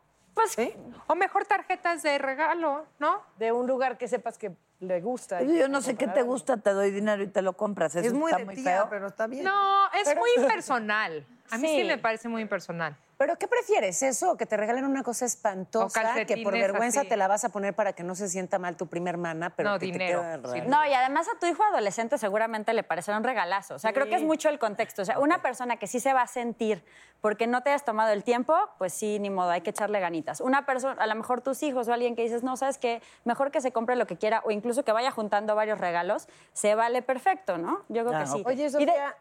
Pues 0.55 0.69
O 1.07 1.15
mejor 1.15 1.45
tarjetas 1.45 2.03
de 2.03 2.17
regalo, 2.17 2.85
¿no? 2.99 3.21
De 3.37 3.51
un 3.51 3.67
lugar 3.67 3.97
que 3.97 4.07
sepas 4.07 4.37
que 4.37 4.51
le 4.79 5.01
gusta. 5.01 5.41
Yo 5.43 5.67
no 5.67 5.81
sé 5.81 5.95
qué 5.95 6.07
te 6.07 6.21
gusta, 6.21 6.57
te 6.57 6.71
doy 6.71 6.91
dinero 6.91 7.21
y 7.23 7.27
te 7.27 7.41
lo 7.41 7.53
compras. 7.53 7.95
Eso 7.95 8.07
Es 8.07 8.13
muy 8.13 8.31
está 8.31 8.37
de 8.39 8.45
muy 8.45 8.55
tía, 8.55 8.63
feo. 8.63 8.87
pero 8.89 9.07
está 9.07 9.27
bien. 9.27 9.43
No, 9.43 9.91
es 9.93 10.15
muy 10.15 10.29
impersonal. 10.37 11.25
A 11.51 11.57
mí 11.57 11.67
sí. 11.67 11.81
Sí. 11.81 11.87
me 11.87 11.97
parece 11.97 12.29
muy 12.29 12.41
impersonal. 12.41 12.95
¿Pero 13.19 13.35
qué 13.35 13.49
prefieres? 13.49 14.01
¿Eso 14.01 14.31
o 14.31 14.37
que 14.37 14.45
te 14.45 14.55
regalen 14.55 14.85
una 14.85 15.03
cosa 15.03 15.25
espantosa 15.25 16.25
que 16.25 16.37
por 16.41 16.53
vergüenza 16.53 17.01
así. 17.01 17.09
te 17.09 17.17
la 17.17 17.27
vas 17.27 17.43
a 17.43 17.49
poner 17.49 17.73
para 17.73 17.91
que 17.91 18.01
no 18.01 18.15
se 18.15 18.29
sienta 18.29 18.59
mal 18.59 18.77
tu 18.77 18.87
primer 18.87 19.17
mana, 19.17 19.49
pero 19.49 19.71
No, 19.71 19.75
que 19.77 19.87
te 19.87 19.91
dinero. 19.91 20.21
queda 20.21 20.37
Sí. 20.53 20.59
raro? 20.61 20.69
No, 20.69 20.85
y 20.87 20.93
además 20.93 21.27
a 21.27 21.37
tu 21.37 21.45
hijo 21.45 21.61
adolescente 21.61 22.17
seguramente 22.17 22.71
le 22.71 22.81
parecerá 22.83 23.17
un 23.17 23.25
regalazo. 23.25 23.75
O 23.75 23.79
sea, 23.79 23.91
creo 23.91 24.05
que 24.07 24.15
es 24.15 24.23
mucho 24.23 24.47
el 24.47 24.57
contexto. 24.57 25.01
O 25.01 25.05
sea, 25.05 25.19
una 25.19 25.41
persona 25.41 25.75
que 25.75 25.85
sí 25.85 25.99
se 25.99 26.13
va 26.13 26.21
a 26.21 26.27
sentir 26.27 26.81
porque 27.19 27.45
no 27.45 27.61
te 27.61 27.71
hayas 27.71 27.83
tomado 27.83 28.13
el 28.13 28.23
tiempo, 28.23 28.55
pues 28.77 28.93
sí, 28.93 29.19
ni 29.19 29.29
modo, 29.29 29.49
hay 29.49 29.59
que 29.59 29.71
echarle 29.71 29.99
ganitas. 29.99 30.39
Una 30.39 30.65
persona, 30.65 30.93
a 31.03 31.05
lo 31.05 31.15
mejor 31.15 31.41
tus 31.41 31.61
hijos 31.61 31.89
o 31.89 31.93
alguien 31.93 32.15
que 32.15 32.21
dices, 32.21 32.43
no, 32.43 32.55
¿sabes 32.55 32.77
qué? 32.77 33.01
Mejor 33.25 33.51
que 33.51 33.59
se 33.59 33.73
compre 33.73 33.97
lo 33.97 34.07
que 34.07 34.15
quiera 34.15 34.41
o 34.45 34.51
incluso 34.51 34.85
que 34.85 34.93
vaya 34.93 35.11
juntando 35.11 35.55
varios 35.55 35.77
regalos, 35.81 36.29
se 36.53 36.73
vale 36.73 37.01
perfecto, 37.01 37.57
¿no? 37.57 37.83
Yo 37.89 38.05
creo 38.05 38.17
Ah, 38.17 38.21
que 38.21 38.27
sí. 38.27 38.39
ok. 38.39 38.47
Oye, 38.47 38.61
Y 38.61 38.63
de- 38.63 38.69
Sofía, 38.71 39.15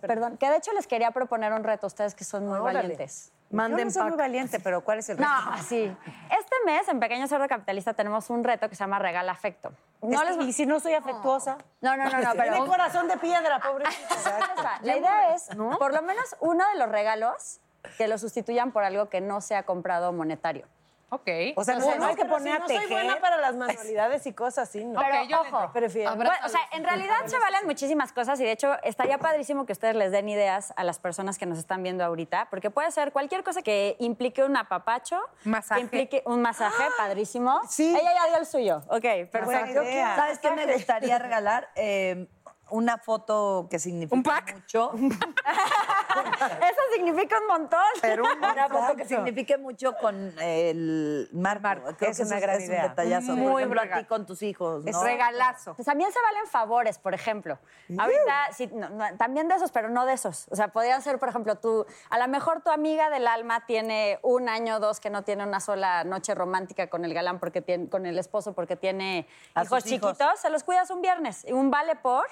perdón. 0.00 0.36
que 0.36 0.50
de 0.50 0.56
hecho 0.56 0.72
les 0.72 0.88
quería 0.88 1.12
proponer 1.12 1.52
un 1.52 1.62
reto 1.62 1.86
a 1.86 1.88
ustedes 1.88 2.16
que 2.16 2.24
son 2.24 2.44
muy 2.48 2.58
Órale. 2.58 2.80
valientes. 2.80 3.30
Yo 3.50 3.68
no 3.68 3.90
soy 3.90 4.08
muy 4.08 4.16
valiente, 4.16 4.60
pero 4.60 4.82
¿cuál 4.82 4.98
es 4.98 5.08
el 5.08 5.18
reto? 5.18 5.28
No, 5.28 5.62
sí. 5.62 5.96
Este 6.30 6.56
mes 6.64 6.88
en 6.88 7.00
Pequeño 7.00 7.26
Cerdo 7.28 7.46
Capitalista 7.48 7.94
tenemos 7.94 8.28
un 8.30 8.44
reto 8.44 8.68
que 8.68 8.74
se 8.74 8.80
llama 8.80 8.98
Regala 8.98 9.32
Afecto. 9.32 9.72
Es 10.02 10.20
que, 10.20 10.44
¿y 10.44 10.52
si 10.52 10.66
no 10.66 10.80
soy 10.80 10.94
afectuosa? 10.94 11.58
No, 11.80 11.96
no, 11.96 12.04
no, 12.04 12.20
no, 12.20 12.32
pero... 12.36 12.52
Tiene 12.52 12.66
corazón 12.66 13.08
de 13.08 13.16
piedra, 13.16 13.60
sea, 14.22 14.78
La 14.82 14.96
idea 14.96 15.34
es, 15.34 15.48
por 15.78 15.92
lo 15.92 16.02
menos 16.02 16.36
uno 16.40 16.64
de 16.72 16.78
los 16.78 16.88
regalos, 16.88 17.60
que 17.98 18.08
lo 18.08 18.18
sustituyan 18.18 18.72
por 18.72 18.84
algo 18.84 19.08
que 19.08 19.20
no 19.20 19.40
sea 19.40 19.62
comprado 19.62 20.12
monetario. 20.12 20.66
Ok. 21.08 21.28
O 21.54 21.62
sea, 21.62 21.74
no, 21.76 21.80
Entonces, 21.80 21.98
no 22.00 22.06
hay 22.06 22.16
que 22.16 22.24
poner 22.24 22.42
si 22.42 22.56
a 22.56 22.58
no 22.58 22.66
soy 22.66 22.76
tejer. 22.78 22.90
buena 23.04 23.20
para 23.20 23.36
las 23.38 23.54
manualidades 23.54 24.26
y 24.26 24.32
cosas 24.32 24.68
así, 24.68 24.84
¿no? 24.84 25.00
Pero 25.00 25.40
ojo, 25.40 25.72
Prefiero. 25.72 26.16
bueno, 26.16 26.30
o 26.44 26.48
sea, 26.48 26.60
en 26.72 26.82
realidad 26.82 27.14
se 27.26 27.38
valen 27.38 27.64
muchísimas 27.64 28.12
cosas 28.12 28.40
y 28.40 28.44
de 28.44 28.50
hecho 28.52 28.74
estaría 28.82 29.18
padrísimo 29.18 29.66
que 29.66 29.72
ustedes 29.72 29.94
les 29.94 30.10
den 30.10 30.28
ideas 30.28 30.72
a 30.76 30.82
las 30.82 30.98
personas 30.98 31.38
que 31.38 31.46
nos 31.46 31.58
están 31.58 31.82
viendo 31.84 32.04
ahorita, 32.04 32.48
porque 32.50 32.70
puede 32.70 32.90
ser 32.90 33.12
cualquier 33.12 33.44
cosa 33.44 33.62
que 33.62 33.96
implique 34.00 34.42
un 34.42 34.56
apapacho, 34.56 35.20
Masaje. 35.44 35.80
que 35.80 35.84
implique 35.84 36.22
un 36.26 36.42
masaje 36.42 36.84
padrísimo. 36.98 37.60
Sí. 37.68 37.96
Ella 37.96 38.12
ya 38.14 38.26
dio 38.26 38.36
el 38.38 38.46
suyo. 38.46 38.82
Ok, 38.88 39.02
perfecto. 39.30 39.44
Bueno, 39.44 39.66
yo 39.72 39.82
¿Sabes 40.16 40.38
qué 40.40 40.50
me 40.50 40.72
gustaría 40.72 41.18
regalar? 41.18 41.68
Eh, 41.76 42.26
una 42.70 42.98
foto 42.98 43.66
que 43.70 43.78
significa 43.78 44.44
mucho. 44.54 44.92
Eso 46.16 46.80
significa 46.94 47.38
un 47.38 47.46
montón. 47.46 47.80
Pero 48.00 48.24
una 48.24 48.68
foto 48.68 48.96
que 48.96 49.04
signifique 49.04 49.56
mucho 49.56 49.94
con 49.96 50.32
el 50.40 51.28
marco. 51.32 51.94
Creo 51.96 52.10
es 52.10 52.16
que 52.16 52.24
una 52.24 52.40
gran 52.40 52.56
es 52.56 52.68
idea. 52.68 52.82
un 52.82 52.88
detallazo. 52.90 53.36
Muy 53.36 53.52
Por 53.52 53.60
ejemplo, 53.60 53.80
a 53.80 53.84
regalo. 53.84 54.02
ti 54.02 54.08
con 54.08 54.26
tus 54.26 54.42
hijos, 54.42 54.84
¿no? 54.84 54.90
Es 54.90 55.00
regalazo. 55.00 55.74
Pues 55.74 55.86
también 55.86 56.12
se 56.12 56.20
valen 56.20 56.46
favores, 56.46 56.98
por 56.98 57.14
ejemplo. 57.14 57.58
Ahorita, 57.98 58.52
sí, 58.52 58.70
no, 58.72 58.88
no, 58.88 59.04
también 59.16 59.48
de 59.48 59.54
esos, 59.54 59.70
pero 59.70 59.88
no 59.88 60.06
de 60.06 60.14
esos. 60.14 60.46
O 60.50 60.56
sea, 60.56 60.68
podrían 60.68 61.02
ser, 61.02 61.18
por 61.18 61.28
ejemplo, 61.28 61.56
tú, 61.56 61.86
a 62.10 62.18
lo 62.18 62.28
mejor 62.28 62.62
tu 62.62 62.70
amiga 62.70 63.10
del 63.10 63.26
alma 63.26 63.66
tiene 63.66 64.18
un 64.22 64.48
año 64.48 64.76
o 64.76 64.80
dos 64.80 65.00
que 65.00 65.10
no 65.10 65.22
tiene 65.22 65.44
una 65.44 65.60
sola 65.60 66.04
noche 66.04 66.34
romántica 66.34 66.88
con 66.88 67.04
el 67.04 67.14
galán, 67.14 67.38
porque 67.38 67.62
tiene, 67.62 67.88
con 67.88 68.06
el 68.06 68.18
esposo, 68.18 68.54
porque 68.54 68.76
tiene 68.76 69.26
hijos 69.62 69.84
chiquitos, 69.84 70.40
se 70.40 70.50
los 70.50 70.64
cuidas 70.64 70.90
un 70.90 71.02
viernes. 71.02 71.44
Un 71.48 71.70
vale 71.70 71.96
por. 71.96 72.26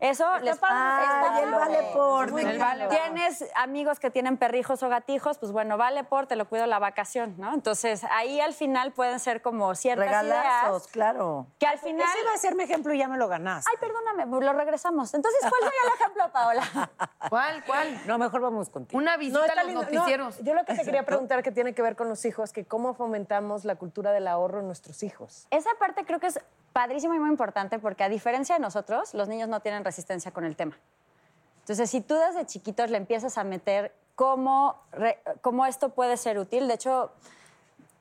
Eso 0.00 0.38
les 0.38 0.54
está 0.54 0.66
Ay, 0.70 1.44
el 1.44 1.50
padre. 1.50 1.72
vale 1.72 1.90
por, 1.94 2.40
El 2.40 2.58
vale. 2.58 2.88
Tienes 2.88 3.44
amigos 3.54 3.98
que 3.98 4.10
tienen 4.10 4.36
perrijos 4.36 4.82
o 4.82 4.88
gatijos, 4.88 5.38
pues 5.38 5.52
bueno, 5.52 5.76
vale 5.76 6.04
por, 6.04 6.26
te 6.26 6.36
lo 6.36 6.48
cuido 6.48 6.66
la 6.66 6.78
vacación, 6.78 7.34
¿no? 7.38 7.54
Entonces, 7.54 8.04
ahí 8.10 8.40
al 8.40 8.52
final 8.52 8.92
pueden 8.92 9.18
ser 9.20 9.42
como 9.42 9.74
ciertas 9.74 10.06
Regalazos, 10.06 10.82
ideas 10.82 10.92
claro. 10.92 11.46
que 11.58 11.66
al 11.66 11.78
final... 11.78 12.06
Ese 12.06 12.26
va 12.26 12.34
a 12.34 12.38
ser 12.38 12.54
mi 12.54 12.64
ejemplo 12.64 12.92
y 12.92 12.98
ya 12.98 13.08
me 13.08 13.16
lo 13.16 13.28
ganaste. 13.28 13.70
Ay, 13.72 13.78
perdóname, 13.80 14.26
lo 14.26 14.52
regresamos. 14.52 15.14
Entonces, 15.14 15.40
¿cuál 15.40 15.62
sería 15.62 15.80
el 15.84 16.00
ejemplo, 16.00 16.32
Paola? 16.32 16.90
¿Cuál, 17.30 17.64
cuál? 17.64 18.06
No, 18.06 18.18
mejor 18.18 18.40
vamos 18.40 18.68
contigo. 18.68 18.98
Una 18.98 19.16
visita 19.16 19.46
está 19.46 19.60
a 19.60 19.64
los 19.64 19.66
lindo. 19.66 19.82
No, 19.82 19.90
noticieros. 19.90 20.38
yo 20.42 20.54
lo 20.54 20.64
que 20.64 20.74
te 20.74 20.84
quería 20.84 21.04
preguntar 21.04 21.42
que 21.42 21.52
tiene 21.52 21.74
que 21.74 21.82
ver 21.82 21.96
con 21.96 22.08
los 22.08 22.24
hijos, 22.24 22.52
que 22.52 22.64
cómo 22.64 22.94
fomentamos 22.94 23.64
la 23.64 23.76
cultura 23.76 24.12
del 24.12 24.28
ahorro 24.28 24.60
en 24.60 24.66
nuestros 24.66 25.02
hijos. 25.02 25.46
Esa 25.50 25.70
parte 25.78 26.04
creo 26.04 26.20
que 26.20 26.28
es 26.28 26.40
padrísima 26.76 27.16
y 27.16 27.18
muy 27.18 27.30
importante 27.30 27.78
porque 27.78 28.04
a 28.04 28.10
diferencia 28.10 28.54
de 28.56 28.60
nosotros, 28.60 29.14
los 29.14 29.28
niños 29.28 29.48
no 29.48 29.60
tienen 29.60 29.82
resistencia 29.82 30.30
con 30.30 30.44
el 30.44 30.56
tema. 30.56 30.76
Entonces, 31.60 31.88
si 31.88 32.02
tú 32.02 32.14
desde 32.16 32.44
chiquitos 32.44 32.90
le 32.90 32.98
empiezas 32.98 33.38
a 33.38 33.44
meter 33.44 33.94
cómo, 34.14 34.78
re- 34.92 35.18
cómo 35.40 35.64
esto 35.64 35.88
puede 35.94 36.18
ser 36.18 36.38
útil, 36.38 36.68
de 36.68 36.74
hecho, 36.74 37.12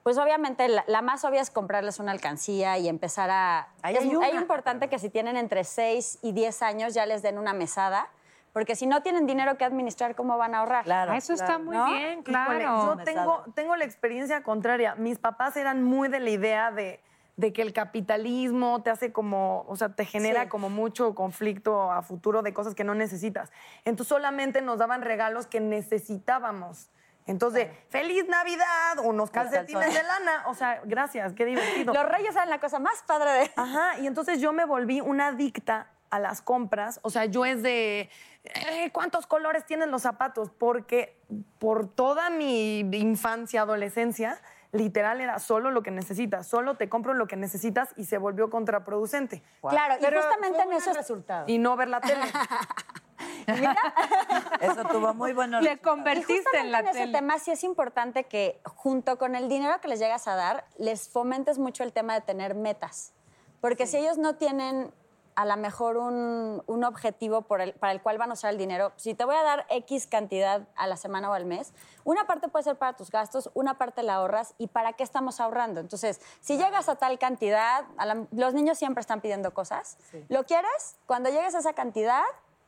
pues 0.04 0.18
obviamente 0.18 0.68
la, 0.68 0.84
la 0.88 1.02
más 1.02 1.24
obvia 1.24 1.40
es 1.40 1.50
comprarles 1.52 2.00
una 2.00 2.12
alcancía 2.12 2.78
y 2.78 2.90
empezar 2.90 3.30
a... 3.32 3.70
Ahí 3.82 3.96
es, 3.96 4.04
hay 4.22 4.36
importante 4.36 4.90
que 4.90 5.00
si 5.00 5.10
tienen 5.10 5.38
entre 5.38 5.64
6 5.64 6.20
y 6.22 6.34
10 6.34 6.62
años 6.62 6.94
ya 6.94 7.06
les 7.06 7.22
den 7.22 7.38
una 7.38 7.54
mesada, 7.54 8.10
porque 8.52 8.76
si 8.76 8.88
no 8.88 9.02
tienen 9.04 9.26
dinero 9.26 9.58
que 9.58 9.64
administrar, 9.64 10.16
¿cómo 10.16 10.38
van 10.38 10.54
a 10.54 10.60
ahorrar? 10.60 10.84
Claro. 10.84 11.14
Ah, 11.14 11.18
Eso 11.18 11.32
está 11.32 11.60
muy 11.60 11.78
¿No? 11.78 11.86
bien, 11.86 12.20
Híjole, 12.20 12.24
claro. 12.26 12.98
yo 12.98 13.04
tengo, 13.06 13.44
tengo 13.56 13.78
la 13.78 13.86
experiencia 13.86 14.44
contraria. 14.44 14.96
Mis 14.96 15.18
papás 15.18 15.56
eran 15.56 15.82
muy 15.82 16.10
de 16.10 16.20
la 16.20 16.30
idea 16.30 16.72
de, 16.72 17.00
de 17.38 17.52
que 17.52 17.62
el 17.62 17.74
capitalismo 17.74 18.82
te 18.82 18.90
hace 18.90 19.12
como, 19.12 19.66
o 19.68 19.76
sea, 19.76 19.90
te 19.90 20.06
genera 20.06 20.44
Sí. 20.44 20.50
como 20.50 20.70
mucho 20.70 21.14
conflicto 21.16 21.92
a 21.92 22.02
futuro 22.02 22.42
de 22.42 22.54
cosas 22.54 22.76
que 22.76 22.84
no 22.84 22.96
necesitas. 22.96 23.52
Entonces 23.84 24.10
solamente 24.10 24.62
nos 24.62 24.78
daban 24.80 25.02
regalos 25.02 25.46
que 25.46 25.60
necesitábamos. 25.60 26.90
Entonces, 27.28 27.70
¡Feliz 27.90 28.28
Navidad! 28.28 29.00
Unos 29.04 29.32
calcetines 29.32 29.94
de 29.94 30.04
lana. 30.04 30.44
O 30.48 30.54
sea, 30.54 30.82
gracias, 30.86 31.34
qué 31.34 31.44
divertido. 31.46 31.94
Los 31.94 32.08
reyes 32.08 32.36
eran 32.36 32.50
la 32.52 32.60
cosa 32.60 32.78
más 32.80 33.02
padre 33.08 33.32
de... 33.32 33.52
Ajá, 33.56 34.00
y 34.00 34.06
entonces 34.08 34.40
yo 34.40 34.54
me 34.54 34.64
volví 34.66 35.02
una 35.02 35.28
adicta 35.28 35.88
a 36.12 36.20
las 36.20 36.42
compras. 36.44 37.00
O 37.02 37.10
sea, 37.10 37.26
yo 37.26 37.44
es 37.46 37.64
de, 37.64 38.12
eh, 38.44 38.92
¿cuántos 38.94 39.26
colores 39.26 39.66
tienen 39.66 39.90
los 39.90 40.04
zapatos? 40.04 40.52
Porque 40.52 41.18
por 41.58 41.88
toda 41.88 42.30
mi 42.30 42.82
infancia, 42.82 43.62
adolescencia, 43.62 44.40
literal 44.76 45.22
era 45.22 45.40
solo 45.40 45.72
lo 45.72 45.82
que 45.82 45.92
necesitas, 45.92 46.48
solo 46.48 46.76
te 46.76 46.90
compro 46.90 47.14
lo 47.14 47.28
que 47.28 47.36
necesitas 47.36 47.90
y 47.96 48.06
se 48.06 48.18
volvió 48.18 48.50
contraproducente. 48.50 49.42
Claro, 49.62 49.96
y 50.00 50.06
justamente 50.06 50.60
en 50.60 50.66
buen 50.66 50.78
eso... 50.78 50.94
resultado. 50.94 51.46
Y 51.48 51.58
no 51.58 51.76
ver 51.76 51.88
la 51.88 52.02
tele. 52.02 52.22
Eso 54.60 54.84
tuvo 54.86 55.14
muy 55.14 55.32
buenos 55.34 55.62
Le 55.62 55.70
resultados. 55.70 55.98
Y 55.98 55.98
convertiste 55.98 56.58
en 56.60 56.72
la 56.72 56.80
en 56.80 56.88
ese 56.88 57.00
tele. 57.00 57.12
tema 57.14 57.40
sí 57.40 57.52
es 57.52 57.64
importante 57.64 58.26
que 58.26 58.60
junto 58.66 59.18
con 59.18 59.36
el 59.36 59.48
dinero 59.48 59.80
que 59.82 59.88
les 59.88 60.00
llegas 60.00 60.28
a 60.28 60.36
dar, 60.36 60.66
les 60.78 61.10
fomentes 61.10 61.58
mucho 61.58 61.84
el 61.84 61.94
tema 61.94 62.14
de 62.16 62.22
tener 62.22 62.56
metas. 62.56 63.14
Porque 63.62 63.88
si 63.88 63.98
ellos 63.98 64.18
no 64.18 64.36
tienen 64.36 64.92
a 65.36 65.46
lo 65.46 65.58
mejor 65.58 65.98
un, 65.98 66.64
un 66.66 66.84
objetivo 66.86 67.42
por 67.42 67.60
el- 67.62 67.74
para 67.74 67.92
el 67.92 68.02
cual 68.02 68.18
van 68.18 68.30
a 68.30 68.34
usar 68.34 68.52
el 68.52 68.58
dinero, 68.58 68.94
si 68.96 69.14
te 69.14 69.26
voy 69.26 69.36
a 69.36 69.44
dar 69.44 69.66
X 69.70 70.08
cantidad 70.08 70.62
a 70.78 70.88
la 70.88 70.96
semana 70.96 71.30
o 71.30 71.34
al 71.34 71.46
mes, 71.46 71.74
una 72.06 72.26
parte 72.26 72.48
puede 72.48 72.64
ser 72.64 72.78
para 72.78 72.94
tus 72.94 73.12
gastos, 73.12 73.50
una 73.54 73.78
parte 73.78 74.02
la 74.04 74.16
ahorras 74.16 74.54
y 74.58 74.68
para 74.68 74.94
qué 74.94 75.04
estamos 75.04 75.40
ahorrando. 75.42 75.82
Entonces, 75.82 76.22
si 76.40 76.58
llegas 76.58 76.88
a 76.88 76.96
tal 76.96 77.20
cantidad, 77.20 77.84
a 77.98 78.06
la- 78.06 78.26
los 78.32 78.54
niños 78.54 78.78
siempre 78.78 79.02
están 79.02 79.20
pidiendo 79.22 79.54
cosas, 79.54 79.98
¿lo 80.30 80.46
quieres? 80.46 80.96
Cuando 81.06 81.30
llegues 81.30 81.54
a 81.56 81.60
esa 81.60 81.74
cantidad, 81.74 82.24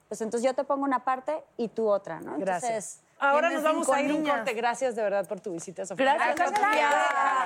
pues 0.10 0.22
entonces 0.22 0.46
yo 0.46 0.54
te 0.54 0.64
pongo 0.64 0.84
una 0.84 1.04
parte 1.06 1.44
y 1.58 1.70
tú 1.70 1.88
otra, 1.90 2.20
¿no? 2.20 2.38
Gracias. 2.38 2.70
Entonces, 2.72 3.04
Ahora 3.20 3.50
nos 3.50 3.64
vamos 3.64 3.90
a 3.90 4.00
ir 4.02 4.12
un 4.14 4.24
corte. 4.26 4.54
Gracias 4.54 4.96
de 4.96 5.02
verdad 5.02 5.28
por 5.28 5.40
tu 5.40 5.52
visita, 5.52 5.86
Sofía. 5.88 6.14
Gracias, 6.16 6.50
Sofía. 6.50 6.90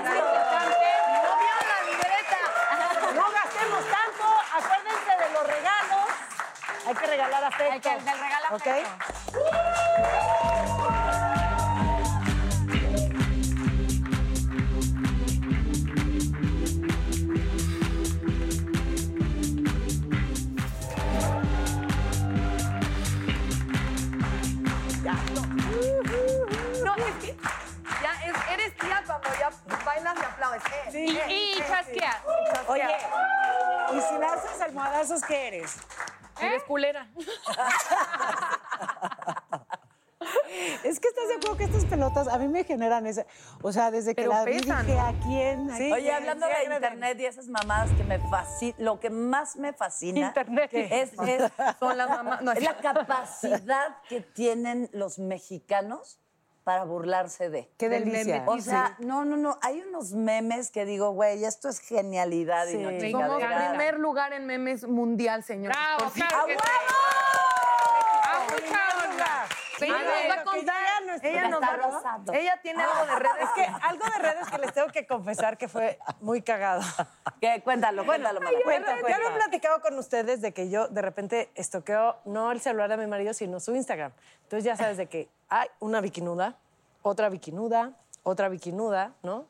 No 0.03 0.11
vean 0.11 1.63
la 1.71 1.79
libreta. 1.89 2.39
No 3.15 3.23
gastemos 3.31 3.83
tanto. 3.85 4.25
Acuérdense 4.53 5.11
de 5.23 5.33
los 5.33 5.47
regalos. 5.47 6.07
Hay 6.87 6.95
que 6.95 7.00
regalar 7.11 7.43
afecto. 7.43 7.89
El 7.89 8.61
que-. 8.61 8.85
No, 26.83 26.95
es 26.95 27.15
que 27.21 27.35
ya 28.01 28.13
es- 28.25 28.51
eres 28.53 28.77
tía 28.77 29.03
cuando 29.05 29.29
ya 29.39 29.49
bailas 29.85 30.15
y 30.19 30.23
aplaudes. 30.25 30.63
Eh, 30.65 30.99
Y, 31.07 31.17
eh, 31.17 31.23
y 31.29 31.59
eh, 31.59 31.65
chasqueas. 31.67 32.15
chasquea. 32.53 32.63
Oye, 32.67 32.97
¿y 33.97 34.01
si 34.01 34.17
lanzas 34.17 34.61
almohadazos, 34.61 35.23
qué 35.23 35.47
eres? 35.47 35.75
Eres 36.41 36.63
culera. 36.63 37.07
Es 40.83 40.99
que 40.99 41.07
estás 41.07 41.27
de 41.29 41.35
acuerdo 41.35 41.57
que 41.57 41.63
estas 41.63 41.85
pelotas 41.85 42.27
a 42.27 42.37
mí 42.37 42.47
me 42.47 42.63
generan 42.63 43.07
ese. 43.07 43.25
O 43.63 43.71
sea, 43.71 43.89
desde 43.89 44.13
que 44.13 44.21
Pero 44.23 44.33
la 44.33 44.45
vi 44.45 44.59
pesan, 44.59 44.85
dije, 44.85 44.97
¿no? 44.97 45.05
¿a 45.07 45.13
quién? 45.25 45.71
¿A 45.71 45.75
Oye, 45.75 45.99
quién? 46.01 46.13
hablando 46.15 46.45
Sí, 46.47 46.53
de 46.69 46.75
internet 46.75 47.19
y 47.19 47.25
esas 47.25 47.47
mamadas 47.47 47.89
que 47.97 48.03
me 48.03 48.19
fascina, 48.29 48.75
lo 48.79 48.99
que 48.99 49.09
más 49.09 49.55
me 49.55 49.73
fascina 49.73 50.19
Internet. 50.27 50.69
es, 50.73 51.13
es- 51.13 51.51
Son 51.79 51.97
las 51.97 52.09
mamás. 52.09 52.41
No, 52.41 52.51
es 52.51 52.61
la 52.63 52.77
capacidad 52.77 53.97
que 54.09 54.21
tienen 54.21 54.89
los 54.93 55.17
mexicanos 55.19 56.19
para 56.63 56.83
burlarse 56.85 57.49
de. 57.49 57.69
Qué 57.77 57.89
Del 57.89 58.05
delicia. 58.05 58.39
meme. 58.41 58.45
O 58.47 58.59
sea, 58.61 58.95
no, 58.99 59.25
no, 59.25 59.37
no. 59.37 59.57
Hay 59.61 59.81
unos 59.81 60.13
memes 60.13 60.71
que 60.71 60.85
digo, 60.85 61.11
güey, 61.11 61.43
esto 61.43 61.69
es 61.69 61.79
genialidad 61.79 62.67
y 62.67 62.77
no 62.77 62.89
Sí. 62.91 63.11
Somos 63.11 63.41
primer 63.43 63.99
lugar 63.99 64.33
en 64.33 64.45
memes 64.45 64.87
mundial, 64.87 65.43
señor. 65.43 65.73
Bravo, 65.73 66.11
claro 66.13 66.37
¡A 66.43 66.45
que 66.45 66.53
sí. 66.53 66.59
huevo! 66.59 67.20
¡A 69.89 69.97
mucha 69.97 70.03
honra! 70.03 70.19
Sí, 70.21 70.21
Ah, 70.21 70.29
nos 70.29 70.29
va 70.29 70.41
a 70.41 70.43
contar. 70.43 70.75
Ella 71.23 71.47
nos 71.49 71.61
va. 71.61 72.35
Ella 72.37 72.59
tiene 72.61 72.83
algo 72.83 73.05
de 73.05 73.15
redes. 73.19 73.35
Es 73.41 73.49
que 73.55 73.65
algo 73.81 74.05
de 74.05 74.17
redes 74.19 74.47
que 74.49 74.57
les 74.57 74.73
tengo 74.73 74.87
que 74.89 75.07
confesar 75.07 75.57
que 75.57 75.67
fue 75.67 75.97
muy 76.19 76.41
cagado. 76.41 76.81
¿Qué? 77.39 77.61
Cuéntalo, 77.63 78.05
cuéntalo, 78.05 78.39
lo- 78.39 78.63
Cuenta, 78.63 78.95
Ya 79.07 79.17
lo 79.19 79.29
he 79.29 79.31
platicado 79.31 79.81
con 79.81 79.97
ustedes 79.97 80.41
de 80.41 80.53
que 80.53 80.69
yo 80.69 80.87
de 80.87 81.01
repente 81.01 81.49
estoqueo 81.55 82.17
no 82.25 82.51
el 82.51 82.61
celular 82.61 82.89
de 82.89 82.97
mi 82.97 83.07
marido, 83.07 83.33
sino 83.33 83.59
su 83.59 83.75
Instagram. 83.75 84.11
Entonces 84.43 84.63
ya 84.63 84.75
sabes 84.75 84.97
de 84.97 85.07
que 85.07 85.29
hay 85.49 85.67
una 85.79 86.01
bikinuda, 86.01 86.55
otra 87.01 87.29
bikinuda, 87.29 87.93
otra 88.23 88.49
bikinuda, 88.49 89.13
¿no? 89.23 89.45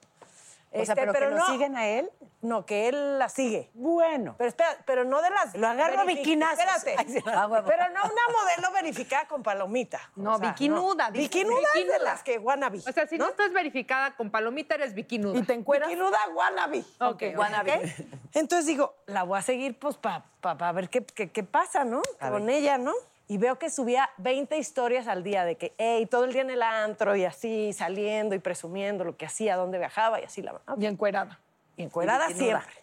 O 0.74 0.86
sea, 0.86 0.96
pero 0.96 1.14
que 1.14 1.30
lo 1.30 1.46
siguen 1.48 1.76
a 1.76 1.88
él. 1.88 2.10
No, 2.42 2.66
que 2.66 2.88
él 2.88 3.20
la 3.20 3.30
sigue. 3.30 3.70
Bueno. 3.74 4.36
Pero 4.38 4.48
espera, 4.48 4.78
pero 4.86 5.04
no 5.04 5.22
de 5.22 5.30
las. 5.30 5.56
Lo 5.56 5.68
agarro 5.68 6.06
biquinazos. 6.06 6.60
Espérate. 6.60 6.96
Ay, 6.98 7.14
sí. 7.14 7.24
Ah. 7.28 7.48
Pero 7.68 7.90
no 7.90 8.02
una 8.04 8.40
modelo 8.40 8.74
verificada 8.74 9.28
con 9.28 9.44
palomita. 9.44 10.00
No, 10.16 10.40
bikinuda, 10.40 11.12
dice. 11.12 11.24
Bikinuda 11.24 11.68
es 11.76 11.88
de 11.88 12.00
las 12.00 12.24
que 12.24 12.40
wannabe. 12.40 12.80
O 12.80 12.92
sea, 12.92 13.06
si 13.06 13.18
no, 13.18 13.30
estás 13.30 13.54
verificada 13.54 14.16
con 14.16 14.32
palomita, 14.32 14.76
eres 14.76 14.96
bikinuda. 14.96 15.38
¿Y 15.38 15.44
te 15.44 15.54
encueras? 15.54 15.90
Bikinuda 15.90 16.18
wannabe. 16.34 16.84
Ok, 17.00 17.24
wannabe. 17.36 17.94
Entonces 18.34 18.66
digo, 18.66 18.96
la 19.06 19.24
voy 19.24 19.38
a 19.38 19.42
seguir 19.42 19.78
pues 19.78 19.98
para 19.98 20.72
ver 20.72 20.90
qué, 20.90 21.06
qué, 21.06 21.32
qué 21.32 21.44
pasa, 21.44 21.84
¿no? 21.84 22.02
Con 22.20 22.50
ella, 22.50 22.78
¿no? 22.78 22.94
Y 23.32 23.38
veo 23.38 23.58
que 23.58 23.70
subía 23.70 24.10
20 24.18 24.58
historias 24.58 25.08
al 25.08 25.24
día 25.24 25.46
de 25.46 25.56
que, 25.56 25.74
hey, 25.78 26.06
todo 26.06 26.26
el 26.26 26.34
día 26.34 26.42
en 26.42 26.50
el 26.50 26.62
antro 26.62 27.16
y 27.16 27.24
así, 27.24 27.72
saliendo 27.72 28.36
y 28.36 28.40
presumiendo 28.40 29.06
lo 29.06 29.16
que 29.16 29.26
hacía, 29.26 29.56
dónde 29.56 29.78
viajaba 29.78 30.20
y 30.20 30.26
así 30.26 30.42
la 30.42 30.60
Y 30.78 30.86
encuerada. 30.86 31.40
Y 31.78 31.84
encuerada 31.84 32.30
Y 32.30 32.34
siempre. 32.34 32.74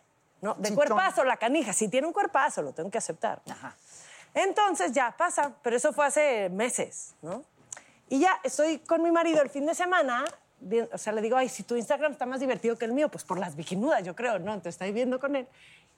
¿no? 0.41 0.55
De 0.55 0.71
Chichón. 0.71 0.77
cuerpazo, 0.77 1.23
la 1.25 1.37
canija. 1.37 1.75
Si 1.75 1.89
tiene 1.89 2.07
un 2.07 2.15
cuerpazo, 2.15 2.63
lo 2.63 2.73
tengo 2.73 2.91
que 2.91 2.97
aceptar. 2.97 3.43
Entonces 4.33 4.93
ya 4.93 5.15
pasa, 5.19 5.53
pero 5.63 5.77
eso 5.77 5.93
fue 5.93 6.07
hace 6.07 6.49
meses, 6.49 7.15
¿no? 7.21 7.45
Y 8.09 8.21
ya 8.21 8.41
estoy 8.43 8.79
con 8.79 9.03
mi 9.03 9.11
marido 9.11 9.43
el 9.43 9.51
fin 9.51 9.67
de 9.67 9.75
semana, 9.75 10.25
bien- 10.61 10.89
o 10.91 10.97
sea, 10.97 11.13
le 11.13 11.21
digo, 11.21 11.37
ay, 11.37 11.51
si 11.51 11.63
tu 11.63 11.77
Instagram 11.77 12.13
está 12.13 12.25
más 12.25 12.41
divertido 12.41 12.79
que 12.79 12.87
el 12.87 12.93
mío, 12.95 13.11
pues 13.11 13.23
por 13.23 13.39
las 13.39 13.55
bikinudas, 13.55 14.03
yo 14.03 14.17
creo, 14.17 14.39
¿no? 14.39 14.53
Entonces 14.55 14.77
estoy 14.77 14.93
viendo 14.93 15.21
con 15.21 15.37
él. 15.37 15.47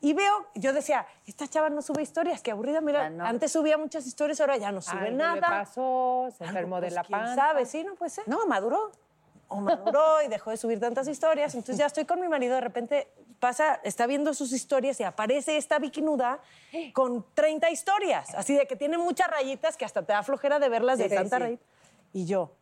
Y 0.02 0.14
veo, 0.14 0.46
yo 0.54 0.72
decía, 0.72 1.06
esta 1.26 1.46
chava 1.46 1.68
no 1.68 1.82
sube 1.82 2.00
historias, 2.02 2.40
qué 2.42 2.52
aburrida, 2.52 2.80
mira, 2.80 3.06
antes 3.20 3.52
subía 3.52 3.76
muchas 3.76 4.06
historias, 4.06 4.40
ahora 4.40 4.56
ya 4.56 4.72
no 4.72 4.80
sube 4.80 4.98
Algo 4.98 5.16
nada. 5.18 5.34
le 5.34 5.40
pasó, 5.42 6.28
se 6.36 6.44
Algo, 6.44 6.56
enfermó 6.56 6.76
de 6.76 6.86
pues, 6.86 6.94
la 6.94 7.04
¿quién 7.04 7.18
panza. 7.18 7.34
sabe? 7.34 7.66
Sí, 7.66 7.84
no 7.84 7.94
puede 7.96 8.10
ser. 8.10 8.26
No, 8.26 8.46
maduró. 8.46 8.92
O 9.48 9.60
maduró 9.60 10.22
y 10.24 10.28
dejó 10.28 10.50
de 10.50 10.56
subir 10.56 10.78
tantas 10.80 11.06
historias. 11.08 11.54
Entonces 11.54 11.76
ya 11.76 11.86
estoy 11.86 12.04
con 12.06 12.20
mi 12.20 12.28
marido, 12.28 12.54
de 12.54 12.60
repente 12.60 13.08
pasa, 13.40 13.80
está 13.82 14.06
viendo 14.06 14.32
sus 14.32 14.52
historias 14.52 15.00
y 15.00 15.02
aparece 15.02 15.56
esta 15.56 15.78
bikinuda 15.80 16.38
con 16.94 17.26
30 17.34 17.68
historias. 17.70 18.32
Así 18.36 18.54
de 18.54 18.66
que 18.66 18.76
tiene 18.76 18.96
muchas 18.96 19.28
rayitas 19.28 19.76
que 19.76 19.84
hasta 19.84 20.02
te 20.02 20.12
da 20.12 20.22
flojera 20.22 20.60
de 20.60 20.68
verlas 20.68 20.98
de 20.98 21.08
Sí, 21.08 21.14
tanta 21.16 21.36
sí. 21.36 21.42
rayita. 21.42 21.64
Y 22.12 22.26
yo 22.26 22.52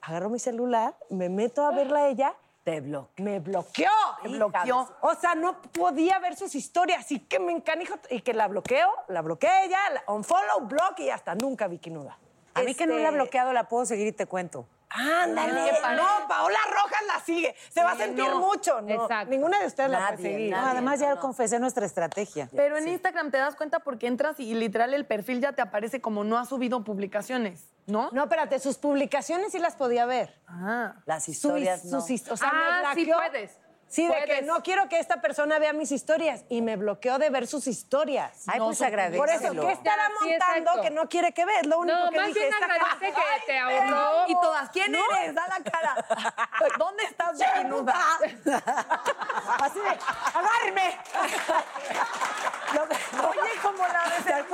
agarro 0.00 0.30
mi 0.30 0.38
celular, 0.38 0.96
me 1.10 1.28
meto 1.28 1.62
a 1.64 1.72
verla 1.72 2.00
a 2.00 2.08
ella. 2.08 2.34
Te 2.64 2.80
bloqueó. 2.80 3.24
Me 3.24 3.40
bloqueó. 3.40 3.90
Te 4.22 4.28
bloqueó. 4.28 4.88
O 5.00 5.14
sea, 5.14 5.34
no 5.34 5.60
podía 5.62 6.18
ver 6.18 6.36
sus 6.36 6.54
historias. 6.54 7.00
Así 7.00 7.18
que 7.20 7.38
me 7.38 7.52
encanijo. 7.52 7.94
Y 8.10 8.20
que 8.20 8.34
la 8.34 8.48
bloqueo, 8.48 8.88
la 9.08 9.22
bloqueé 9.22 9.64
ella, 9.64 9.78
la 9.94 10.12
unfollow, 10.12 10.60
block 10.66 11.00
y 11.00 11.10
hasta 11.10 11.34
nunca 11.34 11.68
bikinuda. 11.68 12.18
A 12.54 12.62
mí 12.62 12.74
que 12.74 12.86
no 12.86 12.94
la 12.94 13.00
he 13.00 13.04
Este, 13.04 13.14
bloqueado 13.16 13.52
la 13.52 13.68
puedo 13.68 13.86
seguir 13.86 14.08
y 14.08 14.12
te 14.12 14.26
cuento. 14.26 14.66
Ándale. 14.90 15.72
No, 15.96 16.28
Paola 16.28 16.58
Rojas 16.68 17.00
la 17.06 17.20
sigue. 17.20 17.54
Se 17.70 17.82
va 17.82 17.92
a 17.92 17.96
Sí, 17.96 18.02
sentir 18.02 18.24
no. 18.28 18.40
mucho. 18.40 18.80
No, 18.80 19.02
Exacto. 19.02 19.30
Ninguna 19.30 19.60
de 19.60 19.66
ustedes 19.66 19.90
la 19.90 19.98
puede 19.98 20.10
Nadie, 20.12 20.32
seguir. 20.32 20.50
No, 20.52 20.66
además 20.66 21.00
ya 21.00 21.16
confesé 21.16 21.58
nuestra 21.60 21.86
estrategia. 21.86 22.48
Pero 22.54 22.76
en 22.76 22.88
Instagram 22.88 23.30
te 23.30 23.38
das 23.38 23.54
cuenta 23.54 23.78
porque 23.80 24.06
entras 24.08 24.38
y 24.40 24.52
literal 24.54 24.92
el 24.94 25.06
perfil 25.06 25.40
ya 25.40 25.52
te 25.52 25.62
aparece 25.62 26.00
como 26.00 26.24
no 26.24 26.38
ha 26.38 26.44
subido 26.44 26.82
publicaciones, 26.84 27.68
¿no? 27.86 28.10
No, 28.12 28.24
espérate, 28.24 28.58
sus 28.58 28.78
publicaciones 28.78 29.52
sí 29.52 29.58
las 29.58 29.76
podía 29.76 30.06
ver. 30.06 30.34
Ah. 30.48 30.94
Las 31.06 31.24
Sus- 31.24 31.36
historias 31.36 31.84
no. 31.84 32.00
sus 32.00 32.10
hist- 32.10 32.32
o 32.32 32.36
sea, 32.36 32.50
me 32.52 32.58
Ah, 32.58 32.92
sí 32.94 33.04
bloqueó. 33.04 33.18
puedes. 33.30 33.52
Sí, 33.90 34.06
de 34.06 34.24
que 34.24 34.42
no 34.42 34.62
quiero 34.62 34.88
que 34.88 35.00
esta 35.00 35.20
persona 35.20 35.58
vea 35.58 35.72
mis 35.72 35.90
historias 35.90 36.44
y 36.48 36.62
me 36.62 36.76
bloqueó 36.76 37.18
de 37.18 37.28
ver 37.28 37.48
sus 37.48 37.66
historias. 37.66 38.44
Ay, 38.46 38.60
No, 38.60 38.66
pues 38.66 38.80
agradécelo. 38.82 39.20
Por 39.20 39.28
eso, 39.30 39.66
¿qué 39.66 39.72
estará 39.72 40.04
sí, 40.22 40.28
montando 40.28 40.80
que 40.80 40.90
no 40.90 41.08
quiere 41.08 41.32
que 41.32 41.44
veas? 41.44 41.66
Lo 41.66 41.80
único 41.80 41.98
No, 41.98 42.08
que 42.10 42.16
más 42.16 42.26
dije, 42.28 42.38
bien 42.38 42.52
esta 42.52 42.64
agradece 42.66 43.12
cara- 43.12 43.34
que 43.40 43.46
te 43.46 43.58
ahorró. 43.58 44.24
Y 44.28 44.34
todas, 44.34 44.70
¿quién 44.70 44.94
eres? 44.94 45.34
Da 45.34 45.44
la 45.48 45.58
cara. 45.70 46.06
¿Dónde 46.78 47.02
estás, 47.02 47.36
bikinuda? 47.36 47.94
Así 49.60 49.80
de, 49.80 49.98
agárreme. 50.34 50.96
Oye, 52.70 53.50
como 53.62 53.84
la 53.88 54.04
de 54.24 54.44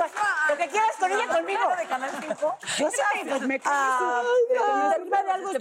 Lo 0.49 0.57
que 0.57 0.67
quieras 0.69 0.91
con 0.99 1.11
ella, 1.11 1.25
la 1.27 1.33
conmigo. 1.35 1.75
de 1.77 1.85
Canal 1.85 2.09
5. 2.19 2.57
Yo 2.77 2.89
sé 2.89 3.01
pues, 3.29 3.41
me 3.43 3.61
Ah. 3.65 4.21
Servicio 4.49 5.23
de 5.23 5.31
algo 5.31 5.51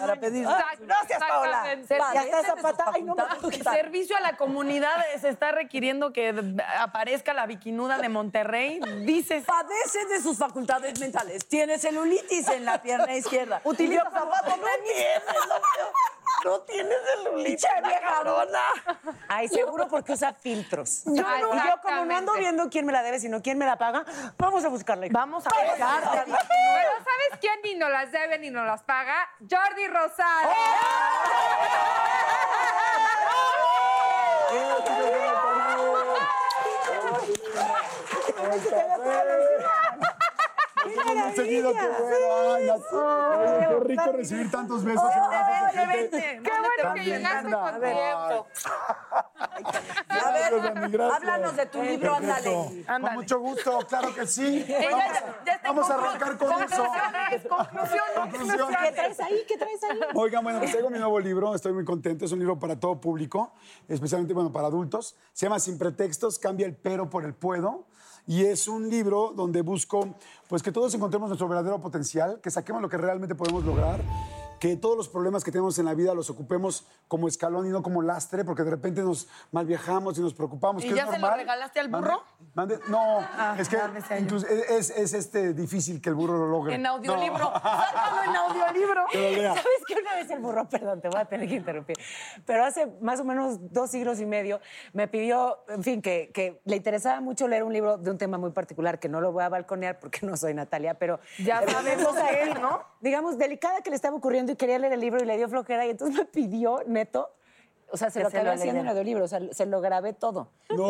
para 0.00 0.16
pedir. 0.16 0.48
Gracias, 0.80 1.18
Paola. 1.20 1.64
Ya 2.12 2.22
está 2.24 2.42
Zapata. 2.44 2.84
Ay, 2.92 3.02
no 3.02 3.11
me 3.14 3.62
Servicio 3.62 4.16
a 4.16 4.20
la 4.20 4.36
comunidad 4.36 4.92
se 5.20 5.28
está 5.28 5.52
requiriendo 5.52 6.12
que 6.12 6.34
aparezca 6.78 7.32
la 7.34 7.46
bikinuda 7.46 7.98
de 7.98 8.08
Monterrey. 8.08 8.80
Dices, 9.04 9.44
Padece 9.44 10.06
de 10.06 10.20
sus 10.20 10.38
facultades 10.38 10.98
mentales. 11.00 11.46
Tiene 11.46 11.78
celulitis 11.78 12.48
en 12.48 12.64
la 12.64 12.80
pierna 12.82 13.14
izquierda. 13.16 13.60
Utiliza 13.64 14.04
zapatos 14.04 14.58
no 14.58 14.66
tienes, 14.84 15.22
no, 16.44 16.50
no 16.50 16.60
tienes 16.62 16.96
celulitis, 17.16 17.66
cabrona. 18.00 18.60
Ay, 19.28 19.48
seguro 19.48 19.88
porque 19.88 20.12
usa 20.12 20.32
filtros. 20.32 21.02
Yo 21.06 21.22
no. 21.22 21.54
yo 21.54 21.80
como 21.82 22.04
no 22.04 22.16
ando 22.16 22.32
viendo 22.34 22.68
quién 22.70 22.86
me 22.86 22.92
la 22.92 23.02
debe, 23.02 23.20
sino 23.20 23.42
quién 23.42 23.58
me 23.58 23.66
la 23.66 23.76
paga, 23.76 24.04
vamos 24.38 24.64
a 24.64 24.68
buscarla. 24.68 25.06
vamos 25.10 25.44
a 25.46 25.50
buscarte. 25.50 26.24
Pero 26.26 26.92
¿sabes 26.98 27.40
quién 27.40 27.60
ni 27.64 27.74
nos 27.74 27.90
las 27.90 28.10
debe 28.10 28.38
ni 28.38 28.50
nos 28.50 28.66
las 28.66 28.82
paga? 28.82 29.28
Jordi 29.40 29.86
Rosado. 29.88 30.50
Hemos 40.84 41.34
seguido, 41.36 41.72
qué 41.72 41.88
bueno. 41.88 42.54
Ay, 42.54 42.68
así. 42.68 42.96
Qué 43.68 43.76
rico 43.84 44.12
recibir 44.12 44.50
tantos 44.50 44.84
besos. 44.84 45.04
Vente, 45.88 46.40
Qué 46.42 46.50
bueno 46.50 46.94
que 46.94 47.04
llegaste 47.04 47.50
con 47.52 47.80
tiempo. 47.80 48.46
A 50.08 50.30
ver, 50.32 50.90
Gracias, 50.90 51.22
háblanos 51.22 51.56
de 51.56 51.66
tu 51.66 51.82
libro, 51.82 52.16
Perfecto. 52.18 52.66
ándale. 52.88 53.02
Con 53.02 53.14
mucho 53.14 53.38
gusto, 53.40 53.78
claro 53.88 54.14
que 54.14 54.26
sí. 54.26 54.64
Ella 54.68 54.90
Vamos, 54.90 55.04
ya- 55.46 55.52
ya 55.62 55.68
vamos 55.68 55.90
a 55.90 55.94
arrancar 55.94 56.36
con 56.38 56.48
eso. 56.62 56.84
Conclusiones, 56.84 57.46
conclusiones. 57.48 58.12
Conclusión. 58.16 58.68
¿Qué 58.82 58.92
traes 58.92 59.20
ahí? 59.20 59.44
¿Qué 59.48 59.56
traes 59.56 59.80
ahí? 59.84 60.00
Oigan, 60.14 60.42
bueno, 60.44 60.58
pues 60.58 60.72
tengo 60.72 60.90
mi 60.90 60.98
nuevo 60.98 61.20
libro, 61.20 61.54
estoy 61.54 61.72
muy 61.72 61.84
contento, 61.84 62.24
es 62.24 62.32
un 62.32 62.38
libro 62.40 62.58
para 62.58 62.78
todo 62.78 63.00
público, 63.00 63.52
especialmente, 63.88 64.34
bueno, 64.34 64.52
para 64.52 64.66
adultos. 64.66 65.16
Se 65.32 65.46
llama 65.46 65.58
Sin 65.60 65.78
pretextos, 65.78 66.38
cambia 66.38 66.66
el 66.66 66.74
pero 66.76 67.08
por 67.08 67.24
el 67.24 67.34
puedo. 67.34 67.86
Y 68.26 68.44
es 68.44 68.68
un 68.68 68.88
libro 68.88 69.32
donde 69.34 69.62
busco, 69.62 70.14
pues, 70.48 70.62
que 70.62 70.70
todos 70.70 70.94
encontremos 70.94 71.28
nuestro 71.28 71.48
verdadero 71.48 71.80
potencial, 71.80 72.40
que 72.40 72.50
saquemos 72.50 72.80
lo 72.80 72.88
que 72.88 72.96
realmente 72.96 73.34
podemos 73.34 73.64
lograr, 73.64 74.00
que 74.62 74.76
todos 74.76 74.96
los 74.96 75.08
problemas 75.08 75.42
que 75.42 75.50
tenemos 75.50 75.76
en 75.80 75.86
la 75.86 75.94
vida 75.94 76.14
los 76.14 76.30
ocupemos 76.30 76.86
como 77.08 77.26
escalón 77.26 77.66
y 77.66 77.70
no 77.70 77.82
como 77.82 78.00
lastre, 78.00 78.44
porque 78.44 78.62
de 78.62 78.70
repente 78.70 79.02
nos 79.02 79.26
malviajamos 79.50 80.16
y 80.18 80.20
nos 80.20 80.34
preocupamos. 80.34 80.84
¿Y 80.84 80.88
que 80.90 80.94
ya 80.94 81.02
es 81.02 81.08
se 81.10 81.16
lo 81.16 81.22
normal. 81.22 81.40
regalaste 81.40 81.80
al 81.80 81.88
burro? 81.88 82.22
mande- 82.54 82.78
no, 82.86 83.18
Ah, 83.36 83.56
es 83.58 83.68
que 83.68 83.76
incluso 84.20 84.46
es, 84.46 84.70
es- 84.70 84.90
es, 84.90 85.14
este, 85.14 85.52
difícil 85.52 86.00
que 86.00 86.10
el 86.10 86.14
burro 86.14 86.38
lo 86.38 86.46
logre. 86.46 86.76
En 86.76 86.86
audiolibro. 86.86 87.52
No. 87.62 88.22
En 88.30 88.36
audiolibro. 88.36 89.04
¿Sabes 89.12 89.84
que 89.86 89.94
una 90.00 90.14
vez 90.14 90.30
el 90.30 90.38
burro, 90.38 90.68
perdón, 90.68 91.00
te 91.00 91.08
voy 91.08 91.20
a 91.20 91.24
tener 91.24 91.48
que 91.48 91.56
interrumpir, 91.56 91.96
pero 92.46 92.64
hace 92.64 92.86
más 93.00 93.18
o 93.18 93.24
menos 93.24 93.72
dos 93.72 93.90
siglos 93.90 94.20
y 94.20 94.26
medio 94.26 94.60
me 94.92 95.08
pidió, 95.08 95.58
en 95.70 95.82
fin, 95.82 96.00
que, 96.00 96.30
que 96.32 96.60
le 96.66 96.76
interesaba 96.76 97.20
mucho 97.20 97.48
leer 97.48 97.64
un 97.64 97.72
libro 97.72 97.98
de 97.98 98.12
un 98.12 98.16
tema 98.18 98.38
muy 98.38 98.52
particular, 98.52 99.00
que 99.00 99.08
no 99.08 99.20
lo 99.20 99.32
voy 99.32 99.42
a 99.42 99.48
balconear 99.48 99.98
porque 99.98 100.24
no 100.24 100.36
soy 100.36 100.54
Natalia, 100.54 100.94
pero... 100.94 101.18
Ya 101.38 101.62
sabemos 101.68 102.14
ahí, 102.16 102.50
es, 102.50 102.60
¿no? 102.60 102.91
Digamos, 103.02 103.36
delicada 103.36 103.82
que 103.82 103.90
le 103.90 103.96
estaba 103.96 104.16
ocurriendo 104.16 104.52
y 104.52 104.56
quería 104.56 104.78
leer 104.78 104.94
el 104.94 105.00
libro 105.00 105.22
y 105.22 105.26
le 105.26 105.36
dio 105.36 105.48
flojera 105.48 105.84
y 105.86 105.90
entonces 105.90 106.16
me 106.18 106.24
pidió, 106.24 106.82
neto, 106.86 107.28
o 107.90 107.96
sea, 107.98 108.08
se 108.10 108.20
Que 108.20 108.22
lo 108.22 108.28
acabé 108.28 108.50
haciendo 108.52 108.80
en 108.80 108.88
audiolibro, 108.88 109.24
o 109.24 109.28
sea, 109.28 109.40
se 109.52 109.66
lo 109.66 109.82
grabé 109.82 110.14
todo. 110.14 110.50
No. 110.70 110.86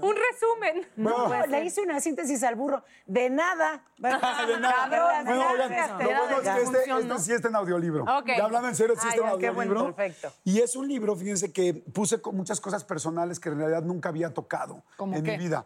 Un 0.00 0.16
resumen. 0.16 0.88
No, 0.96 1.28
No. 1.28 1.46
le 1.46 1.64
hice 1.64 1.82
una 1.82 2.00
síntesis 2.00 2.42
al 2.42 2.56
burro. 2.56 2.82
De 3.06 3.30
nada. 3.30 3.84
de 3.98 4.10
nada. 4.10 4.74
Cabrón, 4.90 5.24
Bueno, 5.26 5.50
oigan, 5.52 5.68
gracias. 5.70 5.90
lo 5.90 5.96
bueno 6.08 6.40
es 6.40 6.48
que 6.48 6.62
este, 6.62 6.90
este 7.00 7.18
sí 7.20 7.32
está 7.32 7.46
en 7.48 7.54
audiolibro. 7.56 8.02
Ok. 8.04 8.26
Ya 8.36 8.44
hablando 8.44 8.66
en 8.68 8.74
serio, 8.74 8.96
sí 8.96 9.02
Ah, 9.04 9.10
está 9.10 9.20
en 9.20 9.54
bueno, 9.54 9.72
audiolibro. 9.72 9.94
perfecto. 9.94 10.32
Y 10.42 10.60
es 10.60 10.74
un 10.74 10.88
libro, 10.88 11.14
fíjense, 11.14 11.52
que 11.52 11.74
puse 11.74 12.20
con 12.20 12.34
muchas 12.36 12.60
cosas 12.60 12.82
personales 12.82 13.38
que 13.38 13.50
en 13.50 13.58
realidad 13.58 13.82
nunca 13.82 14.08
había 14.08 14.34
tocado 14.34 14.82
¿Cómo 14.96 15.14
en 15.16 15.22
qué? 15.22 15.32
mi 15.32 15.38
vida. 15.38 15.64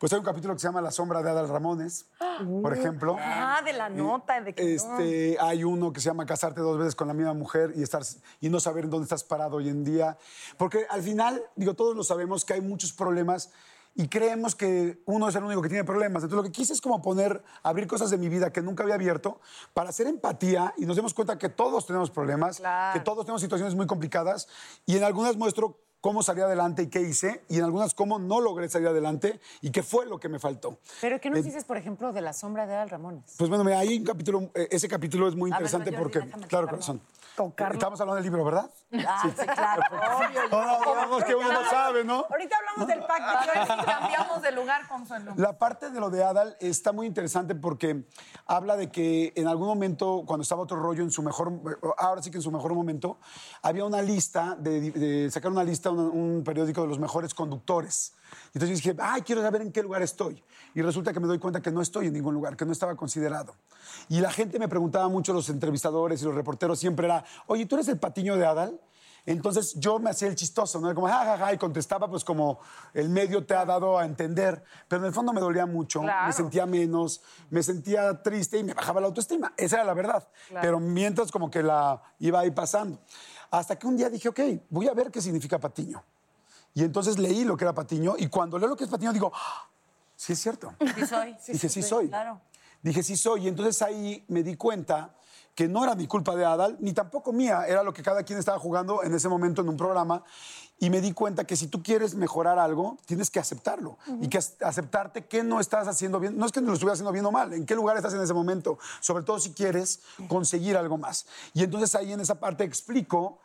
Pues 0.00 0.14
hay 0.14 0.18
un 0.18 0.24
capítulo 0.24 0.54
que 0.54 0.60
se 0.60 0.66
llama 0.66 0.80
La 0.80 0.90
sombra 0.90 1.22
de 1.22 1.28
Adal 1.28 1.46
Ramones, 1.46 2.06
por 2.62 2.72
ejemplo. 2.72 3.16
Ah, 3.20 3.60
de 3.62 3.74
la 3.74 3.90
nota. 3.90 4.40
De 4.40 4.54
que 4.54 4.74
Este, 4.74 5.36
hay 5.38 5.62
uno 5.62 5.92
que 5.92 6.00
se 6.00 6.06
llama 6.06 6.24
casarte 6.24 6.62
dos 6.62 6.78
veces 6.78 6.96
con 6.96 7.06
la 7.06 7.12
misma 7.12 7.34
mujer 7.34 7.74
y, 7.76 7.82
estar, 7.82 8.00
y 8.40 8.48
no 8.48 8.60
saber 8.60 8.84
en 8.84 8.90
dónde 8.90 9.04
estás 9.04 9.24
parado 9.24 9.58
hoy 9.58 9.68
en 9.68 9.84
día. 9.84 10.16
Porque 10.56 10.86
al 10.88 11.02
final, 11.02 11.42
digo, 11.54 11.74
todos 11.74 11.94
lo 11.94 12.02
sabemos 12.02 12.46
que 12.46 12.54
hay 12.54 12.62
muchos 12.62 12.94
problemas 12.94 13.50
y 13.94 14.08
creemos 14.08 14.54
que 14.54 15.02
uno 15.04 15.28
es 15.28 15.34
el 15.34 15.44
único 15.44 15.60
que 15.60 15.68
tiene 15.68 15.84
problemas. 15.84 16.22
Entonces 16.22 16.36
lo 16.44 16.50
que 16.50 16.52
quise 16.52 16.72
es 16.72 16.80
como 16.80 17.02
poner, 17.02 17.42
abrir 17.62 17.86
cosas 17.86 18.08
de 18.08 18.16
mi 18.16 18.30
vida 18.30 18.50
que 18.50 18.62
nunca 18.62 18.84
había 18.84 18.94
abierto 18.94 19.38
para 19.74 19.90
hacer 19.90 20.06
empatía 20.06 20.72
y 20.78 20.86
nos 20.86 20.96
demos 20.96 21.12
cuenta 21.12 21.36
que 21.36 21.50
todos 21.50 21.84
tenemos 21.84 22.10
problemas, 22.10 22.56
Claro. 22.56 22.98
que 22.98 23.04
todos 23.04 23.26
tenemos 23.26 23.42
situaciones 23.42 23.74
muy 23.74 23.86
complicadas 23.86 24.48
y 24.86 24.96
en 24.96 25.04
algunas 25.04 25.36
muestro 25.36 25.78
cómo 26.00 26.22
salí 26.22 26.40
adelante 26.40 26.82
y 26.82 26.86
qué 26.88 27.00
hice 27.00 27.44
y 27.48 27.58
en 27.58 27.64
algunas 27.64 27.94
cómo 27.94 28.18
no 28.18 28.40
logré 28.40 28.68
salir 28.68 28.88
adelante 28.88 29.40
y 29.60 29.70
qué 29.70 29.82
fue 29.82 30.06
lo 30.06 30.18
que 30.18 30.28
me 30.28 30.38
faltó. 30.38 30.78
Pero 31.00 31.20
¿qué 31.20 31.30
nos 31.30 31.40
Eh, 31.40 31.42
dices, 31.42 31.64
por 31.64 31.76
ejemplo, 31.76 32.12
de 32.12 32.20
la 32.20 32.32
sombra 32.32 32.66
de 32.66 32.74
Al 32.76 32.90
Ramones? 32.90 33.34
Pues 33.36 33.48
bueno, 33.50 33.64
mira, 33.64 33.78
hay 33.78 33.98
un 33.98 34.04
capítulo, 34.04 34.50
eh, 34.54 34.68
ese 34.70 34.88
capítulo 34.88 35.28
es 35.28 35.34
muy 35.34 35.50
ver, 35.50 35.58
interesante 35.60 35.92
porque, 35.92 36.20
déjame 36.20 36.46
claro, 36.46 36.68
corazón. 36.68 37.00
Tocarlo. 37.36 37.74
Estamos 37.74 38.00
hablando 38.00 38.16
del 38.16 38.24
libro, 38.24 38.44
¿verdad? 38.44 38.68
Ah, 39.06 39.22
sí, 39.24 39.46
claro. 39.46 39.82
Obvio. 40.18 40.40
No, 40.50 40.80
no, 40.84 41.06
no, 41.06 41.18
es 41.18 41.24
que 41.24 41.34
uno 41.34 41.52
no 41.52 41.70
sabe, 41.70 42.04
¿no? 42.04 42.26
Ahorita 42.28 42.56
hablamos 42.56 42.88
del 42.88 43.00
pacto. 43.06 43.86
Cambiamos 43.86 44.42
de 44.42 44.52
lugar, 44.52 44.88
Consuelo. 44.88 45.32
La 45.36 45.56
parte 45.56 45.90
de 45.90 46.00
lo 46.00 46.10
de 46.10 46.24
Adal 46.24 46.56
está 46.60 46.92
muy 46.92 47.06
interesante 47.06 47.54
porque 47.54 48.04
habla 48.46 48.76
de 48.76 48.90
que 48.90 49.32
en 49.36 49.46
algún 49.46 49.68
momento, 49.68 50.24
cuando 50.26 50.42
estaba 50.42 50.62
otro 50.62 50.76
rollo 50.82 51.02
en 51.04 51.10
su 51.12 51.22
mejor, 51.22 51.52
ahora 51.98 52.20
sí 52.20 52.30
que 52.30 52.38
en 52.38 52.42
su 52.42 52.50
mejor 52.50 52.74
momento, 52.74 53.18
había 53.62 53.84
una 53.84 54.02
lista, 54.02 54.56
de, 54.58 54.90
de 54.90 55.30
sacar 55.30 55.52
una 55.52 55.64
lista, 55.64 55.89
un, 55.90 55.98
un 55.98 56.44
periódico 56.44 56.82
de 56.82 56.88
los 56.88 56.98
mejores 56.98 57.34
conductores. 57.34 58.14
Entonces 58.54 58.80
yo 58.80 58.90
dije, 58.90 59.02
ay, 59.02 59.22
quiero 59.22 59.42
saber 59.42 59.62
en 59.62 59.72
qué 59.72 59.82
lugar 59.82 60.02
estoy. 60.02 60.42
Y 60.74 60.82
resulta 60.82 61.12
que 61.12 61.20
me 61.20 61.26
doy 61.26 61.38
cuenta 61.38 61.60
que 61.60 61.70
no 61.70 61.82
estoy 61.82 62.06
en 62.06 62.12
ningún 62.12 62.34
lugar, 62.34 62.56
que 62.56 62.64
no 62.64 62.72
estaba 62.72 62.94
considerado. 62.94 63.54
Y 64.08 64.20
la 64.20 64.30
gente 64.30 64.58
me 64.58 64.68
preguntaba 64.68 65.08
mucho, 65.08 65.32
los 65.32 65.48
entrevistadores 65.48 66.22
y 66.22 66.24
los 66.24 66.34
reporteros 66.34 66.78
siempre 66.78 67.06
era, 67.06 67.24
oye, 67.46 67.66
¿tú 67.66 67.76
eres 67.76 67.88
el 67.88 67.98
patiño 67.98 68.36
de 68.36 68.46
Adal? 68.46 68.80
Entonces 69.26 69.74
yo 69.78 69.98
me 69.98 70.10
hacía 70.10 70.28
el 70.28 70.34
chistoso, 70.34 70.80
¿no? 70.80 70.94
Como, 70.94 71.06
ja, 71.08 71.24
ja, 71.24 71.38
ja, 71.38 71.52
y 71.52 71.58
contestaba 71.58 72.08
pues 72.08 72.24
como 72.24 72.58
el 72.94 73.08
medio 73.08 73.44
te 73.44 73.54
ha 73.54 73.64
dado 73.64 73.98
a 73.98 74.04
entender. 74.04 74.62
Pero 74.88 75.02
en 75.02 75.08
el 75.08 75.14
fondo 75.14 75.32
me 75.32 75.40
dolía 75.40 75.66
mucho, 75.66 76.00
Claro. 76.00 76.26
me 76.26 76.32
sentía 76.32 76.66
menos, 76.66 77.22
me 77.50 77.62
sentía 77.62 78.22
triste 78.22 78.58
y 78.58 78.64
me 78.64 78.74
bajaba 78.74 79.00
la 79.00 79.08
autoestima. 79.08 79.52
Esa 79.56 79.76
era 79.76 79.84
la 79.84 79.94
verdad. 79.94 80.26
Claro. 80.48 80.62
Pero 80.66 80.80
mientras 80.80 81.30
como 81.30 81.50
que 81.50 81.62
la 81.62 82.00
iba 82.18 82.40
ahí 82.40 82.50
pasando. 82.50 82.98
Hasta 83.50 83.78
que 83.78 83.86
un 83.86 83.96
día 83.96 84.08
dije, 84.08 84.28
ok, 84.28 84.40
voy 84.70 84.88
a 84.88 84.94
ver 84.94 85.10
qué 85.10 85.20
significa 85.20 85.58
patiño. 85.58 86.02
Y 86.72 86.84
entonces 86.84 87.18
leí 87.18 87.44
lo 87.44 87.56
que 87.56 87.64
era 87.64 87.74
patiño 87.74 88.14
y 88.16 88.28
cuando 88.28 88.58
leo 88.58 88.68
lo 88.68 88.76
que 88.76 88.84
es 88.84 88.90
patiño 88.90 89.12
digo, 89.12 89.32
"Ah, 89.34 89.68
sí 90.14 90.34
es 90.34 90.38
cierto. 90.40 90.72
Sí 90.94 91.06
soy. 91.06 91.36
Dije, 91.48 91.68
sí 91.68 91.82
soy. 91.82 92.08
Claro. 92.08 92.40
Dije, 92.82 93.02
sí 93.02 93.16
soy. 93.16 93.44
Y 93.44 93.48
entonces 93.48 93.82
ahí 93.82 94.24
me 94.28 94.42
di 94.44 94.54
cuenta 94.56 95.14
que 95.54 95.68
no 95.68 95.84
era 95.84 95.94
mi 95.94 96.06
culpa 96.06 96.34
de 96.36 96.44
Adal, 96.44 96.76
ni 96.80 96.92
tampoco 96.92 97.32
mía, 97.32 97.64
era 97.66 97.82
lo 97.82 97.92
que 97.92 98.02
cada 98.02 98.22
quien 98.22 98.38
estaba 98.38 98.58
jugando 98.58 99.02
en 99.02 99.14
ese 99.14 99.28
momento 99.28 99.60
en 99.62 99.68
un 99.68 99.76
programa. 99.76 100.22
Y 100.82 100.88
me 100.88 101.02
di 101.02 101.12
cuenta 101.12 101.44
que 101.44 101.56
si 101.56 101.66
tú 101.66 101.82
quieres 101.82 102.14
mejorar 102.14 102.58
algo, 102.58 102.96
tienes 103.04 103.28
que 103.30 103.38
aceptarlo. 103.38 103.98
Y 104.22 104.28
que 104.28 104.38
ac- 104.38 104.64
aceptarte 104.64 105.26
que 105.26 105.42
no 105.44 105.60
estás 105.60 105.86
haciendo 105.88 106.18
bien. 106.18 106.38
No 106.38 106.46
es 106.46 106.52
que 106.52 106.62
lo 106.62 106.72
estuvieras 106.72 106.96
haciendo 106.96 107.12
bien 107.12 107.26
o 107.26 107.30
mal, 107.30 107.52
en 107.52 107.66
qué 107.66 107.74
lugar 107.74 107.98
estás 107.98 108.14
en 108.14 108.22
ese 108.22 108.32
momento. 108.32 108.78
Sobre 109.00 109.22
todo 109.22 109.38
si 109.38 109.52
quieres 109.52 110.00
conseguir 110.28 110.78
algo 110.78 110.96
más. 110.96 111.26
Y 111.52 111.64
entonces 111.64 111.94
ahí 111.94 112.12
en 112.14 112.20
esa 112.20 112.36
parte 112.36 112.64
explico 112.64 113.40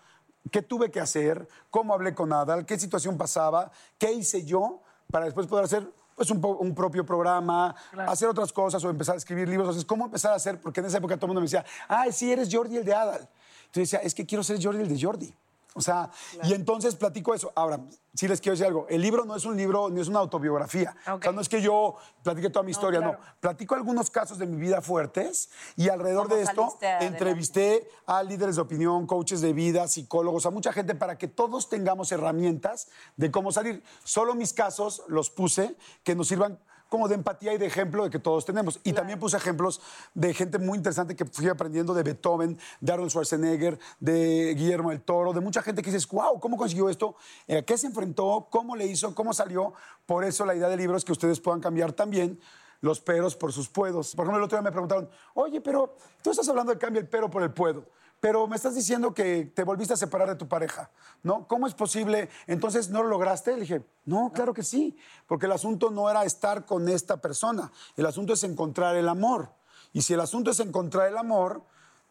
qué 0.50 0.62
tuve 0.62 0.92
que 0.92 1.02
hacer, 1.02 1.50
cómo 1.72 1.94
hablé 1.94 2.16
con 2.16 2.32
Adal, 2.32 2.66
qué 2.66 2.80
situación 2.80 3.18
pasaba, 3.18 3.70
qué 3.98 4.14
hice 4.14 4.46
yo 4.46 4.80
para 5.12 5.26
después 5.26 5.48
poder 5.48 5.66
hacer 5.66 5.92
pues, 6.16 6.32
un, 6.32 6.44
un 6.44 6.74
propio 6.74 7.06
programa, 7.06 7.76
hacer 8.08 8.30
otras 8.30 8.52
cosas 8.52 8.84
o 8.84 8.90
empezar 8.90 9.16
a 9.16 9.18
escribir 9.18 9.48
libros. 9.48 9.68
Entonces, 9.68 9.86
¿cómo 9.86 10.06
empezar 10.06 10.32
a 10.32 10.36
hacer? 10.36 10.60
Porque 10.60 10.80
en 10.80 10.88
esa 10.88 10.98
época 10.98 11.16
todo 11.18 11.26
el 11.26 11.30
mundo 11.30 11.42
me 11.42 11.46
decía, 11.46 11.66
ay, 11.88 12.12
sí, 12.12 12.32
eres 12.32 12.50
Jordi 12.52 12.78
el 12.78 12.86
de 12.86 12.94
Adal. 12.94 13.30
Entonces 13.66 13.92
decía, 13.92 14.00
es 14.00 14.16
que 14.16 14.26
quiero 14.26 14.44
ser 14.44 14.62
Jordi 14.62 14.82
el 14.82 14.90
de 14.90 15.00
Jordi. 15.00 15.34
O 15.78 15.82
sea, 15.82 16.10
y 16.44 16.54
entonces 16.54 16.96
platico 16.96 17.34
eso. 17.34 17.52
Ahora, 17.54 17.82
sí 18.14 18.30
les 18.30 18.40
quiero 18.40 18.54
decir 18.54 18.66
algo. 18.66 18.88
El 18.90 19.02
libro 19.02 19.26
no 19.26 19.36
es 19.36 19.44
un 19.44 19.58
libro, 19.58 19.90
ni 19.90 20.00
es 20.00 20.08
una 20.08 20.20
autobiografía. 20.20 20.96
O 21.12 21.22
sea, 21.22 21.34
no 21.34 21.42
es 21.42 21.50
que 21.50 21.62
yo 21.62 21.96
platique 22.24 22.50
toda 22.50 22.64
mi 22.64 22.72
historia, 22.72 23.02
no. 23.02 23.18
Platico 23.42 23.76
algunos 23.76 24.10
casos 24.10 24.38
de 24.38 24.46
mi 24.46 24.56
vida 24.56 24.82
fuertes 24.82 25.50
y 25.76 25.90
alrededor 25.90 26.30
¿Cómo 26.30 26.36
de 26.38 26.44
esto 26.44 26.78
adelante? 26.78 27.08
entrevisté 27.08 27.90
a 28.06 28.24
líderes 28.24 28.56
de 28.56 28.62
opinión, 28.62 29.06
coaches 29.06 29.42
de 29.42 29.52
vida, 29.52 29.86
psicólogos, 29.90 30.46
a 30.46 30.50
mucha 30.50 30.72
gente 30.72 30.96
para 30.96 31.18
que 31.18 31.28
todos 31.28 31.68
tengamos 31.68 32.10
herramientas 32.14 32.88
de 33.18 33.30
cómo 33.30 33.52
salir. 33.52 33.84
Solo 34.06 34.34
mis 34.34 34.54
casos 34.54 35.04
los 35.10 35.30
puse 35.30 35.76
que 36.06 36.16
nos 36.16 36.30
sirvan 36.30 36.58
como 36.96 37.10
de 37.10 37.16
empatía 37.16 37.54
y 37.54 37.58
de 37.58 37.66
ejemplo 37.66 38.06
de 38.06 38.10
que 38.10 38.20
todos 38.20 38.46
tenemos. 38.46 38.80
Y 38.86 38.94
también 38.94 39.20
puse 39.20 39.36
ejemplos 39.36 39.82
de 40.14 40.34
gente 40.34 40.60
muy 40.60 40.78
interesante 40.78 41.14
que 41.14 41.26
fui 41.26 41.50
aprendiendo 41.50 41.94
de 41.94 42.04
Beethoven, 42.04 42.58
de 42.80 42.94
Arnold 42.94 43.12
Schwarzenegger, 43.12 43.78
de 44.00 44.56
Guillermo 44.56 44.92
del 44.92 45.02
Toro, 45.02 45.34
de 45.34 45.42
mucha 45.42 45.62
gente 45.62 45.82
que 45.82 45.92
dices, 45.92 46.08
wow, 46.08 46.40
¿cómo 46.40 46.56
consiguió 46.56 46.88
esto? 46.88 47.18
¿A 47.50 47.64
qué 47.64 47.78
se 47.78 47.88
enfrentó? 47.88 48.48
¿Cómo 48.50 48.78
le 48.78 48.86
hizo? 48.86 49.14
¿Cómo 49.14 49.34
salió? 49.34 49.74
Por 50.06 50.24
eso 50.24 50.46
la 50.46 50.56
idea 50.56 50.70
del 50.70 50.80
libro 50.80 50.96
es 50.96 51.04
que 51.04 51.12
ustedes 51.12 51.42
puedan 51.42 51.60
cambiar 51.60 51.92
también 51.92 52.40
los 52.80 53.02
peros 53.02 53.36
por 53.36 53.52
sus 53.52 53.68
puedos. 53.68 54.16
Por 54.16 54.24
ejemplo, 54.24 54.38
el 54.38 54.46
otro 54.46 54.58
día 54.58 54.64
me 54.64 54.72
preguntaron, 54.72 55.10
oye, 55.34 55.60
pero 55.60 55.98
tú 56.22 56.32
estás 56.32 56.48
hablando 56.48 56.72
de 56.72 56.78
cambia 56.78 57.02
el 57.02 57.10
pero 57.10 57.30
por 57.30 57.44
el 57.44 57.52
puedo, 57.52 57.84
pero 58.26 58.48
me 58.48 58.56
estás 58.56 58.74
diciendo 58.74 59.14
que 59.14 59.52
te 59.54 59.64
volviste 59.64 59.94
a 59.94 59.98
separar 59.98 60.28
de 60.28 60.36
tu 60.36 60.48
pareja, 60.48 60.90
¿no? 61.22 61.48
¿Cómo 61.48 61.68
es 61.68 61.76
posible? 61.76 62.28
Entonces, 62.48 62.90
¿no 62.90 63.04
lo 63.04 63.10
lograste? 63.10 63.54
Le 63.54 63.62
dije, 63.62 63.86
no, 64.06 64.32
claro 64.34 64.52
que 64.52 64.64
sí, 64.64 64.98
porque 65.28 65.46
el 65.46 65.52
asunto 65.52 65.92
no 65.92 66.10
era 66.10 66.24
estar 66.24 66.66
con 66.66 66.90
esta 66.90 67.18
persona, 67.18 67.72
el 67.96 68.04
asunto 68.04 68.34
es 68.34 68.44
encontrar 68.44 68.96
el 68.96 69.10
amor. 69.10 69.52
Y 69.94 70.02
si 70.02 70.16
el 70.16 70.22
asunto 70.22 70.50
es 70.50 70.60
encontrar 70.60 71.08
el 71.08 71.20
amor, 71.20 71.62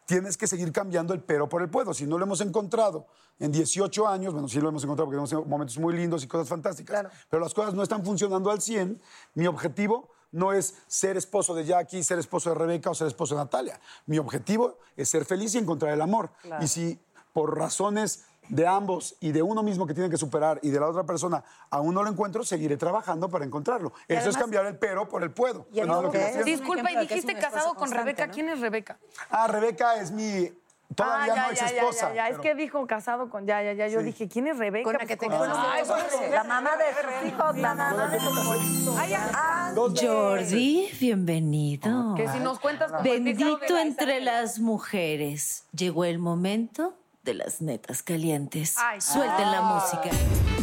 tienes 0.05 0.37
que 0.37 0.47
seguir 0.47 0.71
cambiando 0.71 1.13
el 1.13 1.19
pero 1.21 1.49
por 1.49 1.61
el 1.61 1.69
puedo. 1.69 1.93
Si 1.93 2.07
no 2.07 2.17
lo 2.17 2.23
hemos 2.23 2.39
encontrado 2.39 3.07
en 3.37 3.51
18 3.51 4.07
años, 4.07 4.31
bueno, 4.31 4.47
sí 4.47 4.61
lo 4.61 4.69
hemos 4.69 4.85
encontrado 4.85 5.11
porque 5.11 5.21
tenemos 5.21 5.45
momentos 5.45 5.77
muy 5.79 5.97
lindos 5.97 6.23
y 6.23 6.27
cosas 6.27 6.47
fantásticas, 6.47 7.07
pero 7.29 7.43
las 7.43 7.53
cosas 7.53 7.73
no 7.73 7.83
están 7.83 8.05
funcionando 8.05 8.51
al 8.51 8.61
100, 8.61 9.01
mi 9.33 9.47
objetivo 9.47 10.14
no 10.35 10.51
es 10.51 10.75
ser 10.87 11.15
esposo 11.17 11.55
de 11.55 11.65
Jackie, 11.65 12.03
ser 12.03 12.19
esposo 12.19 12.49
de 12.49 12.55
Rebeca 12.55 12.89
o 12.89 12.93
ser 12.93 13.07
esposo 13.07 13.35
de 13.35 13.41
Natalia. 13.41 13.79
Mi 14.05 14.19
objetivo 14.19 14.77
es 14.97 15.09
ser 15.09 15.25
feliz 15.25 15.55
y 15.55 15.59
encontrar 15.59 15.93
el 15.93 16.01
amor. 16.01 16.29
Claro. 16.41 16.63
Y 16.63 16.67
si 16.67 16.99
por 17.31 17.57
razones 17.57 18.25
de 18.49 18.67
ambos 18.67 19.15
y 19.21 19.31
de 19.31 19.41
uno 19.41 19.63
mismo 19.63 19.87
que 19.87 19.93
tiene 19.93 20.09
que 20.09 20.17
superar 20.17 20.59
y 20.61 20.69
de 20.69 20.79
la 20.79 20.87
otra 20.87 21.03
persona 21.03 21.43
aún 21.69 21.95
no 21.95 22.03
lo 22.03 22.09
encuentro, 22.09 22.43
seguiré 22.43 22.77
trabajando 22.77 23.29
para 23.29 23.45
encontrarlo. 23.45 23.93
Eso 24.07 24.29
es 24.29 24.37
cambiar 24.37 24.65
el 24.65 24.77
pero 24.77 25.07
por 25.07 25.23
el 25.23 25.31
puedo. 25.31 25.67
Y 25.71 25.81
No, 25.81 26.01
lo 26.01 26.11
que 26.11 26.19
decías. 26.19 26.45
Disculpa, 26.45 26.91
y 26.91 26.97
dijiste 26.97 27.33
casado 27.35 27.73
con 27.75 27.89
Rebeca. 27.91 28.27
¿Quién 28.27 28.49
es 28.49 28.59
Rebeca? 28.59 28.99
Ah, 29.29 29.47
Rebeca 29.47 30.01
es 30.01 30.11
mi 30.11 30.51
todavía 30.93 31.33
ah, 31.33 31.35
ya, 31.35 31.43
no 31.45 31.51
ex 31.51 31.59
ya, 31.59 31.67
ya, 31.69 31.75
esposa. 31.77 32.09
ya, 32.09 32.15
ya. 32.15 32.23
Es 32.25 32.29
pero- 32.31 32.41
que 32.43 32.55
dijo 32.55 32.87
casado 32.87 33.29
con. 33.29 33.45
Ya, 33.45 33.63
ya, 33.63 33.73
ya. 33.73 33.87
Yo 33.87 33.99
Sí. 34.01 34.05
dije, 34.07 34.27
¿quién 34.29 34.47
es 34.47 34.57
Rebeca? 34.57 34.83
Con 34.83 34.93
la 34.93 35.05
que 35.05 35.17
te 35.17 35.27
pues, 35.27 35.39
La 35.39 36.43
mamá 36.43 36.75
de 36.77 36.85
sus 36.93 37.25
hijos, 37.29 37.57
la 37.57 37.73
mamá 37.75 38.07
de 38.07 38.19
sus 38.19 38.97
ah, 39.33 39.73
Jordi, 39.75 40.89
bienvenido. 40.99 42.15
Que 42.15 42.27
si 42.29 42.39
nos 42.39 42.59
cuentas 42.59 42.91
de 42.91 43.09
Bendito 43.09 43.77
entre 43.77 44.21
las 44.21 44.59
mujeres. 44.59 45.65
Llegó 45.71 46.05
el 46.05 46.19
momento 46.19 46.93
de 47.23 47.33
las 47.33 47.61
netas 47.61 48.03
calientes. 48.03 48.75
Ay. 48.77 49.01
Suelten 49.01 49.51
la 49.51 49.59
Ah. 49.59 50.54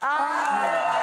Música. 0.00 0.96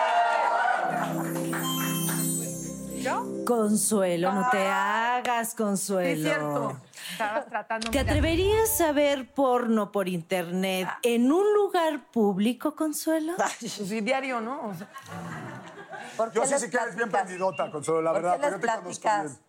Consuelo, 3.45 4.31
no 4.33 4.49
te 4.49 4.67
hagas, 4.67 5.53
Consuelo. 5.55 6.15
Sí, 6.15 6.21
es 6.21 6.21
cierto. 6.27 6.75
Estabas 7.11 7.45
tratando. 7.47 7.89
¿Te 7.91 7.99
atreverías 7.99 8.81
a 8.81 8.91
ver 8.91 9.31
porno 9.31 9.91
por 9.91 10.07
internet 10.09 10.89
en 11.03 11.31
un 11.31 11.53
lugar 11.53 12.07
público, 12.11 12.75
Consuelo? 12.75 13.33
Sí, 13.59 14.01
diario, 14.01 14.41
¿no? 14.41 14.67
O 14.67 14.73
sea, 14.73 14.87
¿Por 16.17 16.33
Yo 16.33 16.43
sí 16.45 16.51
les 16.51 16.61
sé 16.61 16.69
que 16.69 16.75
eres 16.77 16.95
bien 16.95 17.09
platicas? 17.09 17.27
prendidota, 17.37 17.71
Consuelo, 17.71 18.01
la 18.01 18.11
¿Por 18.11 18.21
verdad, 18.21 18.35
qué 18.35 18.41
pero 18.41 18.57
les 18.57 18.61
yo 18.61 18.67
te 18.67 18.73
conozco 18.81 19.01
platicas? 19.01 19.39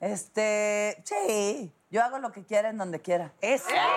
bien. 0.00 0.12
Este, 0.12 1.02
sí, 1.04 1.72
yo 1.90 2.04
hago 2.04 2.18
lo 2.20 2.30
que 2.30 2.44
quiera 2.44 2.68
en 2.70 2.78
donde 2.78 3.02
quiera. 3.02 3.32
Eso. 3.40 3.68
Y 3.68 3.72
para 3.72 3.96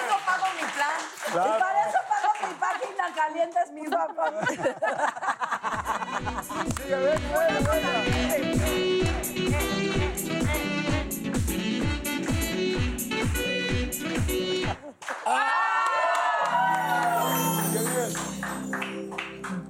eso 0.00 0.16
pago 0.26 0.44
mi 0.54 0.62
plan. 0.72 0.98
Claro. 1.32 1.56
Y 1.56 1.60
para 1.60 1.85
es 3.64 3.72
mi 3.72 3.88
papá. 3.88 4.32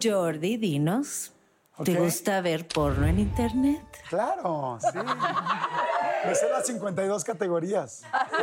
Jordi, 0.02 0.56
dinos. 0.56 1.32
¿Te 1.84 1.92
Ok. 1.92 1.98
gusta 2.04 2.40
ver 2.40 2.66
porno 2.66 3.06
en 3.06 3.18
internet? 3.18 3.82
Claro, 4.08 4.78
sí. 4.80 4.98
Me 6.24 6.34
sé 6.34 6.48
las 6.48 6.66
52 6.66 7.24
categorías. 7.24 8.02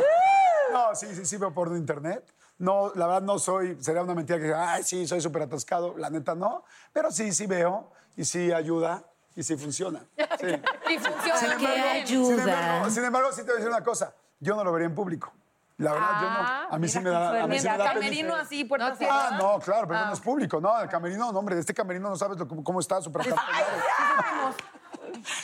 No, 0.72 0.92
sí, 0.96 1.06
sí, 1.14 1.24
sí 1.24 1.36
veo 1.36 1.54
porno 1.54 1.76
en 1.76 1.82
internet. 1.82 2.34
No, 2.58 2.92
la 2.94 3.06
verdad 3.06 3.22
no 3.22 3.38
soy, 3.38 3.76
sería 3.80 4.02
una 4.02 4.14
mentira 4.14 4.38
que 4.38 4.44
diga, 4.44 4.72
ay, 4.72 4.82
sí, 4.84 5.06
soy 5.06 5.20
súper 5.20 5.42
atascado. 5.42 5.96
La 5.98 6.08
neta 6.10 6.34
no. 6.34 6.64
Pero 6.92 7.10
sí, 7.10 7.32
sí 7.32 7.46
veo 7.46 7.90
y 8.16 8.24
sí 8.24 8.52
ayuda 8.52 9.04
y 9.34 9.42
sí 9.42 9.56
funciona. 9.56 10.04
Sí. 10.40 10.46
Y 10.92 10.98
funciona. 10.98 11.36
Sin 11.38 11.48
¿Qué 11.58 11.64
embargo, 11.64 11.90
ayuda? 11.92 12.26
Sin 12.36 12.38
embargo, 12.40 12.90
sin 12.90 13.04
embargo, 13.04 13.32
sí 13.32 13.36
te 13.38 13.42
voy 13.44 13.52
a 13.52 13.56
decir 13.56 13.68
una 13.70 13.82
cosa. 13.82 14.14
Yo 14.38 14.54
no 14.54 14.62
lo 14.64 14.72
vería 14.72 14.86
en 14.86 14.94
público. 14.94 15.32
La 15.78 15.92
verdad, 15.92 16.08
yo 16.20 16.30
no. 16.30 16.74
A 16.74 16.78
mí 16.78 16.86
sí 16.86 17.00
me 17.00 17.10
da, 17.10 17.42
a 17.42 17.46
mí 17.48 17.58
sí 17.58 17.68
me 17.68 17.76
da 17.76 17.92
camerino 17.92 18.30
pena. 18.30 18.42
así, 18.42 18.64
puertas 18.64 18.92
Ah, 18.92 18.96
cerradas. 18.96 19.42
no, 19.42 19.58
claro, 19.58 19.88
pero 19.88 19.98
eso 19.98 20.06
no 20.06 20.12
es 20.14 20.20
público. 20.20 20.60
No, 20.60 20.80
el 20.80 20.88
camerino, 20.88 21.32
no, 21.32 21.38
hombre, 21.40 21.58
este 21.58 21.74
camerino 21.74 22.08
no 22.08 22.14
sabes 22.16 22.38
lo- 22.38 22.46
cómo, 22.46 22.62
cómo 22.62 22.78
está, 22.78 23.02
súper. 23.02 23.26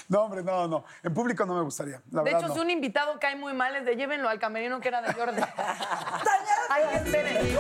No, 0.09 0.23
hombre, 0.23 0.43
no, 0.43 0.67
no. 0.69 0.85
En 1.03 1.15
público 1.15 1.45
no 1.47 1.55
me 1.55 1.63
gustaría. 1.63 2.03
La 2.11 2.23
De 2.23 2.25
verdad, 2.25 2.41
hecho, 2.41 2.49
no. 2.49 2.55
si 2.55 2.61
un 2.61 2.71
invitado 2.71 3.19
cae 3.21 3.37
muy 3.37 3.53
mal, 3.53 3.75
es 3.77 3.85
de 3.85 3.97
llévenlo 3.97 4.29
al 4.29 4.39
camerino 4.39 4.81
que 4.81 4.89
era 4.89 5.03
de 5.03 5.13
Jordi. 5.13 5.41
Ay, 6.69 6.83
esperen. 6.95 7.57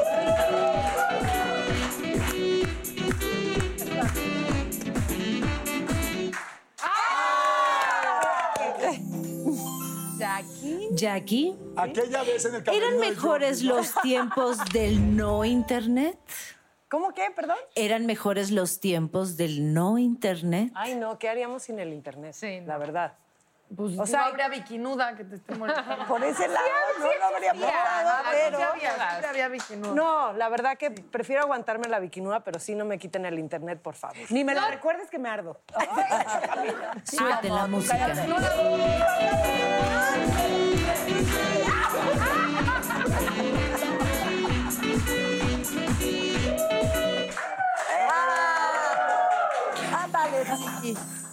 Jackie. 10.19 10.89
Jackie. 10.93 11.57
Aquella 11.77 12.23
vez 12.23 12.45
en 12.45 12.55
el 12.57 12.63
camerino 12.63 12.87
¿Eran 12.89 13.01
mejores 13.01 13.63
los 13.63 13.95
tiempos 14.03 14.59
del 14.73 15.17
no 15.17 15.45
internet? 15.45 16.19
¿Cómo 16.91 17.15
qué, 17.15 17.31
perdón? 17.35 17.57
¿Eran 17.77 18.05
mejores 18.05 18.51
los 18.51 18.81
tiempos 18.81 19.37
del 19.37 19.73
no 19.73 19.97
internet? 19.97 20.73
Ay, 20.75 20.97
no, 20.97 21.21
¿qué 21.21 21.29
haríamos 21.29 21.63
sin 21.63 21.79
el 21.79 21.93
internet? 21.93 22.35
Sí, 22.35 22.61
la 22.63 22.79
verdad. 22.79 23.13
Pues 23.77 23.97
O 23.97 24.05
sea, 24.05 24.23
no 24.23 24.27
habría 24.27 24.49
bikinuda 24.49 25.15
que 25.15 25.23
te 25.23 25.37
esté 25.37 25.55
molestando. 25.55 26.05
Por 26.09 26.25
ese 26.25 26.49
lado, 26.49 26.67
no 26.99 27.07
lo 27.07 27.25
habría 27.27 27.51
había, 27.53 27.67
pensado, 27.69 28.11
pero- 28.33 28.59
sí 28.59 28.65
había, 28.65 29.29
había 29.31 29.49
bikinuda. 29.49 29.95
No, 29.95 30.33
la 30.33 30.49
verdad 30.49 30.77
que 30.77 30.91
prefiero 30.91 31.43
aguantarme 31.43 31.89
la 31.89 32.01
bikinuda, 32.01 32.43
pero 32.43 32.59
sí 32.59 32.75
no 32.75 32.85
me 32.85 32.99
quiten 32.99 33.25
el 33.25 33.39
internet, 33.39 33.81
por 33.81 33.95
favor. 33.95 34.17
Ni 34.31 34.43
me 34.43 34.57
lo 34.57 34.69
recuerdes 34.69 35.09
que 35.11 35.21
me 35.21 35.29
ardo. 35.29 35.61
Suelte 37.05 37.49
la 37.51 37.69
música. 37.69 38.13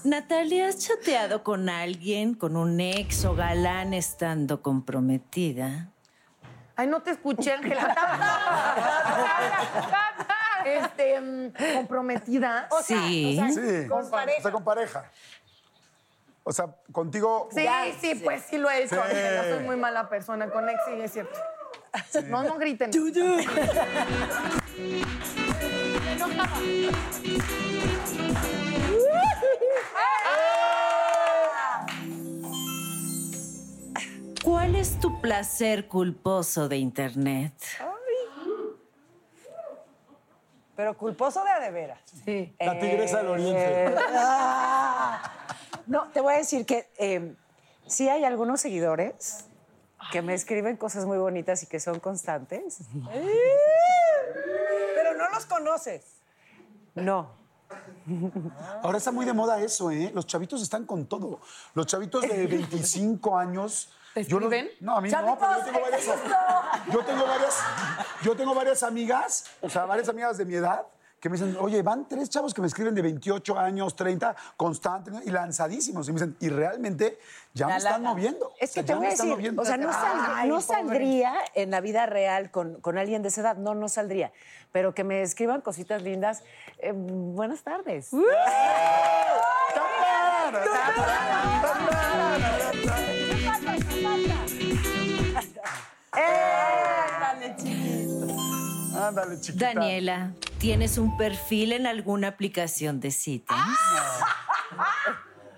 Natalia, 0.03 0.67
¿has 0.67 0.77
chateado 0.79 1.43
con 1.43 1.69
alguien, 1.69 2.33
con 2.33 2.55
un 2.55 2.79
ex 2.79 3.25
o 3.25 3.35
galán 3.35 3.93
estando 3.93 4.61
comprometida? 4.61 5.87
Ay, 6.75 6.87
no 6.87 7.01
te 7.01 7.11
escuché, 7.11 7.51
Ángela. 7.53 7.95
este, 10.65 11.19
mm, 11.21 11.53
comprometida. 11.75 12.67
O 12.71 12.81
sea, 12.83 13.01
Sí. 13.07 13.39
o 13.41 13.51
sea, 13.51 13.51
Sí, 13.81 13.87
con 13.87 14.09
pareja. 14.09 14.37
o 14.39 14.41
sea, 14.43 14.51
con 14.51 14.63
pareja. 14.63 15.11
O 16.43 16.53
sea, 16.53 16.67
contigo. 16.91 17.49
Sí, 17.51 17.65
sí, 17.99 18.15
pues 18.23 18.43
sí 18.49 18.57
lo 18.57 18.69
he 18.69 18.83
hecho. 18.83 18.95
Sí. 18.95 19.01
Ángela, 19.03 19.43
soy 19.55 19.63
muy 19.65 19.75
mala 19.75 20.07
persona. 20.07 20.49
Con 20.49 20.69
ex, 20.69 20.79
sí, 20.85 20.93
es 21.01 21.11
cierto. 21.11 21.37
No, 22.29 22.43
no 22.43 22.57
griten. 22.57 22.91
¿Cuál 34.43 34.75
es 34.75 34.99
tu 34.99 35.19
placer 35.19 35.87
culposo 35.87 36.69
de 36.69 36.77
internet? 36.77 37.53
Pero 40.75 40.95
culposo 40.95 41.43
de 41.43 41.49
a 41.49 41.59
de 41.59 41.71
veras. 41.71 41.99
Sí. 42.23 42.55
La 42.59 42.79
tigresa 42.79 43.17
del 43.17 43.27
oriente. 43.27 43.95
No, 45.87 46.07
te 46.09 46.21
voy 46.21 46.35
a 46.35 46.37
decir 46.37 46.65
que 46.65 46.87
eh, 46.97 47.33
sí 47.87 48.09
hay 48.09 48.25
algunos 48.25 48.61
seguidores 48.61 49.45
que 50.11 50.21
me 50.21 50.33
escriben 50.33 50.77
cosas 50.77 51.05
muy 51.05 51.17
bonitas 51.17 51.63
y 51.63 51.65
que 51.65 51.79
son 51.79 51.99
constantes. 51.99 52.79
Pero 54.95 55.13
no 55.17 55.29
los 55.29 55.45
conoces. 55.45 56.05
No. 56.93 57.31
Ahora 58.83 58.97
está 58.97 59.11
muy 59.11 59.25
de 59.25 59.33
moda 59.33 59.59
eso, 59.59 59.91
¿eh? 59.91 60.11
Los 60.13 60.25
chavitos 60.25 60.61
están 60.61 60.85
con 60.85 61.05
todo. 61.05 61.39
Los 61.73 61.85
chavitos 61.85 62.21
de 62.21 62.47
25 62.47 63.37
años. 63.37 63.89
¿Te 64.13 64.23
yo 64.23 64.37
escriben? 64.37 64.69
no, 64.79 64.97
a 64.97 65.01
mí 65.01 65.09
no, 65.11 65.37
pero 65.37 65.57
yo 65.59 65.65
tengo 65.65 65.81
varias. 65.81 66.05
Yo 66.91 67.05
tengo 67.05 67.25
varias. 67.27 67.55
Yo 68.23 68.35
tengo 68.35 68.55
varias 68.55 68.83
amigas, 68.83 69.45
o 69.61 69.69
sea, 69.69 69.85
varias 69.85 70.09
amigas 70.09 70.37
de 70.37 70.45
mi 70.45 70.55
edad. 70.55 70.85
Que 71.27 71.31
me 71.31 71.37
dicen, 71.37 71.57
oye, 71.59 71.81
van 71.81 72.07
tres 72.07 72.29
chavos 72.29 72.53
que 72.53 72.61
me 72.61 72.67
escriben 72.67 72.95
de 72.95 73.01
28 73.01 73.59
años, 73.59 73.95
30, 73.97 74.33
constantes 74.55 75.13
y 75.25 75.29
lanzadísimos. 75.29 76.07
Y 76.07 76.13
me 76.13 76.19
dicen, 76.21 76.37
y 76.39 76.47
realmente 76.47 77.19
ya 77.53 77.67
me 77.67 77.75
están 77.75 78.01
moviendo. 78.01 78.53
Es 78.59 78.71
que 78.71 78.79
O 78.79 78.83
sea, 78.83 78.83
te 78.83 78.87
ya 78.87 78.95
voy 78.95 79.01
me 79.01 79.07
a 79.07 79.11
están 79.11 79.27
decir, 79.27 79.37
moviendo. 79.37 79.61
o 79.61 79.65
sea, 79.65 79.75
no, 79.77 79.91
sal- 79.91 80.25
Ay, 80.35 80.47
no 80.49 80.55
pobre. 80.61 80.65
saldría 80.67 81.33
en 81.53 81.71
la 81.71 81.81
vida 81.81 82.05
real 82.05 82.49
con, 82.49 82.79
con 82.79 82.97
alguien 82.97 83.21
de 83.23 83.27
esa 83.27 83.41
edad, 83.41 83.57
no, 83.57 83.75
no 83.75 83.89
saldría. 83.89 84.31
Pero 84.71 84.93
que 84.93 85.03
me 85.03 85.21
escriban 85.21 85.59
cositas 85.61 86.01
lindas, 86.01 86.43
eh, 86.79 86.93
buenas 86.95 87.61
tardes. 87.63 88.09
Ándale, 91.73 92.56
Ándale, 99.07 99.39
chiquita. 99.39 99.73
Daniela, 99.73 100.31
¿tienes 100.59 100.97
un 100.97 101.17
perfil 101.17 101.71
en 101.73 101.87
alguna 101.87 102.27
aplicación 102.29 102.99
de 102.99 103.11
citas? 103.11 103.57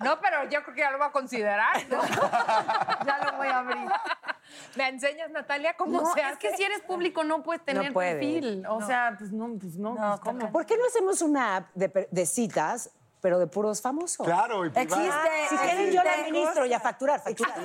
No, 0.02 0.20
pero 0.22 0.44
yo 0.50 0.64
creo 0.64 0.76
que 0.76 0.82
ya 0.82 0.92
lo 0.92 0.98
voy 0.98 1.08
a 1.08 1.12
considerar. 1.12 1.76
¿no? 1.90 2.02
Ya 3.06 3.18
lo 3.32 3.38
voy 3.38 3.48
a 3.48 3.60
abrir. 3.60 3.78
¿Me 4.76 4.88
enseñas, 4.88 5.30
Natalia, 5.32 5.76
cómo 5.78 6.02
No, 6.02 6.14
se 6.14 6.22
es 6.22 6.26
hace? 6.28 6.38
que 6.40 6.56
si 6.58 6.64
eres 6.64 6.82
público 6.82 7.24
no 7.24 7.44
puedes 7.44 7.64
tener 7.66 7.88
No 7.88 7.94
puedes. 7.94 8.14
perfil. 8.16 8.66
O 8.68 8.82
sea, 8.86 9.16
pues 9.18 9.32
no, 9.32 9.58
pues 9.60 9.76
no, 9.76 9.96
pues 9.96 10.20
¿cómo? 10.22 10.52
¿Por 10.52 10.66
qué 10.66 10.78
no 10.78 10.86
hacemos 10.86 11.22
una 11.22 11.58
app 11.58 11.70
de 11.76 12.26
citas, 12.26 12.92
pero 13.22 13.38
de 13.40 13.48
puros 13.48 13.82
famosos? 13.82 14.26
Claro, 14.26 14.66
y 14.66 14.70
privada. 14.70 15.04
Existe. 15.04 15.50
Si 15.50 15.58
quieren, 15.58 15.92
yo 15.92 16.04
la 16.04 16.14
administro 16.14 16.66
y 16.66 16.74
a 16.74 16.80
facturar, 16.80 17.22
facturar. 17.22 17.60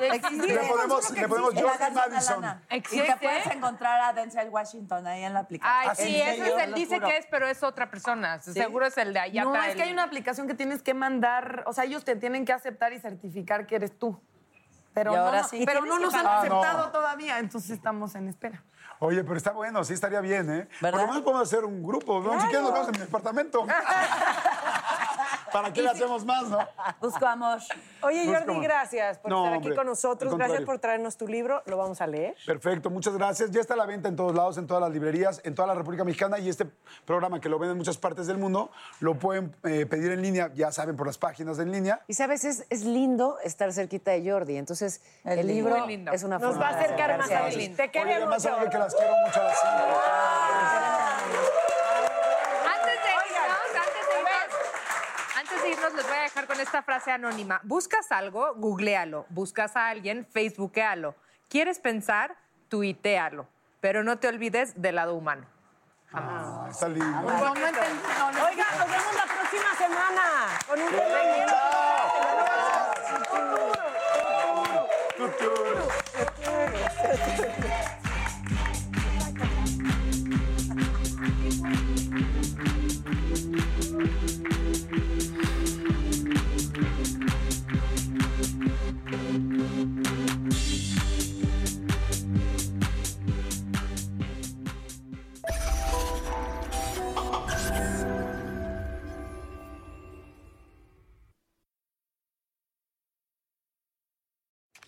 Existe. 0.00 0.46
Le 0.46 0.58
ponemos, 0.68 1.10
le 1.10 1.62
la 1.62 1.78
canción 1.78 1.94
de 1.94 2.10
Madison. 2.10 2.40
Lana. 2.40 2.62
Y 2.70 2.76
¿Existe? 2.76 3.06
te 3.06 3.16
puedes 3.16 3.46
encontrar 3.46 4.00
a 4.00 4.12
Denzel 4.12 4.48
Washington 4.48 5.06
ahí 5.06 5.24
en 5.24 5.34
la 5.34 5.40
aplicación. 5.40 5.78
Ay, 5.78 5.88
¿Ah, 5.90 5.94
sí, 5.94 6.20
ese 6.20 6.54
es 6.54 6.62
el 6.62 6.74
dice 6.74 7.00
que 7.00 7.16
es, 7.18 7.26
pero 7.30 7.46
es 7.46 7.62
otra 7.62 7.90
persona. 7.90 8.40
Seguro 8.40 8.86
es 8.86 8.96
el 8.96 9.12
de 9.12 9.20
allá. 9.20 9.44
No, 9.44 9.54
es 9.62 9.74
que 9.76 9.82
hay 9.82 9.92
una 9.92 10.04
aplicación 10.04 10.46
que 10.46 10.54
tienes 10.54 10.82
que 10.82 10.94
mandar, 10.94 11.64
o 11.66 11.72
sea, 11.72 11.84
ellos 11.84 12.04
te 12.04 12.16
tienen 12.16 12.44
que 12.44 12.52
aceptar 12.52 12.92
y 12.92 12.98
certificar 12.98 13.66
que 13.66 13.76
eres 13.76 13.98
tú. 13.98 14.18
Pero 14.94 15.12
Y 15.12 15.16
ahora 15.16 15.42
no- 15.42 15.48
sí. 15.48 15.62
pero 15.66 15.84
no 15.84 15.98
nos 15.98 16.14
han. 16.14 16.26
Ah, 16.26 16.30
no. 16.48 16.60
aceptado 16.60 16.90
todavía, 16.90 17.38
entonces 17.38 17.70
estamos 17.70 18.14
en 18.14 18.28
espera. 18.28 18.62
Oye, 18.98 19.22
pero 19.24 19.36
está 19.36 19.50
bueno, 19.52 19.84
sí 19.84 19.92
estaría 19.92 20.22
bien, 20.22 20.50
¿eh? 20.50 20.68
Por 20.80 20.80
¿Verdad? 20.80 21.00
lo 21.02 21.06
menos 21.08 21.22
podemos 21.22 21.46
hacer 21.46 21.66
un 21.66 21.82
grupo, 21.82 22.20
¿no? 22.20 22.32
Si 22.40 22.46
quieres 22.46 22.62
nos 22.62 22.72
vemos 22.72 22.88
en 22.88 22.92
mi 22.92 22.98
departamento. 23.00 23.66
¿Para 25.56 25.72
qué 25.72 25.80
le 25.80 25.88
hacemos 25.88 26.24
más, 26.24 26.48
no? 26.48 26.58
Busco 27.00 27.26
amor. 27.26 27.58
Oye, 28.02 28.26
Jordi, 28.26 28.60
gracias 28.60 29.18
por 29.18 29.30
No, 29.30 29.38
estar 29.38 29.56
hombre, 29.56 29.70
aquí 29.70 29.76
con 29.76 29.86
nosotros. 29.86 30.36
Gracias 30.36 30.62
por 30.62 30.78
traernos 30.78 31.16
tu 31.16 31.26
libro. 31.26 31.62
Lo 31.64 31.78
vamos 31.78 32.02
a 32.02 32.06
leer. 32.06 32.34
Perfecto, 32.44 32.90
muchas 32.90 33.14
gracias. 33.14 33.50
Ya 33.50 33.62
está 33.62 33.72
a 33.72 33.78
la 33.78 33.86
venta 33.86 34.10
en 34.10 34.16
todos 34.16 34.34
lados, 34.34 34.58
en 34.58 34.66
todas 34.66 34.82
las 34.82 34.92
librerías, 34.92 35.40
en 35.44 35.54
toda 35.54 35.68
la 35.68 35.74
República 35.74 36.04
Mexicana 36.04 36.38
y 36.38 36.50
este 36.50 36.66
programa 37.06 37.40
que 37.40 37.48
lo 37.48 37.58
ven 37.58 37.70
en 37.70 37.78
muchas 37.78 37.96
partes 37.96 38.26
del 38.26 38.36
mundo 38.36 38.70
lo 39.00 39.14
pueden 39.18 39.56
eh, 39.64 39.86
pedir 39.86 40.12
en 40.12 40.20
línea, 40.20 40.52
ya 40.54 40.70
saben, 40.72 40.94
por 40.94 41.06
las 41.06 41.16
páginas 41.16 41.58
en 41.58 41.72
línea. 41.72 42.02
Y 42.06 42.12
sabes, 42.12 42.44
es, 42.44 42.66
es 42.68 42.84
lindo 42.84 43.38
estar 43.42 43.72
cerquita 43.72 44.10
de 44.10 44.30
Jordi. 44.30 44.58
Entonces, 44.58 45.00
Es 45.24 45.38
el 45.38 45.46
libro 45.46 45.86
es 46.12 46.22
una 46.22 46.38
Nos 46.38 46.50
forma 46.50 46.60
va 46.60 46.68
a 46.68 46.76
de 46.76 46.84
acercar 46.84 47.18
más 47.18 47.30
a. 47.30 47.48
Te 47.48 47.56
Oye, 47.56 47.74
queremos, 47.90 48.16
además 48.16 48.42
saben 48.42 48.68
que 48.68 48.78
las 48.78 48.94
quiero 48.94 49.14
mucho 49.24 49.40
a 49.40 49.44
las 49.44 49.62
les 55.96 56.06
voy 56.06 56.16
a 56.16 56.22
dejar 56.22 56.46
con 56.46 56.60
esta 56.60 56.82
frase 56.82 57.10
anónima. 57.10 57.60
Buscas 57.64 58.12
algo, 58.12 58.54
googlealo. 58.54 59.26
Buscas 59.30 59.76
a 59.76 59.88
alguien, 59.88 60.26
facebookéalo. 60.26 61.14
Quieres 61.48 61.78
pensar, 61.78 62.36
tuitealo. 62.68 63.48
Pero 63.80 64.04
no 64.04 64.18
te 64.18 64.28
olvides 64.28 64.80
del 64.80 64.96
lado 64.96 65.14
humano. 65.14 65.46
Jamás. 66.12 66.46
Ah, 66.46 66.68
está 66.70 66.86
Oiga, 66.86 68.66
nos 68.78 68.90
vemos 68.90 69.14
la 69.16 69.26
próxima 69.34 69.74
semana 69.76 70.22
con 70.66 70.80
un 70.80 70.88
¡Tuturo! 73.36 73.72
¡Tuturo! 75.16 75.88
¡Tuturo! 76.36 77.65